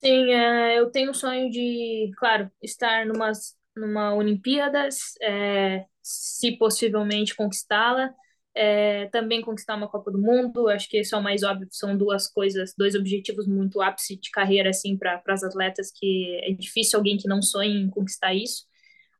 Sim, 0.03 0.33
é, 0.33 0.79
eu 0.79 0.91
tenho 0.91 1.11
o 1.11 1.15
sonho 1.15 1.51
de, 1.51 2.11
claro, 2.17 2.51
estar 2.63 3.05
numas, 3.07 3.55
numa 3.77 4.15
Olimpíadas, 4.15 5.15
é, 5.21 5.85
se 6.03 6.57
possivelmente 6.57 7.35
conquistá-la. 7.35 8.15
É, 8.53 9.07
também 9.07 9.41
conquistar 9.43 9.77
uma 9.77 9.89
Copa 9.89 10.11
do 10.11 10.19
Mundo, 10.21 10.69
acho 10.69 10.89
que 10.89 10.99
isso 10.99 11.15
é 11.15 11.19
o 11.19 11.23
mais 11.23 11.45
óbvio, 11.45 11.69
são 11.71 11.97
duas 11.97 12.27
coisas, 12.27 12.75
dois 12.77 12.97
objetivos 12.97 13.47
muito 13.47 13.81
ápice 13.81 14.17
de 14.17 14.29
carreira 14.29 14.71
assim 14.71 14.97
para 14.99 15.23
as 15.29 15.45
atletas 15.45 15.93
que 15.95 16.41
é 16.43 16.53
difícil 16.53 16.99
alguém 16.99 17.17
que 17.17 17.29
não 17.29 17.41
sonhe 17.41 17.81
em 17.81 17.89
conquistar 17.89 18.35
isso. 18.35 18.65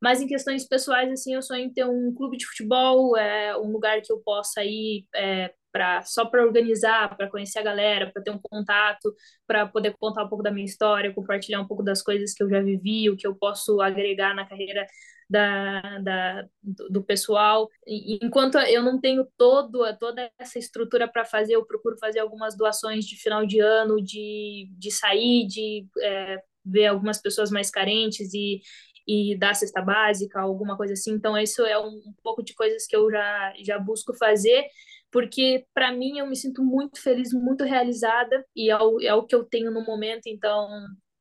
Mas 0.01 0.21
em 0.21 0.27
questões 0.27 0.67
pessoais 0.67 1.11
assim, 1.13 1.35
eu 1.35 1.43
sonho 1.43 1.65
em 1.65 1.73
ter 1.73 1.85
um 1.85 2.13
clube 2.15 2.37
de 2.39 2.47
futebol, 2.47 3.17
é, 3.17 3.57
um 3.57 3.71
lugar 3.71 4.01
que 4.03 4.13
eu 4.13 4.19
possa 4.21 4.65
ir 4.65 5.07
é, 5.15 5.53
para 5.73 6.03
só 6.03 6.25
para 6.25 6.43
organizar, 6.45 7.17
para 7.17 7.29
conhecer 7.31 7.59
a 7.61 7.63
galera, 7.63 8.11
para 8.11 8.23
ter 8.23 8.31
um 8.31 8.39
contato, 8.39 9.15
para 9.47 9.67
poder 9.67 9.95
contar 9.99 10.25
um 10.25 10.29
pouco 10.29 10.43
da 10.43 10.51
minha 10.51 10.65
história, 10.65 11.13
compartilhar 11.15 11.61
um 11.61 11.67
pouco 11.67 11.83
das 11.83 12.03
coisas 12.03 12.33
que 12.35 12.43
eu 12.43 12.49
já 12.49 12.61
vivi, 12.61 13.11
o 13.11 13.17
que 13.17 13.27
eu 13.27 13.35
posso 13.35 13.81
agregar 13.81 14.35
na 14.35 14.47
carreira 14.47 14.87
da, 15.31 15.99
da, 16.01 16.49
do 16.91 17.05
pessoal. 17.05 17.71
Enquanto 17.87 18.59
eu 18.59 18.83
não 18.83 19.01
tenho 19.01 19.25
todo, 19.39 19.81
toda 19.99 20.29
essa 20.37 20.59
estrutura 20.59 21.07
para 21.07 21.25
fazer, 21.25 21.55
eu 21.55 21.65
procuro 21.65 21.97
fazer 21.99 22.19
algumas 22.19 22.57
doações 22.57 23.05
de 23.05 23.17
final 23.17 23.47
de 23.47 23.61
ano, 23.61 24.03
de, 24.03 24.69
de 24.77 24.91
sair, 24.91 25.47
de 25.47 25.87
é, 26.01 26.43
ver 26.65 26.87
algumas 26.87 27.23
pessoas 27.23 27.49
mais 27.49 27.71
carentes 27.71 28.35
e, 28.35 28.61
e 29.07 29.39
dar 29.39 29.55
cesta 29.55 29.81
básica, 29.81 30.41
alguma 30.41 30.77
coisa 30.77 30.95
assim. 30.95 31.13
Então, 31.13 31.39
isso 31.39 31.65
é 31.65 31.79
um, 31.79 31.87
um 31.87 32.15
pouco 32.25 32.43
de 32.43 32.53
coisas 32.53 32.85
que 32.85 32.97
eu 32.97 33.09
já, 33.09 33.55
já 33.63 33.79
busco 33.79 34.13
fazer 34.15 34.67
porque 35.13 35.67
para 35.75 35.91
mim 35.91 36.19
eu 36.19 36.27
me 36.27 36.37
sinto 36.37 36.63
muito 36.63 37.03
feliz, 37.03 37.33
muito 37.33 37.65
realizada 37.65 38.47
e 38.55 38.71
é 38.71 38.79
o, 38.79 39.01
é 39.01 39.13
o 39.13 39.25
que 39.25 39.35
eu 39.35 39.43
tenho 39.45 39.69
no 39.73 39.85
momento, 39.85 40.29
então 40.29 40.69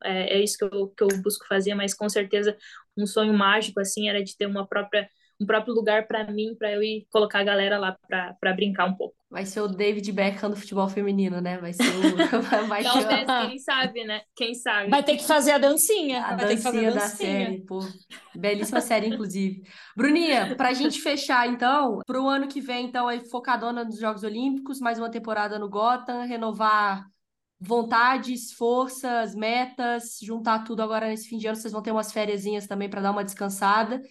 é, 0.03 0.37
é 0.37 0.43
isso 0.43 0.57
que 0.57 0.63
eu, 0.63 0.87
que 0.89 1.03
eu 1.03 1.07
busco 1.21 1.45
fazer, 1.47 1.73
mas 1.75 1.93
com 1.93 2.07
certeza 2.07 2.57
um 3.01 3.07
sonho 3.07 3.33
mágico 3.33 3.79
assim 3.79 4.09
era 4.09 4.23
de 4.23 4.35
ter 4.37 4.45
uma 4.45 4.67
própria 4.67 5.09
um 5.41 5.45
próprio 5.45 5.73
lugar 5.73 6.05
para 6.05 6.29
mim, 6.29 6.53
para 6.57 6.71
eu 6.73 6.83
ir 6.83 7.07
colocar 7.09 7.39
a 7.39 7.43
galera 7.43 7.77
lá 7.77 7.97
para 8.07 8.53
brincar 8.53 8.85
um 8.85 8.93
pouco. 8.93 9.15
Vai 9.31 9.45
ser 9.45 9.61
o 9.61 9.67
David 9.67 10.11
Beckham 10.11 10.49
do 10.49 10.55
futebol 10.57 10.89
feminino, 10.89 11.39
né? 11.39 11.57
Vai 11.59 11.71
ser 11.71 11.83
o. 11.83 11.87
Vai 12.67 12.83
Talvez, 12.83 13.25
quem 13.47 13.59
sabe, 13.59 14.03
né? 14.03 14.21
Quem 14.35 14.53
sabe. 14.53 14.89
Vai 14.89 15.03
ter 15.03 15.15
que 15.15 15.23
fazer 15.23 15.51
a 15.51 15.57
dancinha. 15.57 16.23
A 16.23 16.35
Vai 16.35 16.55
dancinha, 16.55 16.89
a 16.89 16.91
dancinha 16.91 16.91
da 16.91 16.99
série, 17.01 17.65
pô. 17.65 17.79
Belíssima 18.35 18.81
série, 18.81 19.07
inclusive. 19.07 19.63
Bruninha, 19.95 20.55
pra 20.55 20.73
gente 20.73 20.99
fechar, 20.99 21.47
então, 21.47 21.99
pro 22.05 22.27
ano 22.27 22.47
que 22.47 22.59
vem, 22.59 22.87
então, 22.87 23.07
aí 23.07 23.21
focadona 23.29 23.85
nos 23.85 23.99
Jogos 23.99 24.23
Olímpicos, 24.23 24.79
mais 24.79 24.99
uma 24.99 25.09
temporada 25.09 25.57
no 25.57 25.69
Gotham, 25.69 26.25
renovar 26.25 27.05
vontades, 27.59 28.53
forças, 28.53 29.35
metas, 29.35 30.17
juntar 30.21 30.63
tudo 30.63 30.81
agora 30.81 31.07
nesse 31.07 31.27
fim 31.27 31.37
de 31.37 31.47
ano. 31.47 31.57
Vocês 31.57 31.73
vão 31.73 31.81
ter 31.81 31.91
umas 31.91 32.11
férias 32.11 32.43
também 32.67 32.89
para 32.89 33.01
dar 33.01 33.11
uma 33.11 33.23
descansada. 33.23 34.01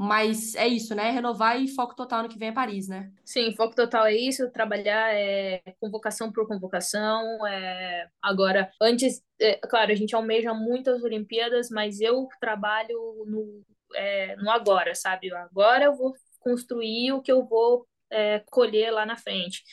Mas 0.00 0.54
é 0.54 0.68
isso, 0.68 0.94
né? 0.94 1.10
Renovar 1.10 1.60
e 1.60 1.66
foco 1.66 1.94
total 1.96 2.22
no 2.22 2.28
que 2.28 2.38
vem 2.38 2.50
a 2.50 2.52
Paris, 2.52 2.86
né? 2.86 3.10
Sim, 3.24 3.52
foco 3.56 3.74
total 3.74 4.06
é 4.06 4.14
isso, 4.14 4.48
trabalhar 4.52 5.12
é 5.12 5.60
convocação 5.80 6.30
por 6.30 6.46
convocação. 6.46 7.44
É... 7.44 8.06
Agora, 8.22 8.70
antes, 8.80 9.20
é, 9.40 9.56
claro, 9.56 9.90
a 9.90 9.96
gente 9.96 10.14
almeja 10.14 10.54
muitas 10.54 11.02
Olimpíadas, 11.02 11.68
mas 11.68 12.00
eu 12.00 12.28
trabalho 12.40 13.24
no, 13.26 13.64
é, 13.96 14.36
no 14.36 14.48
agora, 14.52 14.94
sabe? 14.94 15.34
Agora 15.34 15.86
eu 15.86 15.96
vou 15.96 16.14
construir 16.38 17.10
o 17.12 17.20
que 17.20 17.32
eu 17.32 17.44
vou 17.44 17.84
é, 18.08 18.38
colher 18.50 18.92
lá 18.92 19.04
na 19.04 19.16
frente. 19.16 19.64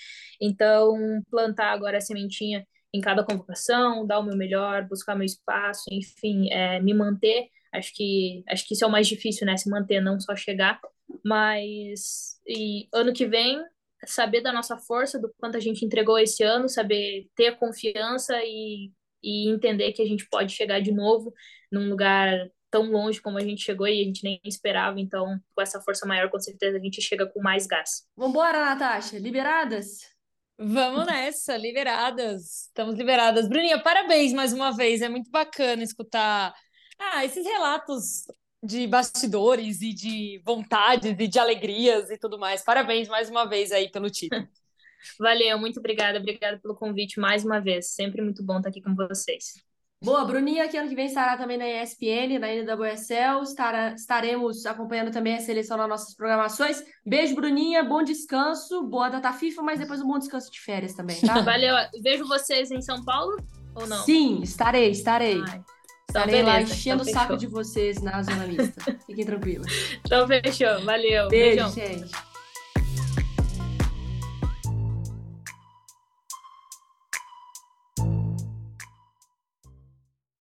Então, 0.42 1.22
plantar 1.30 1.72
agora 1.72 2.00
a 2.00 2.02
sementinha 2.02 2.66
em 2.96 3.02
cada 3.02 3.24
convocação, 3.24 4.06
dar 4.06 4.20
o 4.20 4.24
meu 4.24 4.38
melhor, 4.38 4.88
buscar 4.88 5.16
meu 5.16 5.26
espaço, 5.26 5.84
enfim, 5.92 6.50
é, 6.52 6.80
me 6.80 6.94
manter 6.94 7.50
Acho 7.78 7.94
que, 7.94 8.44
acho 8.48 8.68
que 8.68 8.74
isso 8.74 8.84
é 8.84 8.88
o 8.88 8.92
mais 8.92 9.08
difícil, 9.08 9.46
né? 9.46 9.58
Se 9.58 9.70
manter, 9.70 10.02
não 10.02 10.20
só 10.20 10.36
chegar. 10.36 10.80
Mas 11.24 12.40
e 12.48 12.88
ano 12.94 13.14
que 13.14 13.26
vem, 13.26 13.62
saber 14.06 14.42
da 14.42 14.54
nossa 14.54 14.78
força, 14.78 15.20
do 15.20 15.34
quanto 15.38 15.58
a 15.58 15.60
gente 15.60 15.86
entregou 15.86 16.18
esse 16.18 16.44
ano, 16.44 16.70
saber 16.70 17.28
ter 17.36 17.58
confiança 17.58 18.38
e, 18.44 18.92
e 19.24 19.50
entender 19.50 19.92
que 19.94 20.02
a 20.02 20.06
gente 20.06 20.28
pode 20.30 20.54
chegar 20.54 20.80
de 20.80 20.92
novo 20.92 21.34
num 21.72 21.90
lugar 21.90 22.50
tão 22.72 22.92
longe 22.92 23.22
como 23.22 23.38
a 23.38 23.42
gente 23.42 23.62
chegou 23.62 23.88
e 23.88 24.02
a 24.02 24.04
gente 24.04 24.24
nem 24.24 24.40
esperava. 24.46 25.00
Então, 25.00 25.40
com 25.54 25.62
essa 25.62 25.82
força 25.82 26.06
maior, 26.06 26.30
com 26.30 26.40
certeza 26.40 26.78
a 26.78 26.82
gente 26.82 27.02
chega 27.02 27.26
com 27.26 27.42
mais 27.42 27.68
gás. 27.68 28.08
Vambora, 28.16 28.60
Natasha. 28.60 29.18
Liberadas? 29.18 30.15
Vamos 30.58 31.06
nessa, 31.06 31.58
liberadas. 31.58 32.68
Estamos 32.68 32.96
liberadas. 32.96 33.48
Bruninha, 33.48 33.82
parabéns 33.82 34.32
mais 34.32 34.54
uma 34.54 34.72
vez. 34.72 35.02
É 35.02 35.10
muito 35.10 35.30
bacana 35.30 35.84
escutar 35.84 36.54
ah, 36.98 37.26
esses 37.26 37.46
relatos 37.46 38.24
de 38.64 38.88
bastidores 38.88 39.82
e 39.82 39.94
de 39.94 40.42
vontades 40.46 41.16
e 41.20 41.28
de 41.28 41.40
alegrias 41.40 42.10
e 42.10 42.18
tudo 42.18 42.40
mais. 42.40 42.64
Parabéns 42.64 43.08
mais 43.10 43.30
uma 43.30 43.46
vez 43.46 43.72
aí 43.72 43.92
pelo 43.92 44.10
título. 44.10 44.48
Valeu, 45.20 45.60
muito 45.60 45.80
obrigada. 45.80 46.20
Obrigada 46.20 46.58
pelo 46.58 46.76
convite 46.76 47.20
mais 47.20 47.44
uma 47.44 47.60
vez. 47.60 47.94
Sempre 47.94 48.22
muito 48.22 48.42
bom 48.42 48.58
estar 48.58 48.70
aqui 48.70 48.82
com 48.82 48.96
vocês. 48.96 49.62
Boa, 50.06 50.24
Bruninha, 50.24 50.68
que 50.68 50.78
ano 50.78 50.88
que 50.88 50.94
vem 50.94 51.08
estará 51.08 51.36
também 51.36 51.58
na 51.58 51.68
ESPN, 51.68 52.38
na 52.40 52.48
NWSL. 52.48 53.42
Estará, 53.42 53.96
estaremos 53.96 54.64
acompanhando 54.68 55.12
também 55.12 55.34
a 55.34 55.40
seleção 55.40 55.78
nas 55.78 55.90
nossas 55.90 56.16
programações. 56.16 56.84
Beijo, 57.04 57.34
Bruninha. 57.34 57.84
Bom 57.84 58.04
descanso. 58.04 58.84
Boa 58.84 59.10
data 59.10 59.34
FIFA, 59.34 59.64
mas 59.64 59.80
depois 59.80 60.00
um 60.02 60.08
bom 60.08 60.20
descanso 60.20 60.52
de 60.52 60.62
férias 60.62 60.94
também, 60.94 61.20
tá? 61.22 61.42
Valeu. 61.42 61.76
Vejo 62.04 62.28
vocês 62.28 62.70
em 62.70 62.82
São 62.82 63.04
Paulo 63.04 63.36
ou 63.74 63.88
não? 63.88 64.04
Sim, 64.04 64.44
estarei, 64.44 64.92
estarei. 64.92 65.42
Ai. 65.50 65.64
Estarei 66.08 66.42
então, 66.42 66.54
lá 66.54 66.62
enchendo 66.62 67.02
então, 67.02 67.12
o 67.12 67.26
saco 67.26 67.36
de 67.36 67.48
vocês 67.48 68.00
na 68.00 68.22
zona 68.22 68.46
mista. 68.46 68.98
Fiquem 69.08 69.26
tranquilos. 69.26 69.68
Então 70.06 70.28
fechou. 70.28 70.86
Valeu. 70.86 71.28
Beijo, 71.30 71.68
Beijão. 71.68 71.72
gente. 71.72 72.35